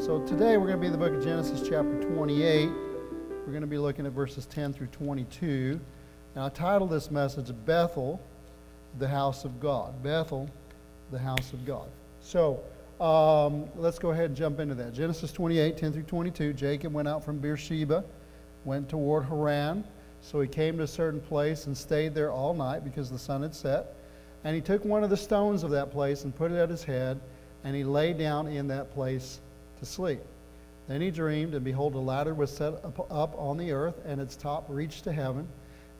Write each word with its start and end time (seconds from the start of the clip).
So 0.00 0.20
today 0.26 0.56
we're 0.56 0.66
going 0.66 0.76
to 0.76 0.80
be 0.80 0.86
in 0.86 0.92
the 0.92 0.98
book 0.98 1.14
of 1.14 1.22
Genesis, 1.22 1.60
chapter 1.60 2.02
28. 2.02 2.68
We're 2.68 3.46
going 3.46 3.60
to 3.60 3.66
be 3.66 3.78
looking 3.78 4.06
at 4.06 4.12
verses 4.12 4.44
10 4.46 4.72
through 4.72 4.88
22. 4.88 5.80
Now, 6.34 6.46
I 6.46 6.48
titled 6.48 6.90
this 6.90 7.10
message 7.10 7.50
Bethel, 7.64 8.20
the 8.98 9.06
house 9.06 9.44
of 9.44 9.60
God. 9.60 10.02
Bethel, 10.02 10.50
the 11.12 11.18
house 11.18 11.52
of 11.52 11.64
God. 11.64 11.86
So 12.20 12.60
um, 13.00 13.66
let's 13.76 13.98
go 13.98 14.10
ahead 14.10 14.26
and 14.26 14.36
jump 14.36 14.58
into 14.58 14.74
that. 14.74 14.92
Genesis 14.92 15.32
28, 15.32 15.76
10 15.76 15.92
through 15.92 16.02
22. 16.02 16.52
Jacob 16.54 16.92
went 16.92 17.06
out 17.06 17.24
from 17.24 17.38
Beersheba, 17.38 18.04
went 18.64 18.88
toward 18.88 19.24
Haran. 19.26 19.84
So 20.20 20.40
he 20.40 20.48
came 20.48 20.76
to 20.78 20.82
a 20.82 20.88
certain 20.88 21.20
place 21.20 21.66
and 21.66 21.76
stayed 21.76 22.14
there 22.14 22.32
all 22.32 22.52
night 22.52 22.84
because 22.84 23.10
the 23.10 23.18
sun 23.18 23.42
had 23.42 23.54
set. 23.54 23.94
And 24.42 24.56
he 24.56 24.60
took 24.60 24.84
one 24.84 25.04
of 25.04 25.10
the 25.10 25.16
stones 25.16 25.62
of 25.62 25.70
that 25.70 25.92
place 25.92 26.24
and 26.24 26.34
put 26.34 26.50
it 26.50 26.56
at 26.56 26.68
his 26.68 26.82
head 26.82 27.20
and 27.64 27.74
he 27.74 27.82
lay 27.82 28.12
down 28.12 28.46
in 28.46 28.68
that 28.68 28.92
place 28.92 29.40
to 29.84 29.90
sleep. 29.90 30.20
Then 30.88 31.00
he 31.00 31.10
dreamed, 31.10 31.54
and 31.54 31.64
behold, 31.64 31.94
a 31.94 31.98
ladder 31.98 32.34
was 32.34 32.54
set 32.54 32.74
up, 32.84 33.06
up 33.10 33.34
on 33.38 33.56
the 33.56 33.72
earth, 33.72 34.00
and 34.04 34.20
its 34.20 34.36
top 34.36 34.66
reached 34.68 35.04
to 35.04 35.12
heaven. 35.12 35.46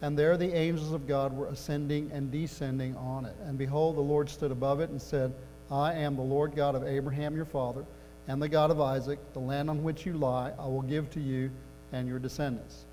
And 0.03 0.19
there 0.19 0.37
the 0.37 0.55
angels 0.55 0.93
of 0.93 1.07
God 1.07 1.35
were 1.35 1.49
ascending 1.49 2.11
and 2.13 2.31
descending 2.31 2.95
on 2.97 3.25
it. 3.25 3.35
And 3.45 3.57
behold, 3.57 3.97
the 3.97 4.03
Lord 4.03 4.29
stood 4.29 4.51
above 4.51 4.81
it 4.81 4.91
and 4.91 5.01
said, 5.01 5.33
I 5.71 5.95
am 5.95 6.17
the 6.17 6.23
Lord 6.23 6.55
God 6.55 6.75
of 6.75 6.85
Abraham 6.85 7.35
your 7.35 7.47
father, 7.47 7.85
and 8.29 8.43
the 8.43 8.49
God 8.49 8.71
of 8.71 8.81
Isaac. 8.81 9.19
The 9.33 9.39
land 9.39 9.71
on 9.71 9.83
which 9.83 10.05
you 10.05 10.15
lie 10.15 10.53
I 10.59 10.67
will 10.67 10.83
give 10.83 11.11
to 11.13 11.21
you 11.21 11.51
and 11.93 12.07
your 12.09 12.19
descendants. 12.19 12.85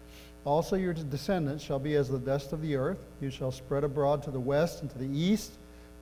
Also 0.46 0.76
your 0.76 0.94
descendants 0.94 1.64
shall 1.64 1.80
be 1.80 1.96
as 1.96 2.10
the 2.10 2.20
dust 2.20 2.54
of 2.54 2.62
the 2.62 2.76
earth. 2.76 3.06
You 3.20 3.30
shall 3.30 3.52
spread 3.52 3.84
abroad 3.84 4.24
to 4.24 4.32
the 4.32 4.40
west 4.40 4.82
and 4.82 4.90
to 4.92 4.98
the 4.98 5.10
east, 5.10 5.52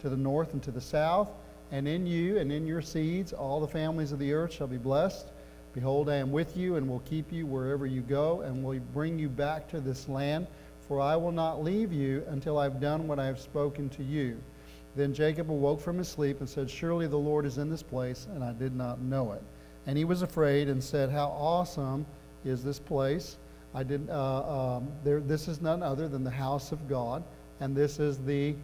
to 0.02 0.10
the 0.10 0.18
north 0.18 0.54
and 0.54 0.62
to 0.64 0.72
the 0.72 0.82
south 0.82 1.30
and 1.72 1.88
in 1.88 2.06
you 2.06 2.38
and 2.38 2.52
in 2.52 2.66
your 2.66 2.82
seeds 2.82 3.34
all 3.34 3.60
the 3.60 3.68
families 3.68 4.12
of 4.12 4.20
the 4.20 4.34
earth 4.34 4.54
shall 4.54 4.68
be 4.68 4.78
blessed. 4.78 5.32
Behold, 5.74 6.10
I 6.10 6.16
am 6.16 6.32
with 6.32 6.58
you 6.58 6.78
and 6.78 6.90
will 6.90 7.02
keep 7.02 7.32
you 7.32 7.46
wherever 7.46 7.86
you 7.86 8.02
go, 8.02 8.42
and 8.42 8.64
will 8.64 8.80
bring 8.94 9.20
you 9.20 9.30
back 9.30 9.68
to 9.70 9.80
this 9.80 10.10
land. 10.10 10.48
For 10.88 11.00
I 11.00 11.16
will 11.16 11.32
not 11.32 11.64
leave 11.64 11.94
you 11.94 12.24
until 12.30 12.58
I 12.58 12.64
have 12.64 12.82
done 12.82 13.08
what 13.08 13.20
I 13.20 13.26
have 13.26 13.40
spoken 13.40 13.90
to 13.90 14.04
you. 14.04 14.42
Then 14.96 15.14
Jacob 15.14 15.52
awoke 15.52 15.80
from 15.80 16.00
his 16.00 16.08
sleep 16.08 16.40
and 16.40 16.50
said, 16.50 16.70
Surely 16.70 17.06
the 17.06 17.18
Lord 17.18 17.46
is 17.46 17.60
in 17.60 17.70
this 17.70 17.84
place, 17.84 18.28
and 18.34 18.44
I 18.44 18.54
did 18.54 18.76
not 18.76 19.00
know 19.00 19.34
it. 19.34 19.44
And 19.86 19.96
he 19.98 20.06
was 20.06 20.24
afraid 20.24 20.68
and 20.68 20.84
said, 20.84 21.12
How 21.12 21.28
awesome 21.28 22.06
is 22.44 22.64
this 22.64 22.80
place! 22.80 23.38
I 23.76 23.84
did, 23.84 24.10
uh, 24.10 24.78
um, 24.78 24.88
there, 25.04 25.20
this 25.20 25.48
is 25.48 25.62
none 25.62 25.84
other 25.84 26.08
than 26.08 26.24
the 26.24 26.32
house 26.32 26.72
of 26.72 26.90
God, 26.90 27.24
and 27.60 27.76
this 27.76 28.00
is 28.00 28.18
the 28.18 28.56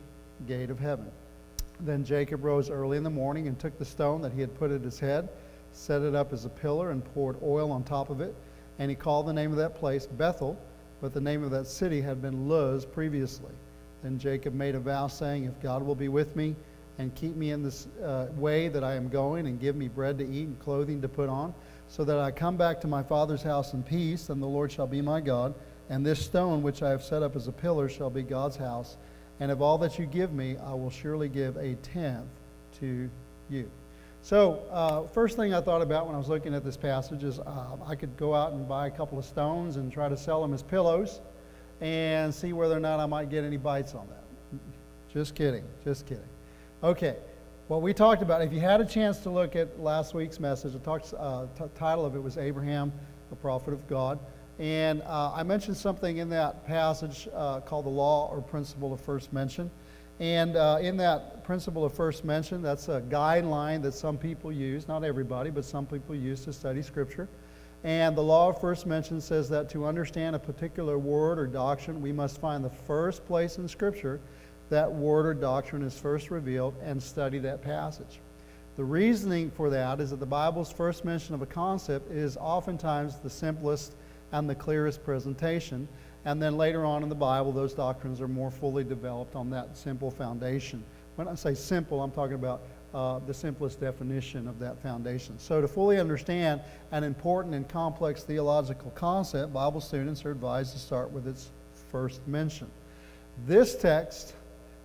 gate 0.48 0.72
of 0.72 0.80
heaven. 0.80 1.12
Then 1.80 2.04
Jacob 2.04 2.44
rose 2.44 2.70
early 2.70 2.98
in 2.98 3.04
the 3.04 3.10
morning 3.10 3.48
and 3.48 3.60
took 3.60 3.78
the 3.78 3.86
stone 3.86 4.22
that 4.22 4.34
he 4.34 4.42
had 4.42 4.56
put 4.56 4.72
at 4.72 4.82
his 4.82 5.00
head, 5.00 5.30
set 5.72 6.02
it 6.02 6.16
up 6.16 6.32
as 6.32 6.46
a 6.46 6.50
pillar, 6.50 6.92
and 6.92 7.04
poured 7.14 7.38
oil 7.44 7.72
on 7.72 7.84
top 7.84 8.10
of 8.10 8.22
it. 8.22 8.36
And 8.80 8.90
he 8.90 8.96
called 8.96 9.28
the 9.28 9.34
name 9.34 9.52
of 9.52 9.58
that 9.58 9.76
place 9.76 10.06
Bethel, 10.06 10.58
but 11.02 11.14
the 11.14 11.22
name 11.22 11.44
of 11.44 11.52
that 11.52 11.68
city 11.68 12.02
had 12.02 12.22
been 12.22 12.48
Luz 12.48 12.86
previously. 12.86 13.54
Then 14.04 14.18
Jacob 14.18 14.54
made 14.54 14.76
a 14.76 14.80
vow, 14.80 15.08
saying, 15.08 15.46
If 15.46 15.60
God 15.62 15.84
will 15.84 15.96
be 15.96 16.08
with 16.10 16.36
me 16.36 16.56
and 16.98 17.14
keep 17.16 17.36
me 17.36 17.52
in 17.52 17.62
this 17.62 17.88
uh, 18.04 18.28
way 18.36 18.70
that 18.70 18.84
I 18.84 18.94
am 18.94 19.10
going, 19.10 19.48
and 19.48 19.60
give 19.60 19.76
me 19.76 19.90
bread 19.90 20.18
to 20.20 20.24
eat 20.24 20.48
and 20.48 20.60
clothing 20.60 21.02
to 21.02 21.10
put 21.10 21.28
on, 21.28 21.54
so 21.88 22.04
that 22.06 22.20
I 22.20 22.32
come 22.32 22.56
back 22.56 22.80
to 22.82 22.88
my 22.88 23.04
father's 23.04 23.44
house 23.44 23.74
in 23.74 23.84
peace, 23.84 24.28
then 24.28 24.40
the 24.40 24.48
Lord 24.48 24.72
shall 24.72 24.88
be 24.88 25.02
my 25.02 25.20
God, 25.20 25.54
and 25.90 26.06
this 26.06 26.24
stone 26.24 26.64
which 26.64 26.82
I 26.82 26.90
have 26.90 27.04
set 27.04 27.22
up 27.22 27.36
as 27.36 27.48
a 27.48 27.52
pillar 27.52 27.90
shall 27.90 28.10
be 28.10 28.24
God's 28.24 28.56
house 28.56 28.98
and 29.40 29.52
of 29.52 29.62
all 29.62 29.78
that 29.80 30.00
you 30.00 30.06
give 30.06 30.34
me, 30.34 30.58
I 30.58 30.74
will 30.74 30.90
surely 30.90 31.30
give 31.30 31.58
a 31.58 31.76
tenth 31.76 32.30
to 32.80 33.10
you. 33.50 33.70
So, 34.22 34.64
uh, 34.72 35.08
first 35.08 35.36
thing 35.36 35.54
I 35.54 35.62
thought 35.62 35.82
about 35.82 36.08
when 36.08 36.16
I 36.16 36.18
was 36.18 36.30
looking 36.30 36.56
at 36.56 36.64
this 36.64 36.78
passage 36.78 37.24
is 37.24 37.40
uh, 37.40 37.78
I 37.86 37.94
could 37.94 38.18
go 38.18 38.34
out 38.34 38.54
and 38.54 38.68
buy 38.68 38.88
a 38.88 38.92
couple 38.92 39.20
of 39.20 39.26
stones 39.26 39.76
and 39.76 39.92
try 39.92 40.10
to 40.10 40.18
sell 40.18 40.42
them 40.42 40.54
as 40.54 40.64
pillows 40.64 41.22
and 41.80 42.34
see 42.34 42.54
whether 42.54 42.76
or 42.76 42.80
not 42.80 43.00
I 43.00 43.06
might 43.06 43.30
get 43.30 43.44
any 43.44 43.58
bites 43.58 43.94
on 43.94 44.08
that. 44.08 44.24
Just 45.14 45.36
kidding, 45.36 45.64
just 45.84 46.06
kidding. 46.08 46.28
Okay, 46.84 47.18
what 47.68 47.82
we 47.82 47.94
talked 47.94 48.22
about, 48.22 48.42
if 48.42 48.52
you 48.52 48.60
had 48.60 48.82
a 48.82 48.86
chance 48.86 49.20
to 49.20 49.30
look 49.30 49.56
at 49.56 49.80
last 49.80 50.14
week's 50.14 50.40
message, 50.40 50.74
the 50.74 50.80
talk, 50.80 51.04
uh, 51.18 51.46
t- 51.58 51.64
title 51.76 52.06
of 52.06 52.16
it 52.16 52.20
was 52.20 52.38
Abraham, 52.38 52.92
the 53.30 53.36
prophet 53.36 53.74
of 53.74 53.88
God. 53.88 54.20
And 54.60 55.02
uh, 55.04 55.34
I 55.34 55.44
mentioned 55.44 55.76
something 55.76 56.18
in 56.18 56.30
that 56.30 56.66
passage 56.66 57.28
uh, 57.34 57.60
called 57.60 57.86
the 57.86 57.90
law 57.90 58.30
or 58.32 58.42
principle 58.42 58.94
of 58.94 59.02
first 59.02 59.34
mention. 59.34 59.70
And 60.20 60.56
uh, 60.56 60.78
in 60.82 60.96
that 60.98 61.44
principle 61.44 61.84
of 61.84 61.94
first 61.94 62.24
mention, 62.24 62.62
that's 62.62 62.88
a 62.88 63.02
guideline 63.02 63.82
that 63.82 63.94
some 63.94 64.18
people 64.18 64.52
use, 64.52 64.88
not 64.88 65.04
everybody, 65.04 65.50
but 65.50 65.66
some 65.66 65.86
people 65.86 66.16
use 66.16 66.46
to 66.46 66.54
study 66.54 66.82
Scripture. 66.82 67.28
And 67.84 68.16
the 68.16 68.24
law 68.24 68.50
of 68.50 68.60
first 68.62 68.86
mention 68.86 69.20
says 69.20 69.50
that 69.50 69.70
to 69.72 69.86
understand 69.86 70.36
a 70.36 70.40
particular 70.40 70.98
word 70.98 71.38
or 71.38 71.48
doctrine, 71.48 72.02
we 72.02 72.14
must 72.14 72.40
find 72.40 72.64
the 72.64 72.70
first 72.70 73.26
place 73.28 73.58
in 73.58 73.68
Scripture 73.68 74.22
that 74.70 74.92
word 74.92 75.26
or 75.26 75.34
doctrine 75.34 75.84
is 75.84 75.98
first 75.98 76.32
revealed 76.32 76.74
and 76.82 77.02
study 77.02 77.38
that 77.40 77.62
passage. 77.62 78.20
The 78.78 78.84
reasoning 78.84 79.52
for 79.52 79.70
that 79.70 80.00
is 80.00 80.10
that 80.10 80.20
the 80.20 80.26
Bible's 80.26 80.72
first 80.72 81.06
mention 81.06 81.36
of 81.36 81.42
a 81.42 81.46
concept 81.46 82.12
is 82.12 82.38
oftentimes 82.38 83.18
the 83.18 83.30
simplest 83.30 83.96
and 84.32 84.50
the 84.50 84.56
clearest 84.56 85.04
presentation. 85.04 85.88
And 86.26 86.42
then 86.42 86.58
later 86.58 86.86
on 86.86 87.04
in 87.04 87.10
the 87.10 87.16
Bible, 87.16 87.52
those 87.52 87.74
doctrines 87.74 88.20
are 88.20 88.28
more 88.28 88.50
fully 88.50 88.84
developed 88.84 89.36
on 89.36 89.50
that 89.52 89.78
simple 89.78 90.10
foundation. 90.10 90.84
When 91.16 91.28
I 91.28 91.36
say 91.36 91.54
simple, 91.54 92.02
I'm 92.02 92.12
talking 92.12 92.36
about 92.36 92.64
uh, 92.94 93.20
the 93.20 93.34
simplest 93.34 93.80
definition 93.80 94.48
of 94.48 94.58
that 94.60 94.82
foundation. 94.82 95.38
So, 95.38 95.62
to 95.62 95.68
fully 95.68 96.00
understand 96.00 96.62
an 96.92 97.04
important 97.04 97.54
and 97.54 97.68
complex 97.68 98.24
theological 98.24 98.92
concept, 98.92 99.54
Bible 99.54 99.82
students 99.82 100.26
are 100.26 100.32
advised 100.32 100.74
to 100.74 100.80
start 100.80 101.12
with 101.12 101.28
its 101.28 101.52
first 101.92 102.26
mention. 102.28 102.70
This 103.46 103.76
text, 103.76 104.34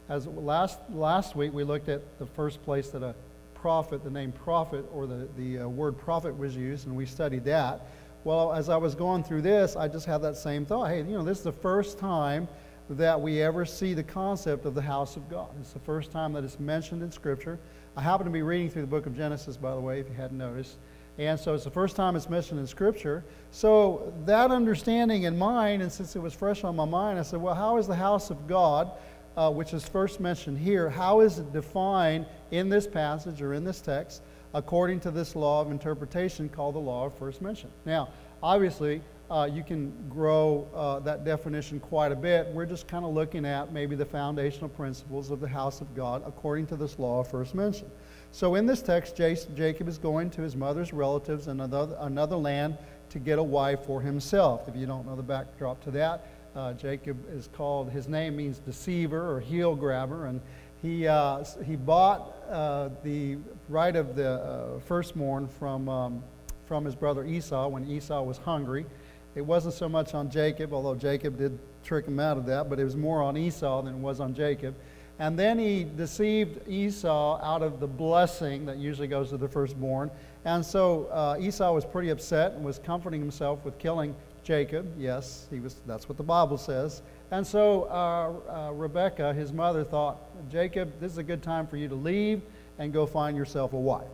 as 0.09 0.27
last, 0.27 0.79
last 0.93 1.37
week 1.37 1.53
we 1.53 1.63
looked 1.63 1.89
at 1.89 2.03
the 2.19 2.27
first 2.27 2.63
place 2.65 2.89
that 2.91 3.03
a 3.03 3.15
prophet, 3.55 4.03
the 4.03 4.11
name 4.11 4.33
prophet 4.33 4.85
or 4.93 5.07
the, 5.07 5.29
the 5.37 5.61
uh, 5.61 5.69
word 5.69 5.97
prophet 5.97 6.37
was 6.37 6.57
used, 6.57 6.87
and 6.87 6.97
we 6.97 7.07
studied 7.07 7.45
that. 7.45 7.87
Well, 8.23 8.53
as 8.53 8.69
I 8.69 8.77
was 8.77 8.95
going 8.95 9.25
through 9.25 9.43
this, 9.43 9.77
I 9.77 9.89
just 9.89 10.05
had 10.05 10.19
that 10.19 10.37
same 10.37 10.67
thought. 10.67 10.91
Hey, 10.91 10.99
you 10.99 11.17
know, 11.17 11.25
this 11.25 11.39
is 11.39 11.45
the 11.45 11.53
first 11.53 11.99
time 11.99 12.49
that 12.91 13.19
we 13.19 13.41
ever 13.41 13.65
see 13.65 13.95
the 13.95 14.03
concept 14.03 14.67
of 14.67 14.75
the 14.75 14.83
house 14.83 15.17
of 15.17 15.29
God. 15.31 15.49
It's 15.59 15.73
the 15.73 15.79
first 15.79 16.11
time 16.11 16.35
that 16.35 16.45
it's 16.45 16.61
mentioned 16.61 17.03
in 17.03 17.11
Scripture. 17.11 17.59
I 17.97 18.03
happen 18.03 18.27
to 18.27 18.33
be 18.33 18.43
reading 18.43 18.69
through 18.69 18.83
the 18.83 18.89
book 18.89 19.07
of 19.07 19.17
Genesis, 19.17 19.57
by 19.57 19.75
the 19.75 19.81
way, 19.81 20.01
if 20.01 20.09
you 20.09 20.15
hadn't 20.15 20.37
noticed. 20.37 20.77
And 21.17 21.39
so 21.39 21.55
it's 21.55 21.65
the 21.65 21.71
first 21.71 21.97
time 21.97 22.15
it's 22.15 22.29
mentioned 22.29 22.61
in 22.61 22.67
Scripture. 22.67 23.25
So, 23.53 24.13
that 24.27 24.51
understanding 24.51 25.23
in 25.23 25.39
mind, 25.39 25.83
and 25.83 25.91
since 25.91 26.15
it 26.15 26.19
was 26.19 26.35
fresh 26.35 26.63
on 26.63 26.77
my 26.77 26.85
mind, 26.85 27.19
I 27.19 27.23
said, 27.23 27.41
well, 27.41 27.55
how 27.55 27.79
is 27.79 27.87
the 27.87 27.95
house 27.95 28.31
of 28.31 28.47
God, 28.47 28.91
uh, 29.37 29.51
which 29.51 29.73
is 29.73 29.89
first 29.89 30.21
mentioned 30.21 30.59
here, 30.59 30.91
how 30.91 31.21
is 31.21 31.39
it 31.39 31.53
defined 31.53 32.27
in 32.51 32.69
this 32.69 32.87
passage 32.87 33.41
or 33.41 33.55
in 33.55 33.65
this 33.65 33.81
text? 33.81 34.23
According 34.55 35.01
to 35.01 35.11
this 35.11 35.37
law 35.37 35.61
of 35.61 35.71
interpretation 35.71 36.49
called 36.49 36.75
the 36.75 36.81
law 36.81 37.07
of 37.07 37.15
first 37.17 37.41
mention. 37.43 37.71
Now, 37.85 38.09
obviously, 38.43 39.03
uh, 39.31 39.49
you 39.51 39.63
can 39.63 39.93
grow 40.09 40.67
uh, 40.75 40.99
that 41.01 41.25
definition 41.25 41.79
quite 41.79 42.11
a 42.11 42.17
bit. 42.17 42.49
We're 42.49 42.67
just 42.67 42.89
kind 42.89 43.05
of 43.05 43.15
looking 43.15 43.47
at 43.47 43.73
maybe 43.73 43.95
the 43.95 44.05
foundational 44.05 44.69
principles 44.69 45.31
of 45.31 45.41
the 45.41 45.47
house 45.47 45.81
of 45.81 45.95
God 45.95 46.23
according 46.27 46.67
to 46.69 46.77
this 46.77 46.99
law 46.99 47.21
of 47.21 47.31
first 47.31 47.55
mention. 47.55 47.89
So, 48.33 48.57
in 48.57 48.67
this 48.67 48.83
text, 48.83 49.17
Jacob 49.17 49.89
is 49.89 49.99
going 49.99 50.31
to 50.31 50.43
his 50.43 50.57
mother's 50.57 50.93
relatives 50.93 51.47
in 51.47 51.61
another, 51.61 51.97
another 52.01 52.37
land 52.37 52.77
to 53.11 53.19
get 53.19 53.39
a 53.39 53.43
wife 53.43 53.85
for 53.87 54.01
himself. 54.01 54.69
If 54.69 54.77
you 54.77 54.87
don't 54.87 55.07
know 55.07 55.17
the 55.17 55.23
backdrop 55.23 55.83
to 55.85 55.91
that, 55.93 56.27
uh, 56.55 56.73
Jacob 56.73 57.17
is 57.33 57.49
called, 57.53 57.91
his 57.91 58.09
name 58.09 58.37
means 58.37 58.59
deceiver 58.59 59.33
or 59.33 59.41
heel 59.41 59.77
grabber, 59.77 60.27
and 60.27 60.41
he, 60.83 61.07
uh, 61.07 61.45
he 61.65 61.77
bought 61.77 62.43
uh, 62.49 62.89
the 63.03 63.37
right 63.69 63.95
of 63.95 64.17
the 64.17 64.31
uh, 64.31 64.81
firstborn 64.81 65.47
from, 65.47 65.89
um, 65.89 66.23
from 66.67 66.85
his 66.85 66.95
brother 66.95 67.25
Esau 67.25 67.69
when 67.69 67.89
Esau 67.89 68.23
was 68.23 68.39
hungry. 68.39 68.87
It 69.35 69.43
wasn't 69.43 69.75
so 69.75 69.89
much 69.89 70.15
on 70.15 70.31
Jacob, 70.31 70.73
although 70.73 70.95
Jacob 70.95 71.39
did 71.39 71.59
trick 71.85 72.07
him 72.07 72.19
out 72.19 72.37
of 72.37 72.47
that, 72.47 72.69
but 72.69 72.81
it 72.81 72.85
was 72.85 72.97
more 72.97 73.23
on 73.23 73.37
Esau 73.37 73.83
than 73.83 73.95
it 73.95 73.99
was 73.99 74.21
on 74.21 74.35
Jacob. 74.35 74.75
And 75.19 75.39
then 75.39 75.59
he 75.59 75.85
deceived 75.85 76.67
Esau 76.67 77.39
out 77.43 77.63
of 77.63 77.79
the 77.79 77.87
blessing 77.87 78.65
that 78.65 78.79
usually 78.79 79.07
goes 79.07 79.29
to 79.31 79.37
the 79.37 79.49
firstborn. 79.49 80.11
And 80.47 80.65
so 80.65 81.09
uh, 81.13 81.37
Esau 81.39 81.75
was 81.75 81.85
pretty 81.85 82.09
upset 82.09 82.53
and 82.53 82.65
was 82.65 82.79
comforting 82.79 83.21
himself 83.21 83.63
with 83.63 83.79
killing 83.79 84.17
Jacob. 84.43 84.93
Yes, 84.99 85.47
he 85.51 85.61
was, 85.61 85.77
that's 85.87 86.09
what 86.09 86.17
the 86.17 86.25
Bible 86.25 86.59
says. 86.59 87.03
And 87.31 87.47
so 87.47 87.85
uh, 87.85 88.69
uh, 88.69 88.73
Rebecca, 88.73 89.33
his 89.33 89.53
mother, 89.53 89.85
thought, 89.85 90.19
Jacob, 90.51 90.93
this 91.01 91.13
is 91.13 91.19
a 91.19 91.23
good 91.23 91.43
time 91.43 91.67
for 91.67 91.77
you 91.77 91.89
to 91.89 91.95
leave 91.95 92.43
and 92.79 92.93
go 92.93 93.07
find 93.07 93.37
yourself 93.37 93.73
a 93.73 93.79
wife. 93.79 94.09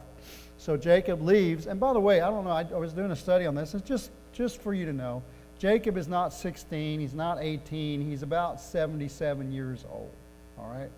So 0.59 0.77
Jacob 0.77 1.23
leaves. 1.23 1.67
And 1.67 1.79
by 1.79 1.93
the 1.93 2.01
way, 2.01 2.21
I 2.21 2.29
don't 2.29 2.45
know, 2.45 2.51
I, 2.51 2.63
I 2.63 2.79
was 2.79 2.93
doing 2.93 3.11
a 3.11 3.17
study 3.17 3.47
on 3.47 3.55
this. 3.55 3.75
It's 3.75 3.87
just, 3.87 4.11
just 4.33 4.61
for 4.61 4.75
you 4.75 4.85
to 4.87 4.93
know. 4.93 5.23
Jacob 5.59 5.97
is 5.97 6.07
not 6.07 6.35
16, 6.35 7.01
he's 7.01 7.15
not 7.15 7.39
18, 7.41 8.03
he's 8.03 8.23
about 8.23 8.61
77 8.61 9.53
years 9.53 9.85
old. 9.91 10.13
All 10.59 10.69
right? 10.69 10.91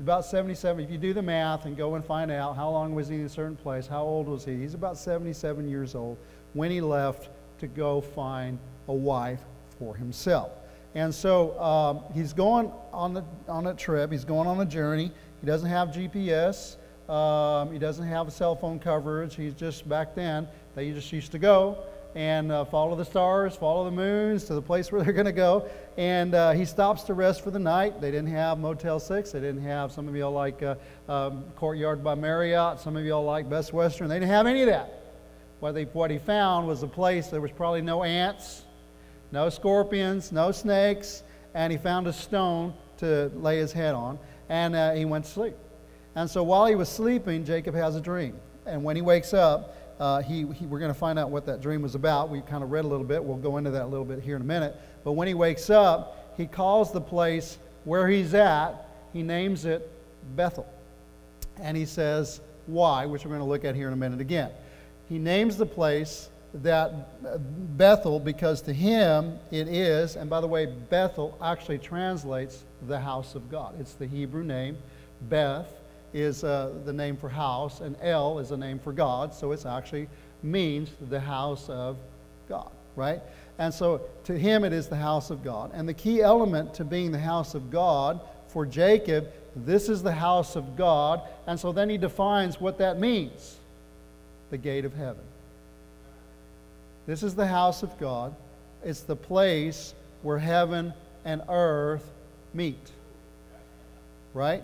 About 0.00 0.26
77. 0.26 0.84
If 0.84 0.90
you 0.90 0.98
do 0.98 1.14
the 1.14 1.22
math 1.22 1.64
and 1.66 1.76
go 1.76 1.94
and 1.94 2.04
find 2.04 2.30
out 2.30 2.56
how 2.56 2.68
long 2.68 2.94
was 2.94 3.08
he 3.08 3.14
in 3.14 3.24
a 3.24 3.28
certain 3.28 3.56
place, 3.56 3.86
how 3.86 4.02
old 4.02 4.26
was 4.26 4.44
he? 4.44 4.56
He's 4.56 4.74
about 4.74 4.98
77 4.98 5.68
years 5.68 5.94
old 5.94 6.18
when 6.52 6.70
he 6.70 6.80
left 6.80 7.28
to 7.58 7.66
go 7.66 8.00
find 8.00 8.58
a 8.88 8.92
wife 8.92 9.40
for 9.78 9.94
himself. 9.94 10.50
And 10.94 11.12
so 11.12 11.60
um, 11.60 12.00
he's 12.12 12.32
going 12.32 12.70
on, 12.92 13.14
the, 13.14 13.24
on 13.48 13.66
a 13.66 13.74
trip, 13.74 14.12
he's 14.12 14.24
going 14.24 14.46
on 14.46 14.60
a 14.60 14.66
journey. 14.66 15.10
He 15.40 15.46
doesn't 15.46 15.68
have 15.68 15.88
GPS, 15.88 16.76
um, 17.10 17.72
he 17.72 17.78
doesn't 17.78 18.06
have 18.06 18.32
cell 18.32 18.54
phone 18.54 18.78
coverage. 18.78 19.34
He's 19.34 19.54
just 19.54 19.88
back 19.88 20.14
then, 20.14 20.48
they 20.74 20.90
just 20.92 21.12
used 21.12 21.32
to 21.32 21.38
go 21.38 21.84
and 22.14 22.52
uh, 22.52 22.64
follow 22.64 22.94
the 22.94 23.04
stars, 23.04 23.56
follow 23.56 23.84
the 23.84 23.90
moons 23.90 24.44
to 24.44 24.54
the 24.54 24.62
place 24.62 24.92
where 24.92 25.02
they're 25.02 25.12
going 25.12 25.26
to 25.26 25.32
go. 25.32 25.68
And 25.96 26.34
uh, 26.34 26.52
he 26.52 26.64
stops 26.64 27.02
to 27.04 27.14
rest 27.14 27.42
for 27.42 27.50
the 27.50 27.58
night. 27.58 28.00
They 28.00 28.10
didn't 28.10 28.30
have 28.30 28.58
Motel 28.58 29.00
6. 29.00 29.32
They 29.32 29.40
didn't 29.40 29.62
have, 29.62 29.92
some 29.92 30.08
of 30.08 30.14
y'all 30.14 30.32
like 30.32 30.62
uh, 30.62 30.76
um, 31.08 31.44
Courtyard 31.56 32.04
by 32.04 32.14
Marriott. 32.14 32.80
Some 32.80 32.96
of 32.96 33.04
y'all 33.04 33.24
like 33.24 33.50
Best 33.50 33.72
Western. 33.72 34.08
They 34.08 34.16
didn't 34.16 34.30
have 34.30 34.46
any 34.46 34.62
of 34.62 34.68
that. 34.68 35.03
What, 35.64 35.94
what 35.94 36.10
he 36.10 36.18
found 36.18 36.66
was 36.66 36.82
a 36.82 36.86
place, 36.86 37.28
there 37.28 37.40
was 37.40 37.50
probably 37.50 37.80
no 37.80 38.02
ants, 38.02 38.64
no 39.32 39.48
scorpions, 39.48 40.30
no 40.30 40.52
snakes, 40.52 41.22
and 41.54 41.72
he 41.72 41.78
found 41.78 42.06
a 42.06 42.12
stone 42.12 42.74
to 42.98 43.32
lay 43.34 43.56
his 43.56 43.72
head 43.72 43.94
on, 43.94 44.18
and 44.50 44.76
uh, 44.76 44.92
he 44.92 45.06
went 45.06 45.24
to 45.24 45.30
sleep. 45.30 45.56
And 46.16 46.28
so 46.28 46.42
while 46.42 46.66
he 46.66 46.74
was 46.74 46.90
sleeping, 46.90 47.46
Jacob 47.46 47.74
has 47.76 47.96
a 47.96 48.00
dream. 48.02 48.36
And 48.66 48.84
when 48.84 48.94
he 48.94 49.00
wakes 49.00 49.32
up, 49.32 49.74
uh, 49.98 50.20
he, 50.20 50.46
he, 50.52 50.66
we're 50.66 50.80
going 50.80 50.92
to 50.92 50.98
find 50.98 51.18
out 51.18 51.30
what 51.30 51.46
that 51.46 51.62
dream 51.62 51.80
was 51.80 51.94
about. 51.94 52.28
We 52.28 52.42
kind 52.42 52.62
of 52.62 52.70
read 52.70 52.84
a 52.84 52.88
little 52.88 53.06
bit. 53.06 53.24
We'll 53.24 53.38
go 53.38 53.56
into 53.56 53.70
that 53.70 53.84
a 53.84 53.86
little 53.86 54.04
bit 54.04 54.22
here 54.22 54.36
in 54.36 54.42
a 54.42 54.44
minute. 54.44 54.76
But 55.02 55.12
when 55.12 55.28
he 55.28 55.32
wakes 55.32 55.70
up, 55.70 56.34
he 56.36 56.44
calls 56.44 56.92
the 56.92 57.00
place 57.00 57.56
where 57.84 58.06
he's 58.06 58.34
at, 58.34 58.86
he 59.14 59.22
names 59.22 59.64
it 59.64 59.90
Bethel. 60.36 60.68
And 61.58 61.74
he 61.74 61.86
says 61.86 62.42
why, 62.66 63.06
which 63.06 63.24
we're 63.24 63.30
going 63.30 63.40
to 63.40 63.46
look 63.46 63.64
at 63.64 63.74
here 63.74 63.86
in 63.86 63.94
a 63.94 63.96
minute 63.96 64.20
again. 64.20 64.50
He 65.08 65.18
names 65.18 65.56
the 65.56 65.66
place 65.66 66.28
that 66.54 66.92
uh, 67.26 67.38
Bethel 67.38 68.20
because 68.20 68.62
to 68.62 68.72
him 68.72 69.38
it 69.50 69.66
is, 69.68 70.16
and 70.16 70.30
by 70.30 70.40
the 70.40 70.46
way, 70.46 70.66
Bethel 70.66 71.36
actually 71.42 71.78
translates 71.78 72.64
the 72.86 72.98
house 72.98 73.34
of 73.34 73.50
God. 73.50 73.74
It's 73.80 73.94
the 73.94 74.06
Hebrew 74.06 74.44
name, 74.44 74.78
Beth 75.22 75.68
is 76.12 76.44
uh, 76.44 76.72
the 76.84 76.92
name 76.92 77.16
for 77.16 77.28
house, 77.28 77.80
and 77.80 77.96
El 78.00 78.38
is 78.38 78.52
a 78.52 78.56
name 78.56 78.78
for 78.78 78.92
God, 78.92 79.34
so 79.34 79.50
it 79.50 79.66
actually 79.66 80.08
means 80.42 80.90
the 81.10 81.18
house 81.18 81.68
of 81.68 81.96
God, 82.48 82.70
right? 82.94 83.20
And 83.58 83.74
so 83.74 84.02
to 84.24 84.38
him 84.38 84.64
it 84.64 84.72
is 84.72 84.86
the 84.86 84.96
house 84.96 85.30
of 85.30 85.42
God. 85.42 85.72
And 85.74 85.88
the 85.88 85.94
key 85.94 86.22
element 86.22 86.74
to 86.74 86.84
being 86.84 87.10
the 87.10 87.18
house 87.18 87.54
of 87.54 87.70
God 87.70 88.20
for 88.48 88.64
Jacob, 88.64 89.28
this 89.56 89.88
is 89.88 90.02
the 90.02 90.12
house 90.12 90.54
of 90.54 90.76
God. 90.76 91.22
And 91.46 91.58
so 91.58 91.72
then 91.72 91.88
he 91.88 91.98
defines 91.98 92.60
what 92.60 92.78
that 92.78 93.00
means 93.00 93.58
the 94.54 94.58
gate 94.58 94.84
of 94.84 94.94
heaven. 94.94 95.24
This 97.06 97.24
is 97.24 97.34
the 97.34 97.48
house 97.48 97.82
of 97.82 97.98
God. 97.98 98.36
It's 98.84 99.00
the 99.00 99.16
place 99.16 99.94
where 100.22 100.38
heaven 100.38 100.94
and 101.24 101.42
earth 101.48 102.08
meet. 102.52 102.92
Right? 104.32 104.62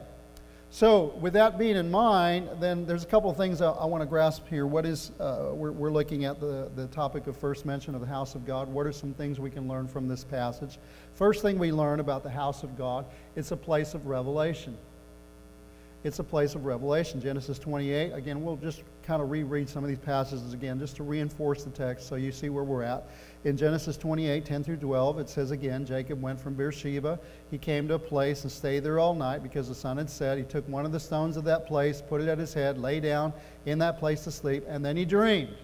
So, 0.71 1.07
with 1.21 1.33
that 1.33 1.59
being 1.59 1.75
in 1.75 1.91
mind, 1.91 2.49
then 2.61 2.87
there's 2.87 3.03
a 3.03 3.07
couple 3.09 3.31
of 3.31 3.37
things 3.37 3.61
I, 3.61 3.73
I 3.73 3.85
want 3.87 4.03
to 4.03 4.07
grasp 4.07 4.47
here. 4.47 4.65
What 4.65 4.87
is, 4.87 5.11
uh, 5.19 5.49
we're, 5.55 5.73
we're, 5.73 5.91
looking 5.91 6.25
at 6.25 6.39
the, 6.39 6.71
the 6.77 6.87
topic 6.87 7.27
of 7.27 7.37
first 7.37 7.67
mention 7.67 7.97
of 7.97 8.01
the 8.01 8.07
house 8.07 8.37
of 8.37 8.47
God. 8.47 8.69
What 8.69 8.87
are 8.87 8.93
some 8.93 9.13
things 9.13 9.41
we 9.41 9.51
can 9.51 9.67
learn 9.67 9.89
from 9.89 10.07
this 10.07 10.23
passage? 10.23 10.79
First 11.17 11.43
thing 11.43 11.59
we 11.59 11.73
learn 11.73 11.99
about 11.99 12.23
the 12.23 12.31
house 12.31 12.63
of 12.63 12.79
God, 12.79 13.07
it's 13.35 13.51
a 13.51 13.57
place 13.57 13.95
of 13.95 14.07
revelation. 14.07 14.79
It's 16.03 16.19
a 16.19 16.25
place 16.25 16.55
of 16.55 16.65
revelation. 16.65 17.21
Genesis 17.21 17.59
28, 17.59 18.13
again, 18.13 18.43
we'll 18.43 18.57
just 18.57 18.83
kind 19.03 19.21
of 19.21 19.31
reread 19.31 19.69
some 19.69 19.85
of 19.85 19.89
these 19.89 19.99
passages 19.99 20.55
again 20.55 20.79
just 20.79 20.97
to 20.97 21.03
reinforce 21.03 21.63
the 21.63 21.71
text 21.71 22.09
so 22.09 22.15
you 22.15 22.33
see 22.33 22.49
where 22.49 22.65
we're 22.65 22.83
at. 22.83 23.07
In 23.45 23.55
Genesis 23.55 23.99
28, 23.99 24.47
10 24.47 24.65
through 24.65 24.79
12, 24.79 25.19
it 25.19 25.29
says 25.29 25.51
again, 25.51 25.85
Jacob 25.85 26.23
went 26.23 26.41
from 26.41 26.55
Beersheba. 26.55 27.19
He 27.51 27.59
came 27.59 27.87
to 27.89 27.95
a 27.95 27.99
place 27.99 28.45
and 28.45 28.51
stayed 28.53 28.81
there 28.81 28.99
all 28.99 29.15
night 29.15 29.43
because 29.43 29.69
the 29.69 29.75
sun 29.75 29.99
had 29.99 30.09
set. 30.09 30.39
He 30.39 30.45
took 30.45 30.67
one 30.69 30.87
of 30.87 30.93
the 30.93 31.01
stones 31.01 31.37
of 31.37 31.45
that 31.45 31.67
place, 31.67 32.01
put 32.01 32.23
it 32.23 32.29
at 32.29 32.39
his 32.39 32.55
head, 32.55 32.79
lay 32.79 32.99
down 32.99 33.35
in 33.67 33.79
that 33.81 33.99
place 33.99 34.25
to 34.25 34.31
sleep, 34.31 34.65
and 34.69 34.83
then 34.83 34.97
he 34.97 35.05
dreamed. 35.05 35.55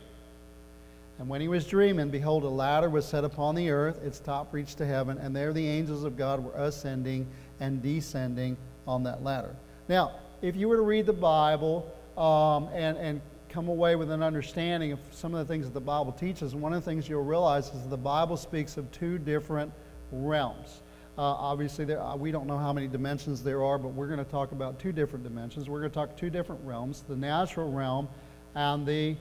And 1.19 1.31
when 1.31 1.41
he 1.41 1.49
was 1.49 1.67
dreaming, 1.67 2.11
behold, 2.11 2.45
a 2.45 2.49
ladder 2.49 2.91
was 2.91 3.07
set 3.07 3.25
upon 3.25 3.55
the 3.55 3.71
earth, 3.71 4.03
its 4.05 4.21
top 4.21 4.53
reached 4.53 4.77
to 4.79 4.87
heaven, 4.87 5.17
and 5.17 5.35
there 5.35 5.55
the 5.55 5.67
angels 5.67 6.05
of 6.05 6.19
God 6.19 6.45
were 6.45 6.53
ascending 6.53 7.27
and 7.59 7.83
descending 7.83 8.59
on 8.87 9.03
that 9.05 9.25
ladder. 9.25 9.57
Now, 9.89 10.13
if 10.43 10.57
you 10.57 10.69
were 10.69 10.77
to 10.77 10.83
read 10.83 11.07
the 11.07 11.13
Bible 11.13 11.91
um, 12.17 12.69
and, 12.75 12.97
and 12.99 13.21
come 13.49 13.69
away 13.69 13.97
with 13.97 14.11
an 14.11 14.23
understanding 14.23 14.93
of 14.93 14.99
some 15.13 15.35
of 15.35 15.47
the 15.47 15.53
things 15.53 15.67
that 15.67 15.75
the 15.75 15.81
Bible 15.81 16.13
teaches, 16.13 16.55
one 16.55 16.73
of 16.73 16.85
the 16.85 16.91
things 16.91 17.09
you'll 17.09 17.25
realize 17.25 17.69
is 17.69 17.89
the 17.89 17.97
Bible 17.97 18.37
speaks 18.37 18.77
of 18.77 18.91
two 18.93 19.19
different 19.19 19.73
realms. 20.13 20.83
Uh, 21.19 21.23
obviously, 21.23 21.87
there, 21.87 22.03
uh, 22.03 22.15
we 22.15 22.31
don't 22.31 22.47
know 22.47 22.59
how 22.59 22.73
many 22.73 22.87
dimensions 22.87 23.43
there 23.43 23.65
are, 23.65 23.79
but 23.79 23.89
we're 23.89 24.07
going 24.07 24.23
to 24.23 24.31
talk 24.31 24.53
about 24.53 24.79
two 24.79 24.93
different 24.93 25.25
dimensions. 25.25 25.71
We're 25.71 25.81
going 25.81 25.91
to 25.91 25.95
talk 25.95 26.17
two 26.17 26.29
different 26.29 26.63
realms 26.65 27.05
the 27.09 27.17
natural 27.17 27.73
realm 27.73 28.09
and 28.55 28.87
the 28.87 29.17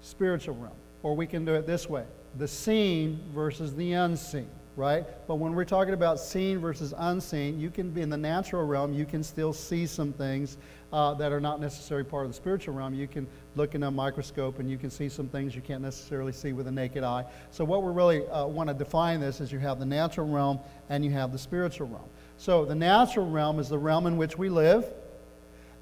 spiritual 0.00 0.54
realm. 0.56 0.76
Or 1.02 1.14
we 1.14 1.26
can 1.26 1.44
do 1.44 1.54
it 1.54 1.66
this 1.66 1.88
way 1.88 2.04
the 2.38 2.48
seen 2.48 3.20
versus 3.34 3.74
the 3.74 3.92
unseen 3.92 4.48
right? 4.78 5.04
But 5.26 5.34
when 5.34 5.54
we're 5.54 5.64
talking 5.64 5.92
about 5.92 6.20
seen 6.20 6.60
versus 6.60 6.94
unseen, 6.96 7.58
you 7.58 7.68
can 7.68 7.90
be 7.90 8.00
in 8.00 8.08
the 8.08 8.16
natural 8.16 8.64
realm, 8.64 8.92
you 8.92 9.04
can 9.04 9.24
still 9.24 9.52
see 9.52 9.86
some 9.86 10.12
things 10.12 10.56
uh, 10.92 11.14
that 11.14 11.32
are 11.32 11.40
not 11.40 11.60
necessarily 11.60 12.08
part 12.08 12.24
of 12.24 12.30
the 12.30 12.36
spiritual 12.36 12.74
realm. 12.74 12.94
You 12.94 13.08
can 13.08 13.26
look 13.56 13.74
in 13.74 13.82
a 13.82 13.90
microscope 13.90 14.60
and 14.60 14.70
you 14.70 14.78
can 14.78 14.88
see 14.88 15.08
some 15.08 15.28
things 15.28 15.56
you 15.56 15.62
can't 15.62 15.82
necessarily 15.82 16.32
see 16.32 16.52
with 16.52 16.68
a 16.68 16.70
naked 16.70 17.02
eye. 17.02 17.24
So, 17.50 17.64
what 17.64 17.82
we 17.82 17.90
really 17.90 18.26
uh, 18.28 18.46
want 18.46 18.68
to 18.68 18.74
define 18.74 19.20
this 19.20 19.40
is 19.40 19.50
you 19.50 19.58
have 19.58 19.80
the 19.80 19.86
natural 19.86 20.28
realm 20.28 20.60
and 20.88 21.04
you 21.04 21.10
have 21.10 21.32
the 21.32 21.38
spiritual 21.38 21.88
realm. 21.88 22.08
So, 22.36 22.64
the 22.64 22.76
natural 22.76 23.28
realm 23.28 23.58
is 23.58 23.68
the 23.68 23.78
realm 23.78 24.06
in 24.06 24.16
which 24.16 24.38
we 24.38 24.48
live. 24.48 24.86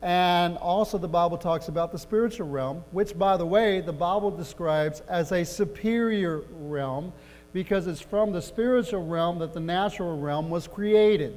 And 0.01 0.57
also, 0.59 0.97
the 0.97 1.09
Bible 1.09 1.37
talks 1.37 1.69
about 1.69 1.93
the 1.93 1.99
spiritual 1.99 2.49
realm, 2.49 2.83
which, 2.93 3.17
by 3.17 3.37
the 3.37 3.47
way, 3.47 3.81
the 3.83 3.93
Bible 3.93 4.31
describes 4.31 5.01
as 5.09 5.33
a 5.33 5.45
superior 5.45 6.45
realm 6.51 7.13
because 7.53 7.87
it's 7.87 8.01
from 8.01 8.33
the 8.33 8.43
spiritual 8.43 9.07
realm 9.07 9.39
that 9.39 9.53
the 9.53 9.61
natural 9.61 10.19
realm 10.19 10.51
was 10.51 10.67
created. 10.67 11.35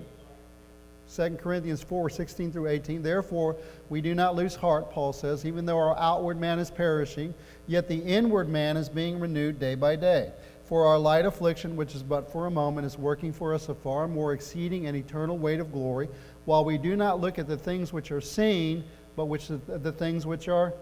2 1.16 1.38
Corinthians 1.42 1.82
4 1.82 2.10
16 2.10 2.51
through 2.51 2.68
18. 2.68 3.01
Therefore, 3.01 3.56
we 3.89 4.00
do 4.01 4.13
not 4.13 4.36
lose 4.36 4.56
heart, 4.56 4.92
Paul 4.92 5.12
says, 5.12 5.46
even 5.46 5.66
though 5.66 5.78
our 5.78 5.98
outward 5.98 6.39
man 6.39 6.60
is 6.60 6.70
perishing, 6.70 7.34
yet 7.68 7.88
the 7.88 7.98
inward 7.98 8.48
man 8.48 8.78
is 8.78 8.89
being 8.89 9.20
renewed 9.20 9.60
day 9.60 9.75
by 9.75 9.96
day. 9.96 10.32
For 10.66 10.86
our 10.86 11.00
light 11.00 11.25
affliction, 11.25 11.75
which 11.75 11.96
is 11.96 12.04
but 12.04 12.32
for 12.32 12.46
a 12.46 12.51
moment, 12.51 12.86
is 12.86 12.96
working 12.96 13.34
for 13.34 13.56
us 13.56 13.70
a 13.70 13.74
far 13.74 14.08
more 14.08 14.34
exceeding 14.34 14.86
and 14.86 14.96
eternal 14.96 15.36
weight 15.36 15.60
of 15.60 15.72
glory, 15.72 16.10
while 16.46 16.63
we 16.63 16.78
do 16.78 16.96
not 16.96 17.20
look 17.20 17.39
at 17.39 17.48
the 17.48 17.58
things 17.58 17.92
which 17.92 18.12
are 18.12 18.22
seen, 18.22 18.84
but 19.16 19.25
which 19.25 19.48
the, 19.48 19.58
the 19.80 19.92
things 19.92 20.28
which 20.28 20.48
are 20.48 20.74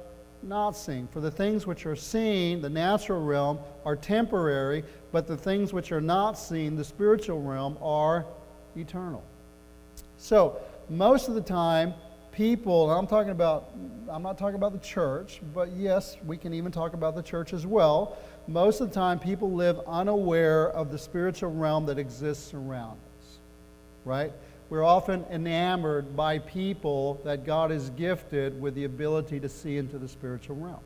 not 0.44 0.72
seen. 0.72 1.08
For 1.12 1.20
the 1.20 1.32
things 1.32 1.66
which 1.66 1.86
are 1.86 1.96
seen, 1.96 2.62
the 2.62 2.70
natural 2.70 3.24
realm, 3.24 3.60
are 3.86 3.96
temporary, 3.96 4.84
but 5.12 5.28
the 5.28 5.38
things 5.38 5.74
which 5.74 5.92
are 5.92 6.02
not 6.02 6.38
seen, 6.38 6.76
the 6.76 6.84
spiritual 6.84 7.42
realm, 7.42 7.78
are 7.82 8.26
eternal. 8.76 9.24
So, 10.18 10.60
most 10.90 11.28
of 11.28 11.36
the 11.36 11.42
time, 11.42 11.94
people, 12.32 12.90
and 12.90 13.00
I'm 13.00 13.08
talking 13.08 13.32
about, 13.32 13.72
I'm 14.10 14.22
not 14.22 14.38
talking 14.38 14.56
about 14.56 14.72
the 14.72 14.80
church, 14.80 15.42
but 15.54 15.72
yes, 15.72 16.18
we 16.26 16.38
can 16.38 16.54
even 16.54 16.72
talk 16.72 16.94
about 16.94 17.16
the 17.16 17.24
church 17.24 17.52
as 17.52 17.66
well. 17.66 18.18
Most 18.48 18.80
of 18.80 18.90
the 18.90 18.94
time, 18.94 19.20
people 19.20 19.52
live 19.52 19.80
unaware 19.88 20.70
of 20.70 20.92
the 20.92 20.98
spiritual 20.98 21.52
realm 21.52 21.86
that 21.88 21.98
exists 21.98 22.54
around 22.54 22.98
us, 23.20 23.38
right? 24.06 24.32
We're 24.70 24.84
often 24.84 25.24
enamored 25.32 26.16
by 26.16 26.40
people 26.40 27.22
that 27.24 27.46
God 27.46 27.72
has 27.72 27.90
gifted 27.92 28.60
with 28.60 28.76
the 28.76 28.84
ability 28.84 29.40
to 29.40 29.48
see 29.48 29.78
into 29.78 29.98
the 29.98 30.10
spiritual 30.10 30.58
realm. 30.58 30.82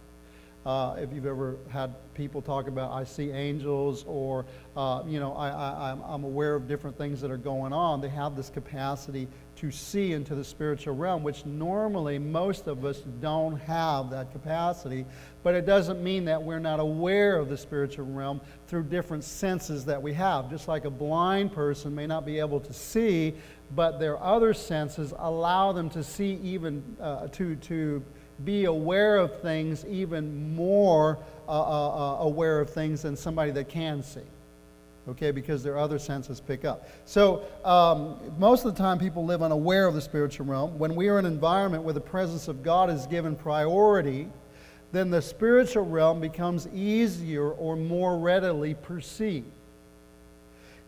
Uh, 0.63 0.95
if 0.99 1.11
you've 1.11 1.25
ever 1.25 1.55
had 1.71 1.95
people 2.13 2.39
talk 2.39 2.67
about, 2.67 2.91
I 2.91 3.03
see 3.03 3.31
angels, 3.31 4.05
or, 4.07 4.45
uh, 4.77 5.01
you 5.07 5.19
know, 5.19 5.33
I, 5.33 5.97
I'm 6.05 6.23
aware 6.23 6.53
of 6.53 6.67
different 6.67 6.95
things 6.95 7.19
that 7.21 7.31
are 7.31 7.37
going 7.37 7.73
on, 7.73 7.99
they 7.99 8.09
have 8.09 8.35
this 8.35 8.51
capacity 8.51 9.27
to 9.55 9.71
see 9.71 10.13
into 10.13 10.35
the 10.35 10.43
spiritual 10.43 10.95
realm, 10.95 11.23
which 11.23 11.47
normally 11.47 12.19
most 12.19 12.67
of 12.67 12.85
us 12.85 12.99
don't 13.19 13.57
have 13.61 14.11
that 14.11 14.31
capacity. 14.31 15.05
But 15.41 15.55
it 15.55 15.65
doesn't 15.65 16.03
mean 16.03 16.25
that 16.25 16.41
we're 16.41 16.59
not 16.59 16.79
aware 16.79 17.37
of 17.37 17.49
the 17.49 17.57
spiritual 17.57 18.05
realm 18.05 18.39
through 18.67 18.83
different 18.83 19.23
senses 19.23 19.83
that 19.85 19.99
we 19.99 20.13
have. 20.13 20.49
Just 20.49 20.67
like 20.67 20.85
a 20.85 20.91
blind 20.91 21.53
person 21.53 21.95
may 21.95 22.05
not 22.05 22.23
be 22.23 22.37
able 22.37 22.59
to 22.59 22.73
see, 22.73 23.33
but 23.75 23.99
their 23.99 24.21
other 24.21 24.53
senses 24.53 25.13
allow 25.17 25.71
them 25.71 25.89
to 25.91 26.03
see 26.03 26.39
even, 26.43 26.83
uh, 26.99 27.27
to, 27.27 27.55
to, 27.57 28.03
be 28.45 28.65
aware 28.65 29.17
of 29.17 29.39
things 29.41 29.85
even 29.85 30.55
more 30.55 31.19
uh, 31.47 31.51
uh, 31.51 32.15
uh, 32.21 32.23
aware 32.23 32.59
of 32.59 32.69
things 32.69 33.03
than 33.03 33.15
somebody 33.15 33.51
that 33.51 33.69
can 33.69 34.01
see. 34.01 34.21
okay, 35.09 35.31
because 35.31 35.63
their 35.63 35.77
other 35.77 35.99
senses 35.99 36.39
pick 36.39 36.65
up. 36.65 36.87
So, 37.05 37.43
um, 37.65 38.19
most 38.37 38.65
of 38.65 38.75
the 38.75 38.81
time, 38.81 38.99
people 38.99 39.25
live 39.25 39.41
unaware 39.41 39.87
of 39.87 39.95
the 39.95 40.01
spiritual 40.01 40.45
realm. 40.45 40.77
When 40.77 40.95
we 40.95 41.07
are 41.09 41.19
in 41.19 41.25
an 41.25 41.33
environment 41.33 41.83
where 41.83 41.93
the 41.93 42.01
presence 42.01 42.47
of 42.47 42.63
God 42.63 42.89
is 42.89 43.07
given 43.07 43.35
priority, 43.35 44.27
then 44.91 45.09
the 45.09 45.21
spiritual 45.21 45.85
realm 45.85 46.19
becomes 46.19 46.67
easier 46.67 47.49
or 47.49 47.75
more 47.75 48.17
readily 48.17 48.73
perceived. 48.75 49.47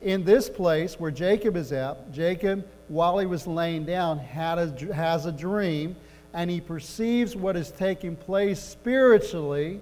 In 0.04 0.26
this 0.26 0.50
place 0.50 1.00
where 1.00 1.12
Jacob 1.12 1.56
is 1.56 1.72
at, 1.72 2.12
Jacob, 2.12 2.68
while 2.90 3.18
he 3.20 3.26
was 3.26 3.48
laying 3.48 3.86
down, 3.86 4.20
had 4.20 4.60
a, 4.60 4.94
has 4.94 5.26
a 5.26 5.32
dream, 5.32 5.96
and 6.34 6.52
he 6.52 6.60
perceives 6.60 7.38
what 7.38 7.56
is 7.56 7.72
taking 7.72 8.18
place 8.18 8.62
spiritually 8.62 9.80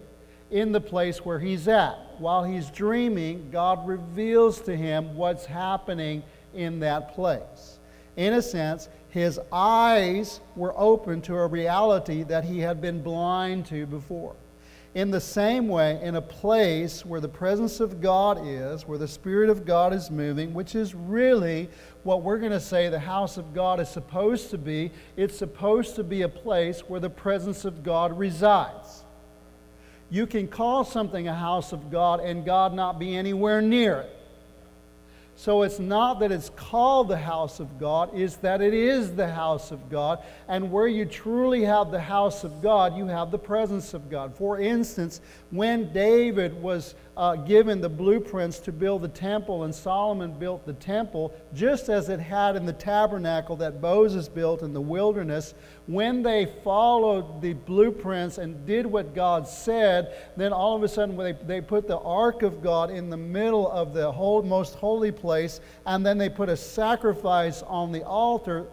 in 0.52 0.72
the 0.72 0.80
place 0.80 1.26
where 1.26 1.40
he's 1.40 1.68
at. 1.68 1.96
While 2.20 2.44
he's 2.44 2.70
dreaming, 2.70 3.50
God 3.52 3.88
reveals 3.88 4.62
to 4.62 4.76
him 4.76 5.16
what's 5.16 5.46
happening 5.46 6.22
in 6.54 6.80
that 6.82 7.16
place. 7.16 7.80
In 8.16 8.34
a 8.34 8.44
sense, 8.44 8.90
his 9.10 9.40
eyes 9.52 10.40
were 10.56 10.74
open 10.78 11.22
to 11.24 11.36
a 11.36 11.48
reality 11.48 12.22
that 12.24 12.44
he 12.44 12.60
had 12.60 12.80
been 12.80 13.02
blind 13.02 13.66
to 13.68 13.88
before. 13.88 14.36
In 14.94 15.10
the 15.10 15.22
same 15.22 15.70
way, 15.70 16.02
in 16.04 16.16
a 16.16 16.22
place 16.22 17.06
where 17.06 17.22
the 17.22 17.30
presence 17.30 17.80
of 17.80 18.02
God 18.02 18.46
is, 18.46 18.86
where 18.86 18.98
the 18.98 19.08
Spirit 19.08 19.50
of 19.50 19.66
God 19.66 19.94
is 19.94 20.12
moving, 20.12 20.54
which 20.54 20.76
is 20.76 20.94
really 20.94 21.70
what 22.04 22.24
we're 22.24 22.40
going 22.40 22.52
to 22.52 22.60
say 22.60 22.90
the 22.90 23.00
house 23.00 23.38
of 23.38 23.54
God 23.54 23.80
is 23.80 23.88
supposed 23.88 24.50
to 24.50 24.58
be, 24.58 24.92
it's 25.16 25.38
supposed 25.38 25.96
to 25.96 26.04
be 26.04 26.24
a 26.24 26.30
place 26.30 26.82
where 26.82 27.00
the 27.00 27.10
presence 27.10 27.64
of 27.64 27.84
God 27.84 28.18
resides. 28.18 29.06
You 30.10 30.28
can 30.28 30.50
call 30.50 30.84
something 30.84 31.30
a 31.30 31.36
house 31.36 31.72
of 31.72 31.90
God 31.90 32.20
and 32.20 32.46
God 32.46 32.74
not 32.74 33.00
be 33.00 33.16
anywhere 33.16 33.62
near 33.62 34.02
it. 34.02 34.21
So 35.42 35.64
it's 35.64 35.80
not 35.80 36.20
that 36.20 36.32
it's 36.32 36.52
called 36.52 37.08
the 37.08 37.18
house 37.18 37.60
of 37.60 37.80
God, 37.80 38.12
it's 38.14 38.36
that 38.36 38.62
it 38.62 38.76
is 38.76 39.16
the 39.16 39.28
house 39.28 39.72
of 39.72 39.90
God. 39.90 40.20
And 40.48 40.72
where 40.72 40.88
you 40.88 41.04
truly 41.04 41.64
have 41.64 41.90
the 41.90 42.00
house 42.00 42.44
of 42.44 42.62
God, 42.62 42.96
you 42.96 43.08
have 43.08 43.32
the 43.32 43.40
presence 43.40 43.96
of 43.96 44.08
God. 44.08 44.36
For 44.36 44.60
instance, 44.60 45.20
when 45.50 45.92
David 45.94 46.54
was 46.62 46.94
uh, 47.18 47.36
given 47.36 47.82
the 47.82 47.90
blueprints 47.90 48.60
to 48.60 48.72
build 48.72 49.02
the 49.02 49.08
temple, 49.08 49.64
and 49.64 49.74
Solomon 49.74 50.32
built 50.32 50.66
the 50.66 50.74
temple, 50.74 51.34
just 51.54 51.90
as 51.90 52.10
it 52.10 52.20
had 52.20 52.56
in 52.56 52.66
the 52.66 52.74
tabernacle 52.74 53.56
that 53.58 53.82
Moses 53.82 54.30
built 54.30 54.62
in 54.62 54.74
the 54.74 54.82
wilderness, 54.82 55.56
when 55.88 56.24
they 56.24 56.46
followed 56.64 57.42
the 57.42 57.54
blueprints 57.54 58.38
and 58.38 58.66
did 58.66 58.86
what 58.86 59.14
God 59.14 59.48
said, 59.48 60.16
then 60.38 60.54
all 60.54 60.76
of 60.76 60.84
a 60.84 60.88
sudden 60.88 61.18
they, 61.18 61.34
they 61.34 61.60
put 61.60 61.88
the 61.88 62.00
ark 62.00 62.44
of 62.44 62.64
God 62.64 62.92
in 62.92 63.10
the 63.10 63.18
middle 63.18 63.70
of 63.70 63.94
the 63.94 64.10
whole, 64.12 64.42
most 64.42 64.76
holy 64.76 65.12
place, 65.12 65.31
and 65.86 66.06
then 66.06 66.18
they 66.18 66.30
put 66.30 66.50
a 66.50 66.58
sacrifice 66.58 67.64
on 67.64 67.92
the 67.92 68.04
altar 68.04 68.68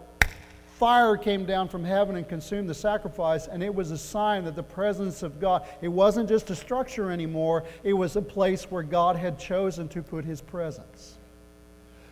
fire 0.79 1.17
came 1.17 1.45
down 1.45 1.67
from 1.67 1.83
heaven 1.83 2.15
and 2.15 2.27
consumed 2.27 2.69
the 2.69 2.73
sacrifice, 2.73 3.47
and 3.47 3.61
it 3.61 3.75
was 3.75 3.91
a 3.91 3.97
sign 3.97 4.45
that 4.45 4.55
the 4.55 4.63
presence 4.63 5.23
of 5.23 5.37
God, 5.41 5.67
it 5.81 5.89
wasn't 5.89 6.29
just 6.29 6.49
a 6.51 6.55
structure 6.55 7.11
anymore, 7.11 7.65
it 7.83 7.91
was 7.91 8.15
a 8.15 8.21
place 8.21 8.63
where 8.71 8.81
God 8.81 9.17
had 9.17 9.37
chosen 9.37 9.89
to 9.89 10.01
put 10.01 10.23
his 10.23 10.39
presence. 10.39 11.17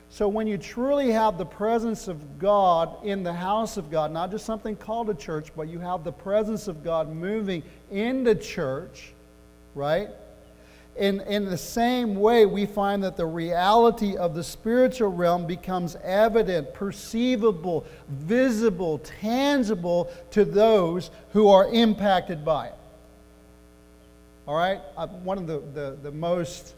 So 0.10 0.28
when 0.28 0.48
you 0.48 0.58
truly 0.58 1.12
have 1.12 1.38
the 1.38 1.46
presence 1.46 2.10
of 2.10 2.40
God 2.40 3.06
in 3.06 3.24
the 3.24 3.34
house 3.34 3.78
of 3.78 3.90
God, 3.90 4.12
not 4.12 4.32
just 4.32 4.46
something 4.46 4.76
called 4.76 5.10
a 5.10 5.14
church, 5.14 5.48
but 5.56 5.70
you 5.70 5.80
have 5.80 6.04
the 6.04 6.12
presence 6.12 6.68
of 6.68 6.84
God 6.84 7.10
moving 7.10 7.64
in 7.90 8.26
the 8.26 8.36
church, 8.36 9.14
right? 9.76 10.10
In, 10.98 11.22
in 11.22 11.46
the 11.46 11.58
same 11.58 12.16
way, 12.16 12.48
we 12.48 12.66
find 12.66 13.04
that 13.04 13.18
the 13.18 13.26
reality 13.26 14.18
of 14.18 14.34
the 14.34 14.44
spiritual 14.44 15.12
realm 15.12 15.46
becomes 15.46 15.96
evident, 16.04 16.74
perceivable, 16.74 17.86
visible, 18.10 18.98
tangible 19.00 20.12
to 20.32 20.44
those 20.44 21.12
who 21.34 21.50
are 21.50 21.72
impacted 21.72 22.44
by 22.44 22.68
it. 22.68 22.76
All 24.48 24.56
right? 24.56 24.82
Uh, 24.96 25.08
one 25.08 25.38
of 25.38 25.46
the, 25.46 25.60
the, 25.74 25.98
the 26.02 26.12
most 26.12 26.74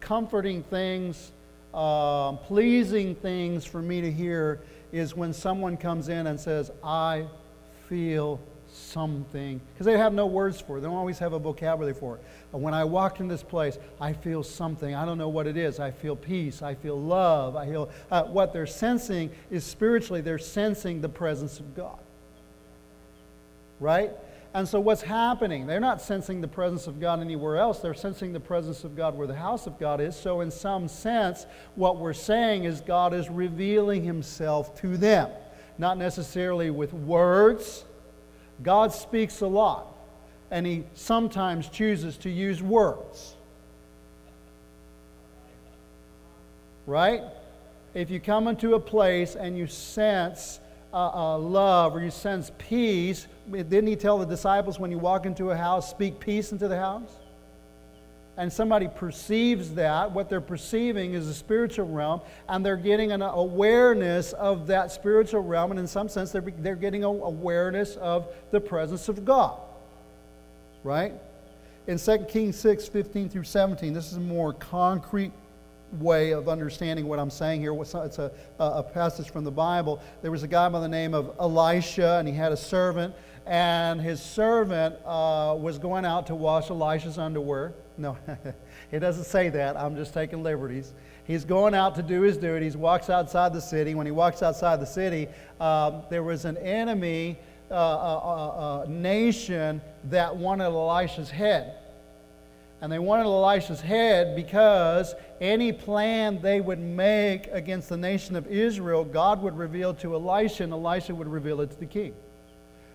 comforting 0.00 0.62
things, 0.64 1.32
uh, 1.72 2.32
pleasing 2.32 3.14
things 3.14 3.64
for 3.64 3.80
me 3.80 4.00
to 4.02 4.12
hear 4.12 4.60
is 4.92 5.14
when 5.14 5.32
someone 5.32 5.76
comes 5.76 6.08
in 6.08 6.26
and 6.26 6.38
says, 6.38 6.70
I 6.84 7.26
feel 7.88 8.40
something, 8.88 9.60
because 9.72 9.86
they 9.86 9.98
have 9.98 10.12
no 10.12 10.26
words 10.26 10.60
for 10.60 10.78
it. 10.78 10.80
They 10.80 10.86
don't 10.86 10.96
always 10.96 11.18
have 11.18 11.32
a 11.32 11.38
vocabulary 11.38 11.94
for 11.94 12.16
it. 12.16 12.24
But 12.50 12.58
when 12.58 12.74
I 12.74 12.84
walk 12.84 13.20
in 13.20 13.28
this 13.28 13.42
place, 13.42 13.78
I 14.00 14.12
feel 14.12 14.42
something. 14.42 14.94
I 14.94 15.04
don't 15.04 15.18
know 15.18 15.28
what 15.28 15.46
it 15.46 15.56
is. 15.56 15.80
I 15.80 15.90
feel 15.90 16.16
peace. 16.16 16.62
I 16.62 16.74
feel 16.74 17.00
love. 17.00 17.56
I 17.56 17.66
feel 17.66 17.90
uh, 18.10 18.24
what 18.24 18.52
they're 18.52 18.66
sensing 18.66 19.30
is 19.50 19.64
spiritually, 19.64 20.20
they're 20.20 20.38
sensing 20.38 21.00
the 21.00 21.08
presence 21.08 21.60
of 21.60 21.74
God. 21.74 21.98
Right? 23.80 24.12
And 24.54 24.66
so, 24.66 24.80
what's 24.80 25.02
happening? 25.02 25.66
They're 25.66 25.78
not 25.78 26.00
sensing 26.00 26.40
the 26.40 26.48
presence 26.48 26.86
of 26.86 27.00
God 27.00 27.20
anywhere 27.20 27.58
else. 27.58 27.80
They're 27.80 27.92
sensing 27.94 28.32
the 28.32 28.40
presence 28.40 28.82
of 28.82 28.96
God 28.96 29.16
where 29.16 29.26
the 29.26 29.34
house 29.34 29.66
of 29.66 29.78
God 29.78 30.00
is. 30.00 30.16
So, 30.16 30.40
in 30.40 30.50
some 30.50 30.88
sense, 30.88 31.46
what 31.74 31.98
we're 31.98 32.14
saying 32.14 32.64
is 32.64 32.80
God 32.80 33.12
is 33.12 33.28
revealing 33.28 34.02
Himself 34.02 34.74
to 34.80 34.96
them. 34.96 35.30
Not 35.76 35.98
necessarily 35.98 36.70
with 36.70 36.92
words, 36.94 37.84
God 38.62 38.92
speaks 38.92 39.40
a 39.40 39.46
lot, 39.46 39.86
and 40.50 40.66
He 40.66 40.84
sometimes 40.94 41.68
chooses 41.68 42.16
to 42.18 42.30
use 42.30 42.62
words. 42.62 43.34
Right? 46.86 47.22
If 47.94 48.10
you 48.10 48.20
come 48.20 48.48
into 48.48 48.74
a 48.74 48.80
place 48.80 49.34
and 49.34 49.56
you 49.56 49.66
sense 49.66 50.60
uh, 50.92 51.10
uh, 51.12 51.38
love 51.38 51.94
or 51.94 52.00
you 52.00 52.10
sense 52.10 52.50
peace, 52.58 53.26
didn't 53.50 53.86
He 53.86 53.96
tell 53.96 54.18
the 54.18 54.26
disciples 54.26 54.78
when 54.78 54.90
you 54.90 54.98
walk 54.98 55.26
into 55.26 55.50
a 55.50 55.56
house, 55.56 55.88
speak 55.90 56.18
peace 56.18 56.52
into 56.52 56.68
the 56.68 56.78
house? 56.78 57.12
And 58.38 58.52
somebody 58.52 58.86
perceives 58.86 59.74
that, 59.74 60.12
what 60.12 60.30
they're 60.30 60.40
perceiving 60.40 61.14
is 61.14 61.26
a 61.26 61.34
spiritual 61.34 61.88
realm, 61.88 62.20
and 62.48 62.64
they're 62.64 62.76
getting 62.76 63.10
an 63.10 63.20
awareness 63.20 64.32
of 64.32 64.68
that 64.68 64.92
spiritual 64.92 65.42
realm, 65.42 65.72
and 65.72 65.80
in 65.80 65.88
some 65.88 66.08
sense, 66.08 66.30
they're, 66.30 66.44
they're 66.58 66.76
getting 66.76 67.02
an 67.02 67.20
awareness 67.20 67.96
of 67.96 68.32
the 68.52 68.60
presence 68.60 69.08
of 69.08 69.24
God. 69.24 69.58
Right? 70.84 71.14
In 71.88 71.98
2 71.98 72.18
Kings 72.28 72.56
6 72.56 72.86
15 72.86 73.28
through 73.28 73.42
17, 73.42 73.92
this 73.92 74.06
is 74.06 74.18
a 74.18 74.20
more 74.20 74.52
concrete 74.52 75.32
way 75.98 76.30
of 76.30 76.48
understanding 76.48 77.08
what 77.08 77.18
I'm 77.18 77.30
saying 77.30 77.60
here. 77.60 77.74
It's 77.74 77.94
a, 77.94 78.30
a 78.60 78.84
passage 78.84 79.30
from 79.30 79.42
the 79.42 79.50
Bible. 79.50 80.00
There 80.22 80.30
was 80.30 80.44
a 80.44 80.48
guy 80.48 80.68
by 80.68 80.78
the 80.78 80.88
name 80.88 81.12
of 81.12 81.34
Elisha, 81.40 82.18
and 82.18 82.28
he 82.28 82.34
had 82.34 82.52
a 82.52 82.56
servant, 82.56 83.16
and 83.46 84.00
his 84.00 84.22
servant 84.22 84.94
uh, 85.04 85.56
was 85.58 85.80
going 85.80 86.04
out 86.04 86.28
to 86.28 86.36
wash 86.36 86.70
Elisha's 86.70 87.18
underwear. 87.18 87.72
No, 87.98 88.16
he 88.90 88.98
doesn't 88.98 89.24
say 89.24 89.48
that. 89.50 89.76
I'm 89.76 89.96
just 89.96 90.14
taking 90.14 90.42
liberties. 90.42 90.94
He's 91.24 91.44
going 91.44 91.74
out 91.74 91.94
to 91.96 92.02
do 92.02 92.22
his 92.22 92.36
duties, 92.36 92.76
walks 92.76 93.10
outside 93.10 93.52
the 93.52 93.60
city. 93.60 93.94
When 93.94 94.06
he 94.06 94.12
walks 94.12 94.42
outside 94.42 94.80
the 94.80 94.86
city, 94.86 95.28
um, 95.60 96.02
there 96.08 96.22
was 96.22 96.44
an 96.44 96.56
enemy 96.58 97.38
uh, 97.70 97.74
uh, 97.74 97.76
uh, 97.76 98.82
uh, 98.82 98.86
nation 98.88 99.82
that 100.04 100.34
wanted 100.34 100.66
Elisha's 100.66 101.28
head. 101.28 101.74
And 102.80 102.90
they 102.90 103.00
wanted 103.00 103.24
Elisha's 103.24 103.80
head 103.80 104.36
because 104.36 105.14
any 105.40 105.72
plan 105.72 106.40
they 106.40 106.60
would 106.60 106.78
make 106.78 107.48
against 107.48 107.88
the 107.88 107.96
nation 107.96 108.36
of 108.36 108.46
Israel, 108.46 109.04
God 109.04 109.42
would 109.42 109.58
reveal 109.58 109.92
to 109.94 110.14
Elisha, 110.14 110.62
and 110.62 110.72
Elisha 110.72 111.14
would 111.14 111.28
reveal 111.28 111.60
it 111.60 111.72
to 111.72 111.80
the 111.80 111.86
king. 111.86 112.14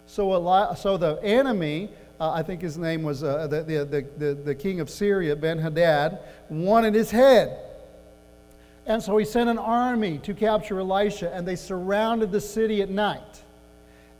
So, 0.06 0.34
Eli- 0.34 0.74
so 0.76 0.98
the 0.98 1.22
enemy 1.22 1.90
uh, 2.24 2.32
I 2.32 2.42
think 2.42 2.62
his 2.62 2.78
name 2.78 3.04
was 3.04 3.22
uh, 3.22 3.48
the, 3.48 3.64
the, 3.64 4.08
the, 4.18 4.34
the 4.34 4.56
king 4.56 4.80
of 4.80 4.90
Syria, 4.90 5.36
Ben 5.36 5.60
Hadad, 5.60 6.20
wanted 6.48 6.94
his 6.94 7.12
head. 7.12 7.60
And 8.86 9.04
so 9.04 9.18
he 9.18 9.26
sent 9.26 9.50
an 9.50 9.58
army 9.58 10.20
to 10.20 10.34
capture 10.34 10.80
Elisha, 10.80 11.34
and 11.34 11.46
they 11.46 11.58
surrounded 11.58 12.32
the 12.32 12.40
city 12.40 12.82
at 12.82 12.90
night. 12.90 13.44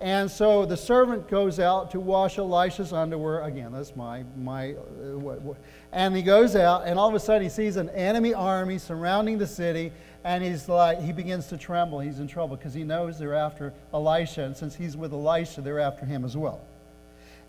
And 0.02 0.30
so 0.30 0.66
the 0.66 0.76
servant 0.76 1.30
goes 1.30 1.62
out 1.62 1.92
to 1.92 2.02
wash 2.02 2.38
Elisha's 2.38 2.92
underwear. 2.92 3.44
Again, 3.44 3.72
that's 3.72 3.96
my, 3.96 4.26
my 4.36 4.74
uh, 4.74 5.18
what, 5.18 5.42
what. 5.42 5.58
and 5.94 6.14
he 6.14 6.24
goes 6.24 6.58
out, 6.58 6.86
and 6.86 7.00
all 7.00 7.08
of 7.08 7.16
a 7.16 7.22
sudden 7.22 7.44
he 7.44 7.50
sees 7.50 7.78
an 7.78 7.90
enemy 7.92 8.34
army 8.34 8.80
surrounding 8.80 9.38
the 9.38 9.48
city, 9.48 9.94
and 10.26 10.44
he's 10.44 10.68
like, 10.68 11.00
he 11.00 11.14
begins 11.14 11.48
to 11.48 11.58
tremble. 11.58 12.02
He's 12.02 12.20
in 12.20 12.28
trouble 12.28 12.58
because 12.58 12.74
he 12.74 12.84
knows 12.84 13.18
they're 13.18 13.34
after 13.34 13.74
Elisha, 13.94 14.44
and 14.44 14.58
since 14.58 14.76
he's 14.76 14.98
with 14.98 15.14
Elisha, 15.14 15.62
they're 15.62 15.80
after 15.80 16.06
him 16.06 16.26
as 16.26 16.36
well 16.36 16.60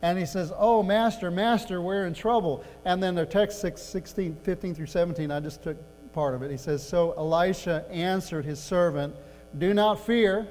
and 0.04 0.18
he 0.18 0.26
says, 0.26 0.52
Oh, 0.58 0.82
Master, 0.82 1.30
Master, 1.30 1.80
we're 1.80 2.06
in 2.06 2.12
trouble. 2.12 2.62
And 2.84 3.02
then 3.02 3.14
the 3.14 3.25
text 3.25 3.62
6, 3.62 3.80
16, 3.80 4.37
15 4.42 4.75
through 4.75 4.84
17, 4.84 5.30
I 5.30 5.40
just 5.40 5.62
took 5.62 5.78
part 6.12 6.34
of 6.34 6.42
it. 6.42 6.50
He 6.50 6.58
says, 6.58 6.87
So 6.87 7.12
Elisha 7.12 7.87
answered 7.90 8.44
his 8.44 8.61
servant, 8.61 9.16
Do 9.56 9.73
not 9.73 10.04
fear, 10.04 10.46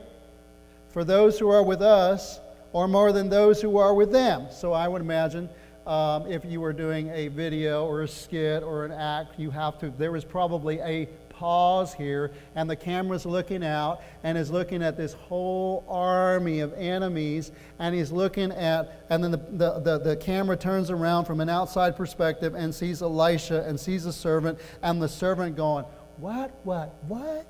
for 0.90 1.04
those 1.04 1.38
who 1.38 1.52
are 1.52 1.62
with 1.62 1.84
us 1.84 2.40
are 2.74 2.88
more 2.88 3.12
than 3.12 3.30
those 3.30 3.62
who 3.62 3.78
are 3.78 3.94
with 3.94 4.12
them. 4.12 4.48
So 4.50 4.74
I 4.74 4.88
would 4.88 5.04
imagine 5.04 5.48
um, 5.86 6.26
if 6.26 6.44
you 6.44 6.60
were 6.60 6.74
doing 6.74 7.10
a 7.10 7.28
video 7.28 7.86
or 7.86 8.02
a 8.02 8.08
skit 8.08 8.64
or 8.64 8.86
an 8.86 8.92
act, 8.92 9.40
you 9.40 9.52
have 9.52 9.78
to, 9.82 9.92
there 9.92 10.12
was 10.12 10.26
probably 10.26 10.80
a 10.80 11.08
pause 11.34 11.94
here, 11.94 12.32
and 12.56 12.70
the 12.70 12.76
camera's 12.76 13.26
looking 13.26 13.64
out 13.64 14.02
and 14.24 14.38
is 14.38 14.52
looking 14.52 14.82
at 14.82 14.96
this 14.96 15.14
whole 15.14 15.86
army 15.88 16.60
of 16.60 16.74
enemies, 16.74 17.52
and 17.80 17.94
he's 17.94 18.12
looking 18.12 18.52
at, 18.52 19.06
and 19.10 19.24
then 19.24 19.32
the, 19.32 19.38
the, 19.38 19.80
the, 19.80 19.98
the, 20.00 20.16
camera 20.16 20.56
turns 20.56 20.90
around 20.90 21.26
from 21.26 21.42
an 21.42 21.50
outside 21.50 21.96
perspective 21.96 22.56
and 22.56 22.74
sees 22.74 23.02
Elisha 23.02 23.64
and 23.68 23.80
sees 23.80 24.04
the 24.04 24.14
servant, 24.14 24.60
and 24.82 25.02
the 25.02 25.10
servant 25.10 25.56
going, 25.56 25.86
What, 26.18 26.52
what, 26.64 26.96
what? 27.08 27.46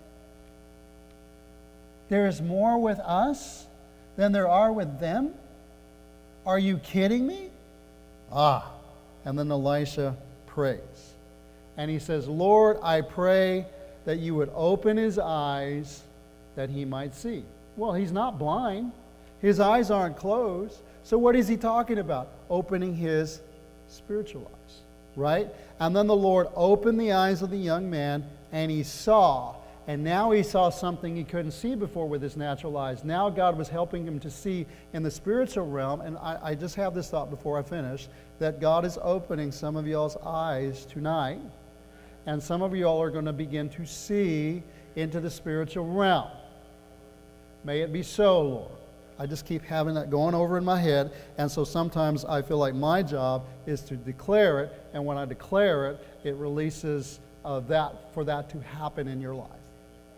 There 2.10 2.28
is 2.28 2.42
more 2.42 2.80
with 2.80 3.00
us 3.00 3.66
than 4.16 4.32
there 4.32 4.48
are 4.48 4.72
with 4.72 5.00
them? 5.00 5.34
Are 6.46 6.60
you 6.60 6.78
kidding 6.78 7.26
me? 7.26 7.50
Ah. 8.32 8.70
And 9.26 9.40
then 9.40 9.50
Elisha 9.52 10.18
prays. 10.48 11.14
And 11.78 11.90
he 11.90 12.00
says, 12.00 12.28
Lord, 12.28 12.78
I 12.84 13.02
pray 13.02 13.66
that 14.06 14.20
you 14.20 14.36
would 14.36 14.52
open 14.54 14.98
his 14.98 15.18
eyes 15.20 16.04
that 16.56 16.70
he 16.70 16.86
might 16.86 17.16
see. 17.16 17.44
Well, 17.76 17.94
he's 17.94 18.12
not 18.12 18.38
blind, 18.38 18.92
his 19.42 19.60
eyes 19.60 19.92
aren't 19.92 20.18
closed. 20.18 20.80
So, 21.04 21.18
what 21.18 21.36
is 21.36 21.48
he 21.48 21.58
talking 21.58 21.98
about? 21.98 22.30
Opening 22.50 22.96
his 22.96 23.42
spiritual 23.90 24.50
eyes, 24.54 24.76
right? 25.16 25.48
And 25.80 25.96
then 25.96 26.08
the 26.08 26.16
Lord 26.16 26.48
opened 26.56 27.00
the 27.00 27.12
eyes 27.12 27.42
of 27.42 27.50
the 27.50 27.58
young 27.58 27.90
man, 27.90 28.26
and 28.52 28.72
he 28.72 28.84
saw. 28.84 29.56
And 29.86 30.02
now 30.02 30.32
he 30.32 30.44
saw 30.44 30.70
something 30.70 31.14
he 31.14 31.26
couldn't 31.26 31.52
see 31.52 31.76
before 31.76 32.08
with 32.08 32.22
his 32.22 32.38
natural 32.38 32.78
eyes. 32.78 33.04
Now 33.04 33.30
God 33.30 33.58
was 33.58 33.68
helping 33.68 34.08
him 34.08 34.18
to 34.22 34.32
see 34.32 34.66
in 34.94 35.04
the 35.04 35.12
spiritual 35.12 35.68
realm. 35.68 36.00
And 36.00 36.18
I, 36.20 36.40
I 36.42 36.56
just 36.56 36.76
have 36.76 36.94
this 36.94 37.10
thought 37.10 37.30
before 37.30 37.60
I 37.60 37.64
finish 37.64 38.08
that 38.40 38.62
God 38.62 38.86
is 38.86 38.98
opening 39.02 39.52
some 39.52 39.76
of 39.76 39.86
y'all's 39.86 40.16
eyes 40.24 40.86
tonight 40.86 41.42
and 42.26 42.42
some 42.42 42.62
of 42.62 42.76
y'all 42.76 43.02
are 43.02 43.12
going 43.12 43.26
to 43.26 43.34
begin 43.34 43.70
to 43.70 43.86
see 43.86 44.64
into 44.96 45.20
the 45.20 45.30
spiritual 45.30 45.86
realm. 45.86 46.30
May 47.64 47.82
it 47.82 47.92
be 47.92 48.04
so, 48.04 48.42
Lord. 48.42 48.72
I 49.20 49.26
just 49.26 49.46
keep 49.46 49.62
having 49.64 49.94
that 49.94 50.10
going 50.10 50.34
over 50.34 50.58
in 50.58 50.66
my 50.66 50.80
head, 50.80 51.12
and 51.38 51.50
so 51.50 51.64
sometimes 51.64 52.26
I 52.26 52.42
feel 52.42 52.58
like 52.58 52.74
my 52.74 53.04
job 53.04 53.46
is 53.66 53.82
to 53.82 53.96
declare 53.96 54.62
it, 54.62 54.84
and 54.94 55.06
when 55.06 55.18
I 55.18 55.26
declare 55.26 55.92
it, 55.92 56.08
it 56.24 56.36
releases 56.36 57.20
uh, 57.46 57.60
that 57.62 58.14
for 58.14 58.24
that 58.24 58.50
to 58.50 58.60
happen 58.60 59.08
in 59.08 59.22
your 59.22 59.36
life. 59.36 59.50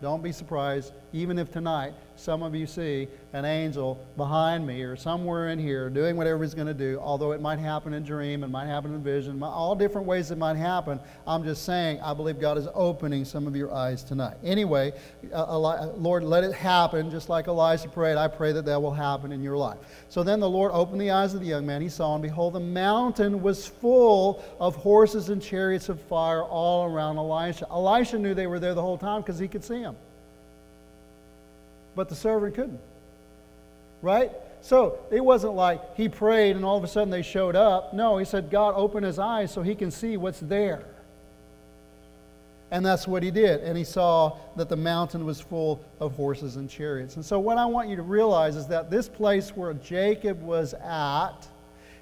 Don't 0.00 0.22
be 0.22 0.32
surprised, 0.32 0.92
even 1.16 1.38
if 1.38 1.50
tonight 1.50 1.94
some 2.14 2.42
of 2.42 2.54
you 2.54 2.66
see 2.66 3.08
an 3.32 3.44
angel 3.44 4.06
behind 4.16 4.66
me 4.66 4.82
or 4.82 4.96
somewhere 4.96 5.48
in 5.48 5.58
here 5.58 5.88
doing 5.88 6.16
whatever 6.16 6.42
he's 6.42 6.54
going 6.54 6.66
to 6.66 6.74
do, 6.74 6.98
although 7.00 7.32
it 7.32 7.40
might 7.40 7.58
happen 7.58 7.94
in 7.94 8.04
dream, 8.04 8.44
it 8.44 8.48
might 8.48 8.66
happen 8.66 8.94
in 8.94 9.02
vision, 9.02 9.42
all 9.42 9.74
different 9.74 10.06
ways 10.06 10.30
it 10.30 10.36
might 10.36 10.56
happen. 10.56 11.00
I'm 11.26 11.42
just 11.42 11.64
saying, 11.64 12.00
I 12.02 12.12
believe 12.12 12.38
God 12.38 12.58
is 12.58 12.68
opening 12.74 13.24
some 13.24 13.46
of 13.46 13.56
your 13.56 13.72
eyes 13.72 14.02
tonight. 14.02 14.36
Anyway, 14.44 14.92
uh, 15.32 15.58
Lord, 15.96 16.22
let 16.22 16.44
it 16.44 16.52
happen, 16.52 17.10
just 17.10 17.30
like 17.30 17.48
Elijah 17.48 17.88
prayed. 17.88 18.16
I 18.16 18.28
pray 18.28 18.52
that 18.52 18.66
that 18.66 18.80
will 18.80 18.94
happen 18.94 19.32
in 19.32 19.42
your 19.42 19.56
life. 19.56 19.78
So 20.08 20.22
then 20.22 20.38
the 20.38 20.50
Lord 20.50 20.72
opened 20.72 21.00
the 21.00 21.10
eyes 21.10 21.32
of 21.32 21.40
the 21.40 21.46
young 21.46 21.64
man. 21.64 21.80
He 21.80 21.88
saw, 21.88 22.14
and 22.14 22.22
behold, 22.22 22.54
the 22.54 22.60
mountain 22.60 23.42
was 23.42 23.66
full 23.66 24.44
of 24.60 24.76
horses 24.76 25.30
and 25.30 25.40
chariots 25.40 25.88
of 25.88 26.00
fire 26.02 26.42
all 26.42 26.84
around 26.90 27.16
Elisha. 27.16 27.66
Elisha 27.70 28.18
knew 28.18 28.34
they 28.34 28.46
were 28.46 28.60
there 28.60 28.74
the 28.74 28.82
whole 28.82 28.98
time 28.98 29.22
because 29.22 29.38
he 29.38 29.48
could 29.48 29.64
see 29.64 29.80
them 29.80 29.96
but 31.96 32.08
the 32.08 32.14
servant 32.14 32.54
couldn't. 32.54 32.80
Right? 34.02 34.30
So 34.60 34.98
it 35.10 35.24
wasn't 35.24 35.54
like 35.54 35.96
he 35.96 36.08
prayed 36.08 36.54
and 36.54 36.64
all 36.64 36.76
of 36.76 36.84
a 36.84 36.88
sudden 36.88 37.10
they 37.10 37.22
showed 37.22 37.56
up. 37.56 37.94
No, 37.94 38.18
he 38.18 38.24
said, 38.24 38.50
God, 38.50 38.74
open 38.76 39.02
his 39.02 39.18
eyes 39.18 39.52
so 39.52 39.62
he 39.62 39.74
can 39.74 39.90
see 39.90 40.16
what's 40.16 40.40
there. 40.40 40.84
And 42.70 42.84
that's 42.84 43.06
what 43.06 43.22
he 43.22 43.30
did. 43.30 43.60
And 43.60 43.78
he 43.78 43.84
saw 43.84 44.36
that 44.56 44.68
the 44.68 44.76
mountain 44.76 45.24
was 45.24 45.40
full 45.40 45.84
of 46.00 46.14
horses 46.14 46.56
and 46.56 46.68
chariots. 46.68 47.14
And 47.16 47.24
so, 47.24 47.38
what 47.38 47.58
I 47.58 47.64
want 47.64 47.88
you 47.88 47.96
to 47.96 48.02
realize 48.02 48.56
is 48.56 48.66
that 48.66 48.90
this 48.90 49.08
place 49.08 49.50
where 49.50 49.72
Jacob 49.72 50.42
was 50.42 50.74
at 50.74 51.46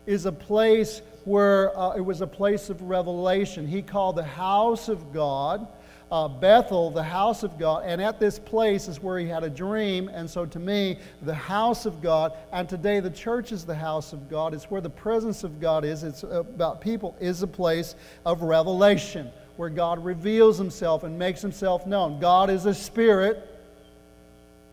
is 0.07 0.25
a 0.25 0.33
place 0.33 1.03
where 1.25 1.79
uh, 1.79 1.97
it 1.97 2.01
was 2.01 2.23
a 2.23 2.27
place 2.27 2.71
of 2.71 2.81
revelation. 2.81 3.67
He 3.67 3.83
called 3.83 4.17
the 4.17 4.25
house 4.25 4.89
of 4.89 5.13
God 5.13 5.67
uh, 6.11 6.29
Bethel, 6.29 6.91
the 6.91 7.03
house 7.03 7.43
of 7.43 7.59
God. 7.59 7.85
And 7.87 8.01
at 8.01 8.21
this 8.21 8.39
place 8.39 8.89
is 8.89 9.03
where 9.03 9.19
he 9.19 9.27
had 9.27 9.43
a 9.43 9.51
dream. 9.51 10.09
And 10.09 10.29
so 10.29 10.47
to 10.47 10.59
me, 10.59 10.99
the 11.23 11.35
house 11.35 11.87
of 11.87 12.03
God, 12.03 12.33
and 12.53 12.69
today 12.69 13.01
the 13.01 13.11
church 13.11 13.53
is 13.53 13.65
the 13.65 13.75
house 13.75 14.13
of 14.13 14.29
God. 14.29 14.55
It's 14.55 14.71
where 14.71 14.81
the 14.81 14.91
presence 14.91 15.45
of 15.45 15.61
God 15.61 15.85
is. 15.85 16.03
It's 16.05 16.23
about 16.23 16.81
people, 16.81 17.17
is 17.21 17.43
a 17.43 17.47
place 17.47 17.95
of 18.25 18.43
revelation 18.43 19.31
where 19.57 19.71
God 19.71 20.05
reveals 20.05 20.59
himself 20.59 21.05
and 21.05 21.19
makes 21.19 21.41
himself 21.41 21.87
known. 21.87 22.21
God 22.21 22.51
is 22.51 22.67
a 22.67 22.75
spirit, 22.75 23.49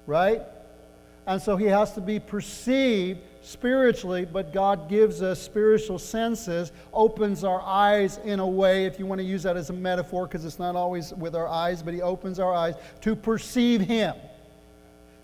right? 0.08 0.42
And 1.28 1.42
so 1.42 1.56
he 1.56 1.66
has 1.66 1.94
to 1.94 2.02
be 2.02 2.20
perceived 2.20 3.22
spiritually, 3.42 4.26
but 4.26 4.54
God 4.54 4.88
gives 4.88 5.22
us 5.22 5.42
spiritual 5.42 6.00
senses, 6.00 6.72
opens 6.94 7.44
our 7.44 7.62
eyes 7.62 8.20
in 8.24 8.40
a 8.40 8.48
way, 8.48 8.86
if 8.86 9.00
you 9.00 9.06
want 9.06 9.20
to 9.20 9.26
use 9.26 9.44
that 9.44 9.58
as 9.58 9.70
a 9.70 9.74
metaphor, 9.74 10.28
because 10.28 10.46
it's 10.46 10.60
not 10.60 10.76
always 10.76 11.14
with 11.14 11.36
our 11.36 11.48
eyes, 11.48 11.82
but 11.82 11.94
He 11.94 12.02
opens 12.02 12.40
our 12.40 12.54
eyes 12.54 12.76
to 13.02 13.16
perceive 13.16 13.82
Him, 13.82 14.16